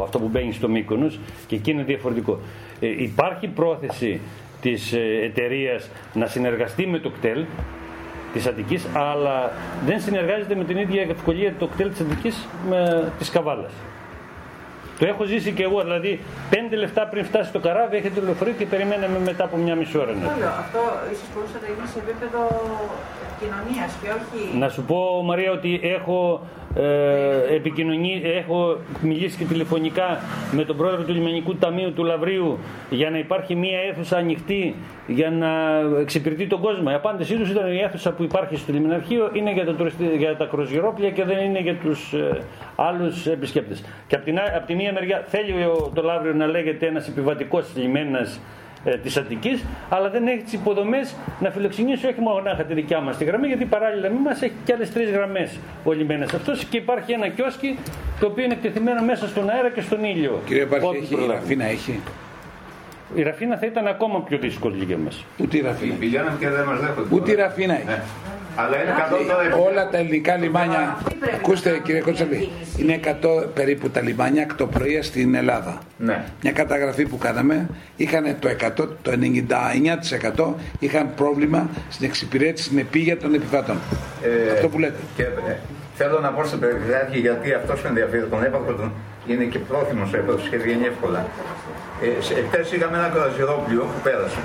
αυτό 0.03 0.19
που 0.19 0.27
μπαίνει 0.27 0.53
στο 0.53 0.69
Μύκονος 0.69 1.19
και 1.47 1.55
εκεί 1.55 1.71
είναι 1.71 1.83
διαφορετικό. 1.83 2.39
Ε, 2.79 2.87
υπάρχει 3.03 3.47
πρόθεση 3.47 4.19
της 4.61 4.93
ε, 4.93 4.99
εταιρείας 5.23 5.89
να 6.13 6.25
συνεργαστεί 6.25 6.87
με 6.87 6.99
το 6.99 7.09
κτέλ 7.09 7.45
της 8.33 8.47
Αττικής 8.47 8.87
αλλά 8.93 9.51
δεν 9.85 10.01
συνεργάζεται 10.01 10.55
με 10.55 10.63
την 10.63 10.77
ίδια 10.77 11.01
ευκολία 11.01 11.53
το 11.59 11.67
κτέλ 11.67 11.89
της 11.89 11.99
Αττικής 11.99 12.47
με 12.69 13.11
της 13.17 13.29
Καβάλας. 13.29 13.71
Το 14.99 15.07
έχω 15.07 15.23
ζήσει 15.23 15.51
και 15.51 15.63
εγώ, 15.63 15.81
δηλαδή 15.81 16.19
πέντε 16.49 16.75
λεπτά 16.75 17.07
πριν 17.07 17.25
φτάσει 17.25 17.49
στο 17.49 17.59
καράβι 17.59 17.95
έχετε 17.97 18.19
το 18.19 18.25
λεωφορείο 18.25 18.53
και 18.53 18.65
περιμέναμε 18.65 19.19
μετά 19.19 19.43
από 19.43 19.57
μια 19.57 19.75
μισή 19.75 19.97
ώρα. 19.97 20.11
Ναι. 20.11 20.27
Αυτό 20.63 20.79
ίσως 21.13 21.27
μπορούσε 21.33 21.57
να 21.61 21.67
γίνει 21.73 21.87
σε 21.93 21.99
επίπεδο 22.05 22.41
επικοινωνίας 23.41 23.97
και 24.01 24.07
όχι. 24.09 24.57
Να 24.57 24.69
σου 24.69 24.83
πω, 24.83 25.23
Μαρία, 25.25 25.51
ότι 25.51 25.79
έχω, 25.83 26.41
ε, 26.75 27.55
επικοινωνεί, 27.55 28.21
έχω 28.23 28.77
μιλήσει 29.01 29.37
και 29.37 29.43
τηλεφωνικά 29.43 30.19
με 30.51 30.63
τον 30.63 30.77
πρόεδρο 30.77 31.03
του 31.03 31.13
Λιμενικού 31.13 31.55
Ταμείου 31.55 31.93
του 31.93 32.03
Λαβρίου 32.03 32.57
για 32.89 33.09
να 33.09 33.17
υπάρχει 33.17 33.55
μια 33.55 33.79
αίθουσα 33.79 34.17
ανοιχτή 34.17 34.75
για 35.07 35.29
να 35.29 35.49
εξυπηρετεί 35.99 36.47
τον 36.47 36.61
κόσμο. 36.61 36.87
Η 36.91 36.93
απάντησή 36.93 37.35
τους 37.35 37.49
ήταν 37.49 37.71
η 37.71 37.77
αίθουσα 37.77 38.11
που 38.11 38.23
υπάρχει 38.23 38.55
στο 38.55 38.71
λιμεναρχείο 38.71 39.29
είναι 39.33 39.51
για 39.53 39.65
τα, 39.65 39.75
για 40.17 40.37
τα 40.37 40.45
κρουαζιερόπλια 40.45 41.09
και 41.09 41.23
δεν 41.23 41.37
είναι 41.39 41.59
για 41.59 41.75
τους 41.75 42.13
ε, 42.13 42.41
άλλους 42.75 43.27
επισκέπτες. 43.27 43.83
Και 44.07 44.15
από 44.15 44.25
την, 44.25 44.39
από 44.39 44.65
τη 44.65 44.75
μία 44.75 44.93
μεριά 44.93 45.23
θέλει 45.27 45.53
το 45.93 46.01
Λαύριο 46.01 46.33
να 46.33 46.45
λέγεται 46.45 46.85
ένας 46.85 47.07
επιβατικός 47.07 47.65
λιμένας 47.75 48.39
ε, 48.83 48.97
της 48.97 49.17
Αττικής, 49.17 49.63
αλλά 49.89 50.09
δεν 50.09 50.27
έχει 50.27 50.43
τις 50.43 50.53
υποδομές 50.53 51.15
να 51.39 51.49
φιλοξενήσει 51.49 52.07
όχι 52.07 52.21
μόνο 52.21 52.41
τη 52.67 52.73
δικιά 52.73 52.99
μας 52.99 53.17
τη 53.17 53.23
γραμμή, 53.23 53.47
γιατί 53.47 53.65
παράλληλα 53.65 54.09
με 54.09 54.19
μας 54.19 54.41
έχει 54.41 54.53
και 54.65 54.73
άλλες 54.73 54.93
τρεις 54.93 55.09
γραμμές 55.09 55.59
ο 55.83 55.91
λιμένα 55.91 56.23
αυτό 56.23 56.53
και 56.69 56.77
υπάρχει 56.77 57.11
ένα 57.11 57.27
κιόσκι 57.27 57.77
το 58.19 58.25
οποίο 58.27 58.43
είναι 58.43 58.53
εκτεθειμένο 58.53 59.01
μέσα 59.01 59.27
στον 59.27 59.49
αέρα 59.49 59.69
και 59.69 59.81
στον 59.81 60.03
ήλιο. 60.03 60.41
Κύριε 60.45 60.65
Πάρση, 60.65 60.87
έχει, 61.01 61.13
η 61.13 61.27
Ραφίνα 61.27 61.65
έχει; 61.65 61.99
Η 63.15 63.21
Ραφίνα 63.21 63.57
θα 63.57 63.65
ήταν 63.65 63.87
ακόμα 63.87 64.21
πιο 64.21 64.37
δύσκολη 64.37 64.83
για 64.83 64.97
μας. 64.97 65.25
Ούτε 65.37 65.57
η 65.57 65.61
Ραφίνα. 65.61 65.93
Πηγαίναμε 65.99 66.37
και 66.39 66.49
δεν 66.49 66.65
μας 66.65 66.79
δέχονται. 66.79 67.15
Ούτε 67.15 67.31
η 67.31 67.35
Ραφίνα 67.35 67.73
έχει. 67.73 67.85
Ναι. 68.55 68.61
Αλλά 68.63 68.81
είναι 68.81 68.91
100 69.53 69.67
Όλα 69.69 69.89
τα 69.89 69.97
ελληνικά 69.97 70.35
λιμάνια, 70.35 70.97
ακούστε 71.35 71.81
κύριε 71.83 72.01
Κότσαλη, 72.01 72.49
είναι 72.77 72.99
100 73.03 73.53
περίπου 73.53 73.89
τα 73.89 74.01
λιμάνια 74.01 74.47
πρωί 74.71 75.01
στην 75.01 75.35
Ελλάδα. 75.35 75.81
Ναι. 75.97 76.23
Μια 76.41 76.51
καταγραφή 76.51 77.05
που 77.05 77.17
κάναμε, 77.17 77.69
είχαν 77.95 78.35
το 78.39 78.49
100, 78.49 78.87
το 79.01 79.11
99% 80.37 80.53
είχαν 80.79 81.13
πρόβλημα 81.15 81.69
στην 81.89 82.07
εξυπηρέτηση, 82.07 82.65
στην 82.65 82.77
επίγεια 82.77 83.17
των 83.17 83.33
επιβατών. 83.33 83.77
Ε, 84.23 84.51
Αυτό 84.51 84.67
που 84.69 84.79
λέτε. 84.79 84.99
Και, 85.15 85.23
ε, 85.23 85.55
θέλω 85.95 86.19
να 86.19 86.29
πω 86.29 86.43
στην 86.43 86.59
περιφερειάρχη 86.59 87.19
γιατί 87.19 87.53
αυτός 87.53 87.81
με 87.81 87.89
ενδιαφέρει 87.89 88.25
τον 88.25 88.43
έπαθρο 88.43 88.73
τον 88.73 88.91
είναι 89.27 89.43
και 89.43 89.59
πρόθυμος 89.59 90.13
έπαθρο 90.13 90.49
και 90.49 90.57
βγαίνει 90.57 90.85
εύκολα. 90.85 91.25
Ε, 92.01 92.75
είχαμε 92.75 92.97
ένα 92.97 93.07
κραζιρόπλιο 93.07 93.81
που 93.81 93.99
πέρασε 94.03 94.39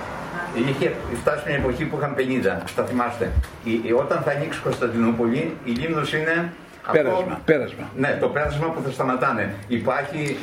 είχε 0.61 0.93
φτάσει 1.21 1.43
μια 1.47 1.57
εποχή 1.57 1.85
που 1.85 1.97
είχαν 1.99 2.15
50, 2.19 2.63
θα 2.75 2.83
θυμάστε. 2.85 3.33
Η, 3.65 3.93
όταν 3.93 4.23
θα 4.25 4.31
ανοίξει 4.31 4.59
η 4.59 4.63
Κωνσταντινούπολη, 4.63 5.57
η 5.65 5.71
Λίμνος 5.71 6.13
είναι 6.13 6.53
Πέρασμα, 6.93 7.19
αυτό, 7.19 7.39
πέρασμα. 7.45 7.91
Ναι, 7.97 8.17
το 8.21 8.29
πέρασμα 8.29 8.67
που 8.67 8.83
θα 8.85 8.91
σταματάνε. 8.91 9.55
Υπάρχει 9.69 10.37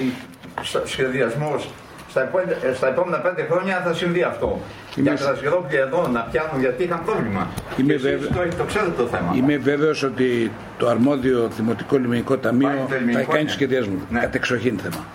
σχεδιασμός. 0.84 1.70
Στα, 2.10 2.30
στα 2.76 2.88
επόμενα 2.88 3.18
πέντε 3.18 3.48
χρόνια 3.52 3.82
θα 3.86 3.94
συμβεί 3.94 4.24
αυτό. 4.24 4.60
Είμαι... 4.96 5.14
Για 5.14 5.26
τα 5.26 5.78
εδώ 5.78 6.08
να 6.08 6.22
πιάνουν 6.22 6.60
γιατί 6.60 6.84
είχαν 6.84 7.02
πρόβλημα. 7.06 7.48
Είμαι 7.78 7.96
βέβαιο... 7.96 8.28
το, 8.28 8.56
το 8.58 8.64
ξέρετε 8.64 8.92
το 8.98 9.08
θέμα. 9.08 9.34
Είμαι 9.36 9.58
βέβαιος 9.58 10.04
ότι 10.04 10.52
το 10.78 10.88
αρμόδιο 10.88 11.50
Δημοτικό 11.56 11.98
Λιμενικό 11.98 12.38
Ταμείο 12.38 12.88
θα 13.14 13.22
κάνει 13.22 13.44
ναι. 13.44 13.50
σχεδιασμό. 13.50 13.98
Ναι. 14.10 14.20
Κατεξοχήν 14.20 14.80
θέμα. 14.80 15.06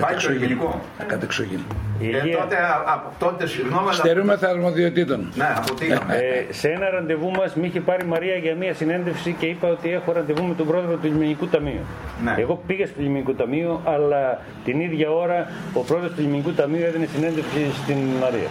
Κατεξοχήν. 0.00 0.58
Κατεξοχήν. 1.06 1.60
Ε, 2.02 2.36
τότε, 2.36 2.56
από 2.84 3.12
τότε 3.18 3.46
συγγνώμη. 3.46 3.92
Στερούμε 3.92 4.36
θα 4.36 4.48
αρμοδιοτήτων. 4.48 5.32
Ναι, 5.34 5.48
αποτύχαμε. 5.56 6.14
Ε, 6.14 6.52
σε 6.52 6.68
ένα 6.68 6.90
ραντεβού 6.90 7.30
μας 7.30 7.54
με 7.54 7.66
είχε 7.66 7.80
πάρει 7.80 8.04
η 8.04 8.08
Μαρία 8.08 8.34
για 8.34 8.54
μια 8.54 8.74
συνέντευξη 8.74 9.36
και 9.38 9.46
είπα 9.46 9.68
ότι 9.68 9.92
έχω 9.92 10.12
ραντεβού 10.12 10.44
με 10.44 10.54
τον 10.54 10.66
πρόεδρο 10.66 10.96
του 10.96 11.06
Λιμενικού 11.06 11.46
Ταμείου. 11.48 11.84
Ναι. 12.24 12.34
Εγώ 12.38 12.62
πήγα 12.66 12.86
στο 12.86 12.96
Λιμενικό 12.98 13.32
Ταμείο, 13.32 13.80
αλλά 13.84 14.40
την 14.64 14.80
ίδια 14.80 15.10
ώρα 15.10 15.46
ο 15.74 15.80
πρόεδρος 15.80 16.12
του 16.12 16.20
Λιμενικού 16.20 16.52
Ταμείου 16.52 16.84
έδινε 16.84 17.06
συνέντευξη 17.14 17.70
στην 17.82 17.96
Μαρία. 18.20 18.48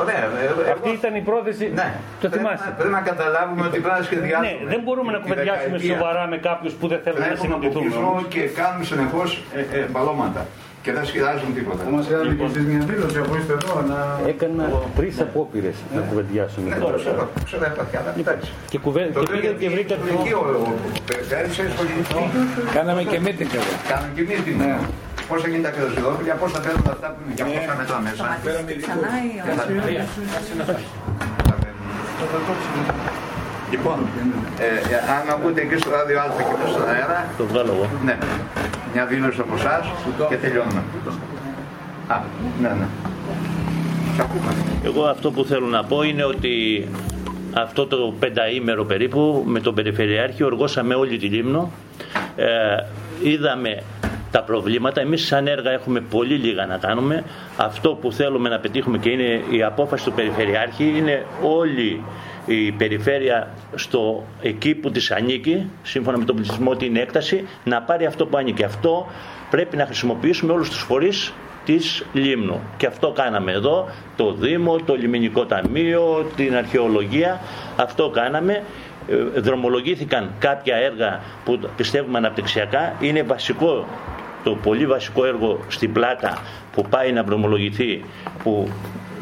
Ωραία, 0.00 0.24
ε, 0.66 0.70
Αυτή 0.70 0.88
ήταν 0.90 1.14
η 1.14 1.20
πρόθεση. 1.20 1.72
Ναι. 1.74 1.94
Το 2.20 2.28
θυμάσαι. 2.28 2.74
Πρέπει 2.76 2.92
να 2.92 3.00
καταλάβουμε 3.00 3.66
ότι 3.66 3.78
πρέπει 3.78 3.98
να 3.98 4.04
σχεδιάσουμε. 4.04 4.48
Ναι, 4.48 4.70
δεν 4.72 4.80
μπορούμε 4.84 5.12
να 5.12 5.18
κουβεντιάσουμε 5.18 5.78
σοβαρά 5.78 6.26
με 6.26 6.36
κάποιους 6.36 6.72
που 6.72 6.86
δεν 6.88 7.00
θέλουν 7.04 7.20
να 7.30 7.36
συναντηθούν. 7.36 7.84
και 8.28 8.40
κάνουμε 8.40 8.84
συνεχώς 8.84 9.42
ε, 9.54 9.78
ε, 9.78 9.84
μπαλώματα 9.90 10.46
και 10.82 10.92
δεν 10.92 11.04
σχεδιάζουν 11.08 11.50
τίποτα. 11.54 11.82
Μας 11.90 12.06
κάνετε 12.08 12.28
λοιπόν. 12.28 12.52
και 12.52 12.58
εσείς 12.58 12.68
μια 12.72 12.82
δήλωση 12.90 13.18
από 13.22 13.32
είστε 13.38 13.52
εδώ 13.58 13.74
να. 13.90 13.98
Έκανα 14.32 14.64
τρεις 14.98 15.20
απόπειρες 15.24 15.76
να 15.94 16.00
ναι. 16.00 16.06
κουβεντιάσουμε. 16.08 16.66
Ναι, 16.68 16.76
τώρα 16.84 16.96
ξέρω, 16.96 17.28
ξέρω, 17.44 17.62
λοιπόν, 18.16 18.36
Και 18.72 18.78
κουβέντα 18.78 19.20
και 19.20 19.26
πήγα 19.32 19.52
και 19.62 19.68
βρήκα 19.74 19.94
το. 19.94 20.04
Κάναμε 22.76 23.02
και 23.02 23.18
μύτινγκ 23.26 23.50
εδώ. 23.60 23.72
Κάναμε 23.90 24.12
και 24.16 24.24
μύτινγκ. 24.30 24.58
Ναι. 24.58 24.78
Πώ 25.28 25.38
θα 25.38 25.48
γίνει 25.48 25.62
τα 25.62 25.70
κρεδοσυδόπλια, 25.70 26.34
πώ 26.34 26.48
θα 26.48 26.60
παίρνουν 26.64 26.86
αυτά 26.94 27.08
που 27.12 27.18
είναι 27.24 27.34
και 27.38 27.44
πόσα 27.44 27.74
μέτρα 27.80 27.98
μέσα. 28.06 28.22
Λοιπόν, 33.74 33.98
ε, 34.58 34.66
αν 35.16 35.24
ακούτε 35.34 35.60
και 35.60 35.76
στο 35.76 35.90
ράδιο 35.90 36.16
Α 36.20 36.26
και 36.36 36.68
στον 36.72 36.88
αέρα. 36.88 37.18
Το 37.38 37.44
βγάλω 37.46 37.72
εγώ. 37.76 37.86
Ναι 38.04 38.16
μια 38.92 39.06
δήλωση 39.06 39.40
από 39.40 39.54
εσάς 39.54 39.86
και 40.28 40.36
τελειώνουμε. 40.36 40.82
Α, 42.08 42.20
ναι, 42.60 42.68
ναι. 42.68 42.86
Εγώ 44.84 45.04
αυτό 45.04 45.30
που 45.30 45.44
θέλω 45.44 45.66
να 45.66 45.84
πω 45.84 46.02
είναι 46.02 46.24
ότι 46.24 46.88
αυτό 47.52 47.86
το 47.86 48.14
πενταήμερο 48.18 48.84
περίπου 48.84 49.42
με 49.46 49.60
τον 49.60 49.74
Περιφερειάρχη 49.74 50.42
οργώσαμε 50.42 50.94
όλη 50.94 51.18
τη 51.18 51.26
Λίμνο. 51.26 51.70
Ε, 52.36 52.46
είδαμε 53.22 53.82
τα 54.30 54.42
προβλήματα. 54.42 55.00
Εμείς 55.00 55.26
σαν 55.26 55.46
έργα 55.46 55.70
έχουμε 55.70 56.00
πολύ 56.00 56.34
λίγα 56.34 56.66
να 56.66 56.76
κάνουμε. 56.76 57.24
Αυτό 57.56 57.94
που 57.94 58.12
θέλουμε 58.12 58.48
να 58.48 58.58
πετύχουμε 58.58 58.98
και 58.98 59.10
είναι 59.10 59.40
η 59.50 59.62
απόφαση 59.62 60.04
του 60.04 60.12
Περιφερειάρχη 60.12 60.92
είναι 60.96 61.26
όλη 61.42 62.02
η 62.46 62.72
περιφέρεια 62.72 63.48
στο 63.74 64.24
εκεί 64.42 64.74
που 64.74 64.90
της 64.90 65.10
ανήκει, 65.10 65.70
σύμφωνα 65.82 66.18
με 66.18 66.24
τον 66.24 66.36
πληθυσμό 66.36 66.76
την 66.76 66.96
έκταση, 66.96 67.44
να 67.64 67.82
πάρει 67.82 68.06
αυτό 68.06 68.26
που 68.26 68.36
ανήκει. 68.36 68.64
Αυτό 68.64 69.06
πρέπει 69.50 69.76
να 69.76 69.84
χρησιμοποιήσουμε 69.86 70.52
όλους 70.52 70.68
τους 70.68 70.80
φορείς 70.80 71.32
της 71.64 72.04
Λίμνου. 72.12 72.60
Και 72.76 72.86
αυτό 72.86 73.10
κάναμε 73.10 73.52
εδώ, 73.52 73.88
το 74.16 74.32
Δήμο, 74.32 74.76
το 74.76 74.94
Λιμενικό 74.94 75.46
Ταμείο, 75.46 76.30
την 76.36 76.56
αρχαιολογία, 76.56 77.40
αυτό 77.76 78.10
κάναμε. 78.10 78.62
Ε, 79.08 79.40
δρομολογήθηκαν 79.40 80.30
κάποια 80.38 80.76
έργα 80.76 81.20
που 81.44 81.58
πιστεύουμε 81.76 82.18
αναπτυξιακά. 82.18 82.96
Είναι 83.00 83.22
βασικό 83.22 83.86
το 84.44 84.54
πολύ 84.62 84.86
βασικό 84.86 85.24
έργο 85.24 85.58
στην 85.68 85.92
Πλάτα 85.92 86.38
που 86.72 86.84
πάει 86.88 87.12
να 87.12 87.22
δρομολογηθεί 87.22 88.04
που 88.42 88.68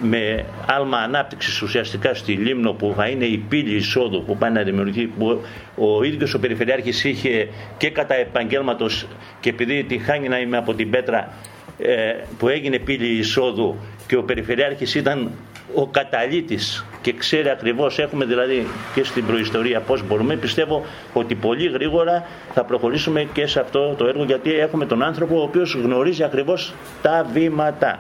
με 0.03 0.45
άλμα 0.67 0.99
ανάπτυξης 0.99 1.63
ουσιαστικά 1.63 2.15
στη 2.15 2.33
Λίμνο 2.33 2.73
που 2.73 2.93
θα 2.97 3.07
είναι 3.07 3.25
η 3.25 3.37
πύλη 3.49 3.75
εισόδου 3.75 4.25
που 4.25 4.37
πάει 4.37 4.51
να 4.51 4.63
δημιουργηθεί 4.63 5.07
που 5.07 5.41
ο 5.77 6.03
ίδιος 6.03 6.35
ο 6.35 6.39
Περιφερειάρχης 6.39 7.05
είχε 7.05 7.49
και 7.77 7.91
κατά 7.91 8.15
επαγγέλματος 8.15 9.07
και 9.41 9.49
επειδή 9.49 9.85
τη 9.85 9.99
χάνει 9.99 10.29
να 10.29 10.39
είμαι 10.39 10.57
από 10.57 10.75
την 10.75 10.91
Πέτρα 10.91 11.33
ε, 11.79 12.15
που 12.39 12.49
έγινε 12.49 12.79
πύλη 12.79 13.07
εισόδου 13.07 13.77
και 14.07 14.17
ο 14.17 14.23
Περιφερειάρχης 14.23 14.95
ήταν 14.95 15.31
ο 15.75 15.87
καταλήτης 15.87 16.85
και 17.03 17.13
ξέρει 17.13 17.49
ακριβώς 17.49 17.99
έχουμε 17.99 18.25
δηλαδή 18.25 18.67
και 18.95 19.05
στην 19.05 19.27
προϊστορία 19.27 19.81
πώς 19.81 20.07
μπορούμε 20.07 20.37
πιστεύω 20.37 20.85
ότι 21.13 21.35
πολύ 21.35 21.69
γρήγορα 21.69 22.27
θα 22.55 22.65
προχωρήσουμε 22.65 23.29
και 23.33 23.47
σε 23.47 23.61
αυτό 23.61 23.95
το 23.95 24.07
έργο 24.07 24.25
γιατί 24.25 24.55
έχουμε 24.55 24.87
τον 24.87 25.03
άνθρωπο 25.03 25.39
ο 25.39 25.43
οποίος 25.43 25.75
γνωρίζει 25.75 26.23
ακριβώς 26.23 26.75
τα 27.03 27.27
βήματα 27.33 27.99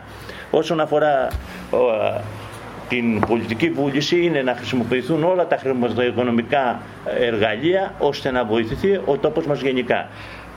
όσον 0.51 0.81
αφορά 0.81 1.29
την 2.91 3.21
πολιτική 3.21 3.71
βούληση 3.71 4.25
είναι 4.25 4.43
να 4.43 4.55
χρησιμοποιηθούν 4.55 5.25
όλα 5.25 5.47
τα 5.47 5.57
χρηματοοικονομικά 5.57 6.81
εργαλεία 7.21 7.95
ώστε 7.99 8.31
να 8.31 8.45
βοηθηθεί 8.45 9.01
ο 9.05 9.17
τόπος 9.17 9.47
μας 9.47 9.61
γενικά. 9.61 10.09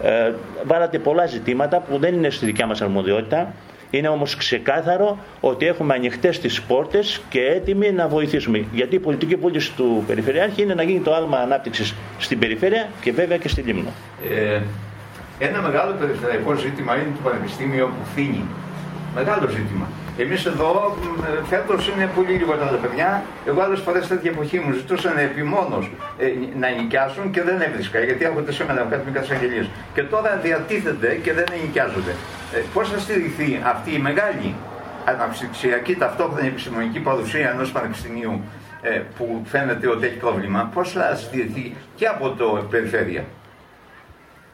Ε, 0.04 0.32
βάλατε 0.63 0.99
πολλά 0.99 1.26
ζητήματα 1.26 1.80
που 1.80 1.97
δεν 1.97 2.13
είναι 2.13 2.30
στη 2.30 2.45
δικιά 2.45 2.65
μας 2.65 2.82
αρμοδιότητα. 2.82 3.54
Είναι 3.93 4.08
όμως 4.08 4.36
ξεκάθαρο 4.36 5.17
ότι 5.39 5.67
έχουμε 5.67 5.93
ανοιχτές 5.93 6.39
τις 6.39 6.62
πόρτες 6.62 7.21
και 7.29 7.39
έτοιμοι 7.39 7.91
να 7.91 8.08
βοηθήσουμε. 8.08 8.65
Γιατί 8.71 8.95
η 8.95 8.99
πολιτική 8.99 9.36
βούληση 9.36 9.71
του 9.73 10.03
Περιφερειάρχη 10.08 10.62
είναι 10.62 10.73
να 10.73 10.84
γίνει 10.84 10.99
το 10.99 11.13
άλμα 11.13 11.38
ανάπτυξης 11.38 11.95
στην 12.19 12.39
περιφέρεια 12.39 12.89
και 13.01 13.12
βέβαια 13.12 13.38
και 13.38 13.47
στη 13.47 13.62
Λίμνο. 13.62 13.89
Ε, 14.29 14.62
ένα 15.39 15.62
μεγάλο 15.62 15.95
περιφερειακό 15.99 16.56
ζήτημα 16.56 16.95
είναι 16.95 17.12
το 17.15 17.29
Πανεπιστήμιο 17.29 17.86
που 17.86 18.06
φύγει. 18.15 18.45
Μεγάλο 19.15 19.47
ζήτημα. 19.47 19.88
Εμείς 20.17 20.45
εδώ 20.45 20.97
φέτος 21.49 21.88
είναι 21.88 22.10
πολύ 22.15 22.32
λιγότερα 22.32 22.69
τα 22.69 22.76
παιδιά. 22.76 23.23
Εγώ 23.45 23.62
άλλες 23.62 23.80
φορές 23.80 24.08
τέτοια 24.08 24.32
εποχή 24.32 24.60
μου 24.60 24.71
ζητούσαν 24.73 25.17
επιμόνως 25.17 25.91
ε, 26.17 26.26
να 26.60 26.69
νοικιάσουν 26.69 27.32
και 27.32 27.41
δεν 27.41 27.62
έβρισκα 27.62 27.99
γιατί 27.99 28.26
έρχονται 28.26 28.52
σήμερα 28.52 28.84
να 28.84 28.89
κάνουν 28.89 29.13
καταγγελίε. 29.13 29.65
Και 29.93 30.04
τώρα 30.04 30.39
διατίθεται 30.43 31.19
και 31.23 31.34
δεν 31.34 31.45
νοικιάζονται. 31.62 32.12
Ε, 32.56 32.60
Πώς 32.73 32.89
θα 32.89 32.99
στηριχθεί 32.99 33.62
αυτή 33.63 33.93
η 33.93 33.99
μεγάλη 33.99 34.56
αναψυξιακή 35.06 35.95
ταυτόχρονη 35.95 36.47
επιστημονική 36.47 36.99
παρουσία 36.99 37.49
ενός 37.49 37.71
πανεπιστημίου 37.71 38.41
ε, 38.82 39.02
που 39.17 39.41
φαίνεται 39.45 39.88
ότι 39.88 40.06
έχει 40.06 40.17
πρόβλημα, 40.17 40.69
πώς 40.73 40.91
θα 40.91 41.15
στηριχθεί 41.15 41.76
και 41.95 42.06
από 42.06 42.30
το 42.30 42.67
περιφέρεια; 42.69 43.23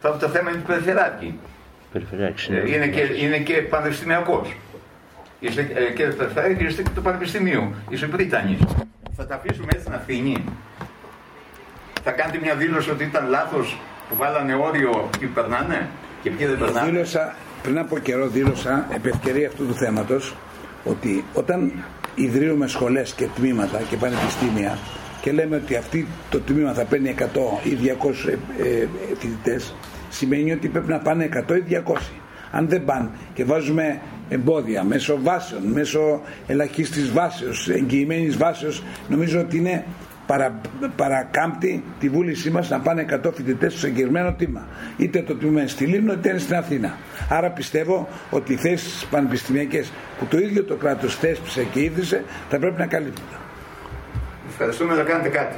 Τώρα 0.02 0.18
το 0.18 0.28
θέμα 0.28 0.50
είναι 0.50 0.60
του 0.60 0.66
περιφερειάρχη. 0.66 1.40
Περιφερειάρχη. 1.92 2.54
Ε, 2.54 2.76
είναι 2.76 2.88
και, 2.88 3.02
είναι 3.02 3.38
και 3.38 3.54
πανεπιστημιακός. 3.54 4.56
Είστε 5.40 5.62
ε, 5.62 5.94
και 5.94 6.04
περιφέρεια 6.04 6.56
και 6.56 6.64
είστε 6.64 6.82
και 6.84 6.90
του 6.96 7.02
πανεπιστημίου. 7.02 7.74
Είσαι 7.90 8.08
πρίτανης. 8.08 8.60
Θα 9.16 9.26
τα 9.26 9.36
αφήσουμε 9.36 9.72
έτσι 9.76 9.90
να 9.90 9.98
φύγει. 9.98 10.44
Θα 12.04 12.12
κάνετε 12.12 12.40
μια 12.42 12.56
δήλωση 12.56 12.90
ότι 12.90 13.04
ήταν 13.04 13.28
λάθος 13.30 13.78
που 14.10 14.16
βάλανε 14.16 14.56
όριο 14.56 15.10
και 15.20 15.26
περνάνε; 15.26 15.88
Και 16.22 16.30
ποιοι 16.30 16.46
δεν 16.46 16.58
περνάνε; 16.58 16.92
Δήλωσα, 16.92 17.36
πριν 17.64 17.78
από 17.78 17.98
καιρό 17.98 18.28
δήλωσα 18.28 18.88
επ' 18.94 19.06
ευκαιρία 19.06 19.48
αυτού 19.48 19.68
του 19.68 19.74
θέματος 19.74 20.36
ότι 20.84 21.24
όταν 21.34 21.72
ιδρύουμε 22.16 22.68
σχολές 22.68 23.14
και 23.14 23.28
τμήματα 23.36 23.82
και 23.90 23.98
πανεπιστήμια 23.98 24.78
και 25.22 25.32
λέμε 25.32 25.56
ότι 25.56 25.76
αυτή 25.76 26.08
το 26.30 26.40
τμήμα 26.40 26.74
θα 26.74 26.84
παίρνει 26.84 27.16
100 27.20 27.24
ή 27.64 27.78
200 27.84 28.28
ε, 28.28 28.32
ε, 28.32 28.88
φοιτητές 29.18 29.76
σημαίνει 30.10 30.52
ότι 30.52 30.68
πρέπει 30.68 30.90
να 30.90 31.00
πάνε 31.00 31.30
100 31.48 31.52
ή 31.56 31.82
200. 31.86 31.96
Αν 32.52 32.70
δεν 32.70 32.86
πάνε 32.86 33.10
και 33.34 33.44
βάζουμε 33.46 34.02
εμπόδια 34.30 34.84
μέσω 34.84 35.20
βάσεων, 35.22 35.64
μέσω 35.64 36.22
ελαχίστης 36.48 37.12
βάσεως, 37.12 37.70
εγγυημένης 37.70 38.38
βάσεως, 38.38 38.84
νομίζω 39.08 39.40
ότι 39.40 39.58
είναι 39.58 39.86
παρα, 40.28 40.62
παρακάμπτει 40.96 41.84
τη 42.00 42.10
βούλησή 42.10 42.50
μας 42.52 42.70
να 42.70 42.80
πάνε 42.80 43.06
100 43.26 43.32
φοιτητές 43.34 43.74
στο 43.74 43.88
εγκεκριμένο 43.88 44.34
τμήμα. 44.34 44.68
Είτε 44.98 45.22
το 45.22 45.36
τμήμα 45.36 45.60
είναι 45.60 45.70
στη 45.70 45.86
Λίμνο 45.86 46.14
είτε 46.14 46.30
είναι 46.30 46.40
στην 46.40 46.56
Αθήνα. 46.56 46.98
Άρα 47.30 47.50
πιστεύω 47.50 48.08
ότι 48.30 48.54
οι 48.54 48.56
θέσεις 48.56 49.06
πανεπιστημιακές 49.12 49.92
που 50.20 50.26
το 50.26 50.38
ίδιο 50.38 50.64
το 50.64 50.76
κράτος 50.76 51.16
θέσπισε 51.16 51.64
και 51.64 51.84
ίδρυσε 51.84 52.24
θα 52.50 52.60
πρέπει 52.60 52.80
να 52.80 52.86
καλύπτουν. 52.86 53.26
Ευχαριστούμε 54.50 54.96
να 54.96 55.04
κάνετε 55.04 55.30
κάτι. 55.30 55.56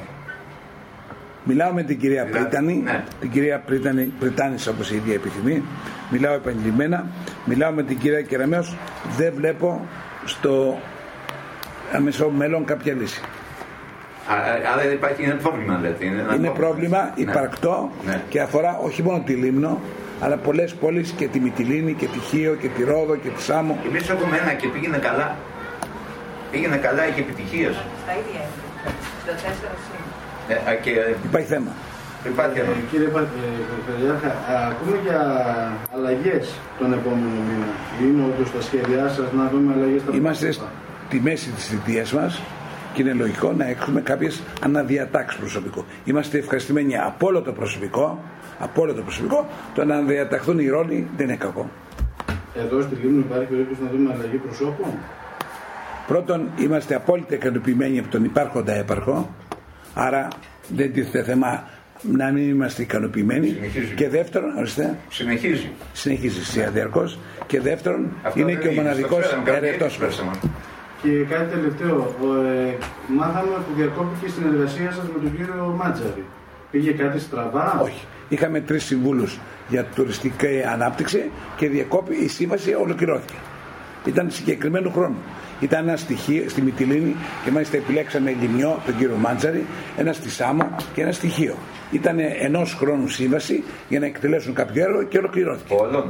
Μιλάω 1.44 1.74
με 1.74 1.84
την 1.84 2.00
κυρία 2.00 2.24
Δηλαδή, 2.26 2.44
Πρίτανη, 2.44 2.82
ναι. 2.84 3.04
την 3.20 3.32
κυρία 3.32 3.60
Πρίτανη, 3.60 4.04
Πριτάνης 4.20 4.68
όπως 4.68 4.92
η 4.92 4.96
ίδια 4.96 5.14
επιθυμεί. 5.14 5.64
Μιλάω 6.10 6.34
επανειλημμένα. 6.34 7.06
Μιλάω 7.46 7.72
με 7.72 7.84
την 7.84 7.98
κυρία 7.98 8.22
Κεραμέως. 8.22 8.76
Δεν 9.18 9.34
βλέπω 9.36 9.88
στο 10.26 10.80
αμεσό 11.96 12.30
μέλλον 12.30 12.66
κάποια 12.66 12.94
λύση. 12.94 13.22
Α, 14.30 14.34
α, 14.34 14.38
Άρα 14.74 14.92
υπάρχει 14.92 15.24
ένα 15.24 15.36
πρόβλημα, 15.36 15.80
λέτε. 15.82 16.06
Είναι, 16.06 16.22
ένα 16.22 16.36
Είναι 16.36 16.50
πρόβλημα 16.50 17.12
υπαρκτό 17.16 17.92
Ναι. 18.06 18.22
και 18.30 18.42
αφορά 18.42 18.78
όχι 18.84 19.04
μόνο 19.04 19.20
τη 19.26 19.34
Λίμνο, 19.34 19.80
αλλά 20.20 20.36
πολλές 20.38 20.74
πόλεις 20.74 21.12
και 21.12 21.28
τη 21.28 21.40
Μυτιλίνη 21.40 21.94
και 21.94 22.06
τη 22.06 22.20
Χίο 22.20 22.56
και 22.56 22.68
τη 22.68 22.84
Ρόδο 22.84 23.16
και 23.16 23.30
τη 23.30 23.42
Σάμο. 23.42 23.78
Εμεί 23.88 23.98
έχουμε 23.98 24.38
ένα 24.38 24.54
και 24.54 24.68
πήγαινε 24.68 24.98
καλά. 24.98 25.36
Πήγαινε 26.52 26.78
καλά, 26.78 27.08
είχε 27.08 27.20
επιτυχίες. 27.20 27.74
Στα 28.04 28.12
ίδια 28.12 28.40
είναι. 28.40 28.94
Στο 29.24 29.32
4 29.32 29.38
σύν. 29.38 30.00
Ε, 30.00 30.11
και 30.11 30.11
Υπάρχει 31.28 31.48
θέμα. 31.54 31.72
υπάρχει 32.34 32.60
ένα. 32.60 32.70
Ε, 32.70 32.74
Κύριε 32.92 33.08
Πα- 33.08 33.20
ε, 33.20 33.26
Περιφερειάρχα, 33.86 34.28
α, 34.28 34.68
ακούμε 34.72 34.98
για 35.06 35.20
αλλαγές 35.96 36.46
τον 36.80 36.94
επόμενο 36.94 37.38
μήνα. 37.50 37.70
Είναι 38.04 38.22
όντως 38.30 38.48
στα 38.48 38.62
σχέδιά 38.62 39.08
σας 39.16 39.28
να 39.38 39.44
δούμε 39.52 39.74
αλλαγές 39.76 40.02
στα 40.02 40.12
Είμαστε 40.16 40.46
πρότυπα; 40.46 40.68
στη 41.08 41.20
μέση 41.28 41.50
της 41.50 41.66
θητείας 41.68 42.14
μας 42.14 42.42
και 42.94 43.02
είναι 43.02 43.14
λογικό 43.14 43.52
να 43.58 43.66
έχουμε 43.68 44.02
κάποιες 44.02 44.42
αναδιατάξεις 44.64 45.40
προσωπικού. 45.40 45.86
Είμαστε 46.06 46.38
ευχαριστημένοι 46.38 46.98
από 46.98 47.28
όλο 47.28 47.42
το 47.42 47.52
προσωπικό, 47.52 48.20
από 48.60 48.82
όλο 48.82 48.94
το 48.94 49.02
προσωπικό, 49.02 49.48
το 49.76 49.86
να 49.86 49.96
αναδιαταχθούν 49.96 50.60
οι 50.60 50.68
ρόλοι 50.68 51.08
δεν 51.18 51.28
είναι 51.28 51.36
κακό. 51.36 51.70
Εδώ 52.56 52.82
στη 52.82 52.96
Λίμνο 52.96 53.20
υπάρχει 53.20 53.46
περίπτωση 53.46 53.82
να 53.84 53.90
δούμε 53.90 54.14
αλλαγή 54.14 54.38
προσώπων; 54.38 54.90
Πρώτον, 56.08 56.48
είμαστε 56.58 56.96
απόλυτα 56.96 57.36
ικανοποιημένοι 57.36 58.00
από 58.00 58.08
τον 58.10 58.24
υπάρχοντα 58.24 58.74
έπαρχο, 58.74 59.30
άρα 59.94 60.28
δεν 60.76 60.94
τίθεται 60.94 61.24
θέμα 61.24 61.64
να 62.02 62.32
μην 62.32 62.50
είμαστε 62.50 62.82
ικανοποιημένοι. 62.82 63.48
Συνεχίζει. 63.48 63.94
Και 63.94 64.10
δεύτερον, 64.10 64.58
ορίστε, 64.58 64.98
Συνεχίζει. 65.10 65.70
συνεχίζει 65.94 66.46
σιγά 66.46 66.70
διαρκώς. 66.70 67.18
Και 67.48 67.62
δεύτερον, 67.62 68.12
Αυτό 68.24 68.40
είναι 68.40 68.52
δεν 68.52 68.62
και 68.62 68.68
ο 68.68 68.70
έγινε. 68.70 68.84
μοναδικός 68.84 69.18
Στο 69.26 69.28
ξέραμε, 69.28 69.50
κάτι 69.52 69.68
ερετός 69.68 69.88
έτσι 69.88 70.00
μας. 70.00 70.10
πέσαμε. 70.10 70.32
Και 71.02 71.34
κάτι 71.34 71.56
τελευταίο. 71.56 72.16
Ο, 72.22 72.44
ε, 72.44 72.78
μάθαμε 73.18 73.52
που 73.68 73.74
διακόπηκε 73.78 74.26
η 74.26 74.30
συνεργασία 74.30 74.92
σας 74.92 75.04
με 75.14 75.20
τον 75.22 75.36
κύριο 75.38 75.76
Μάτζαρη. 75.78 76.24
Πήγε 76.72 76.92
κάτι 76.92 77.20
στραβά; 77.20 77.80
Όχι. 77.84 78.06
Είχαμε 78.30 78.60
τρεις 78.62 78.84
συμβούλους 78.84 79.40
για 79.70 79.84
τουριστική 79.96 80.62
ανάπτυξη 80.74 81.32
και 81.58 81.68
διακόπη 81.70 82.16
η 82.16 82.28
σύμβαση 82.28 82.74
ολοκληρώθηκε. 82.74 83.34
Ήταν 84.06 84.32
συγκεκριμένου 84.32 84.92
χρόνου. 84.92 85.18
Ήταν 85.62 85.88
ένα 85.88 85.98
στοιχείο 85.98 86.44
στη 86.50 86.62
Μυτιλίνη 86.62 87.16
και 87.46 87.52
μάλιστα 87.52 87.78
επιλέξαμε 87.78 88.36
λιμιό 88.42 88.82
τον 88.86 88.98
κύριο 88.98 89.16
Μάντζαρη, 89.16 89.66
ένα 89.98 90.14
στη 90.14 90.30
Σάμο 90.30 90.76
και 90.94 91.02
ένα 91.02 91.12
στοιχείο. 91.12 91.56
Ήταν 91.92 92.18
ενός 92.42 92.74
χρόνου 92.74 93.08
σύμβαση 93.08 93.64
για 93.90 94.00
να 94.00 94.06
εκτελέσουν 94.06 94.54
κάποιο 94.54 94.84
έργο 94.84 95.04
και 95.04 95.18
ολοκληρώθηκε. 95.18 95.74
Όλων. 95.74 96.06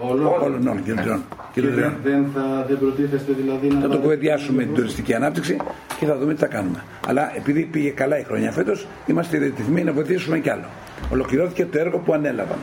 Όλο. 0.00 0.36
Όλων 0.42 0.66
όλων 0.68 0.82
και 0.84 0.92
των 0.92 1.02
τριών. 1.02 1.22
Και 1.52 1.60
Και 1.60 1.66
των 1.66 1.74
δεν, 1.74 1.76
τριών. 1.76 1.94
δεν, 2.02 2.26
θα, 2.34 2.64
δεν 2.68 2.78
προτίθεστε 2.78 3.32
δηλαδή 3.32 3.66
να. 3.66 3.74
Θα 3.74 3.80
το 3.80 3.80
βάλετε- 3.80 4.02
κουβεντιάσουμε 4.02 4.62
την 4.62 4.74
τουριστική 4.74 5.14
ανάπτυξη 5.14 5.56
και 5.98 6.06
θα 6.06 6.16
δούμε 6.18 6.34
τι 6.34 6.40
θα 6.40 6.46
κάνουμε. 6.46 6.82
Αλλά 7.08 7.36
επειδή 7.36 7.62
πήγε 7.62 7.88
καλά 7.90 8.18
η 8.18 8.22
χρονιά 8.22 8.52
φέτος, 8.52 8.86
είμαστε 9.06 9.38
διατεθειμένοι 9.38 9.84
να 9.84 9.92
βοηθήσουμε 9.92 10.38
κι 10.38 10.50
άλλο. 10.50 10.64
Ολοκληρώθηκε 11.12 11.66
το 11.66 11.78
έργο 11.78 11.98
που 11.98 12.12
ανέλαβαν. 12.12 12.58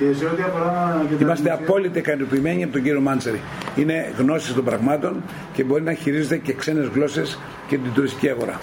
Και 0.00 0.06
σε 0.18 0.24
ό,τι 0.24 0.42
αφορά. 0.42 0.72
και 1.08 1.14
τα 1.14 1.24
Είμαστε 1.24 1.44
δημοσία- 1.44 1.66
απόλυτα 1.68 1.98
ικανοποιημένοι 1.98 2.62
από 2.64 2.72
τον 2.72 2.82
κύριο 2.82 3.00
Μάντσερη. 3.00 3.40
Είναι 3.76 4.12
γνώση 4.18 4.54
των 4.54 4.64
πραγμάτων 4.64 5.22
και 5.52 5.64
μπορεί 5.64 5.82
να 5.82 5.92
χειρίζεται 5.92 6.36
και 6.36 6.52
ξένες 6.52 6.86
γλώσσες 6.94 7.38
και 7.68 7.76
την 7.76 7.92
τουριστική 7.92 8.28
αγορά. 8.28 8.60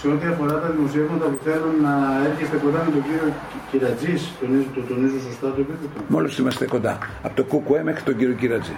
Σε 0.00 0.08
ό,τι 0.08 0.26
αφορά 0.26 0.52
τα 0.60 0.68
δημοσιεύματα 0.76 1.24
που 1.24 1.38
θέλουν 1.44 1.74
να 1.82 1.92
έρχεστε 2.30 2.56
κοντά 2.64 2.78
με 2.86 2.90
τον 2.96 3.02
κύριο 3.02 3.32
Κυρατζή, 3.70 4.14
τονίζω, 4.40 4.64
το 4.74 4.80
τονίζω 4.80 5.18
σωστά 5.26 5.46
το 5.54 5.60
επίθετο. 5.60 6.00
Μόλις 6.08 6.38
είμαστε 6.38 6.64
κοντά. 6.66 6.98
Από 7.22 7.34
το 7.36 7.44
ΚΚΕ 7.44 7.82
μέχρι 7.84 8.02
τον 8.02 8.16
κύριο 8.16 8.34
Κυρατζή. 8.34 8.76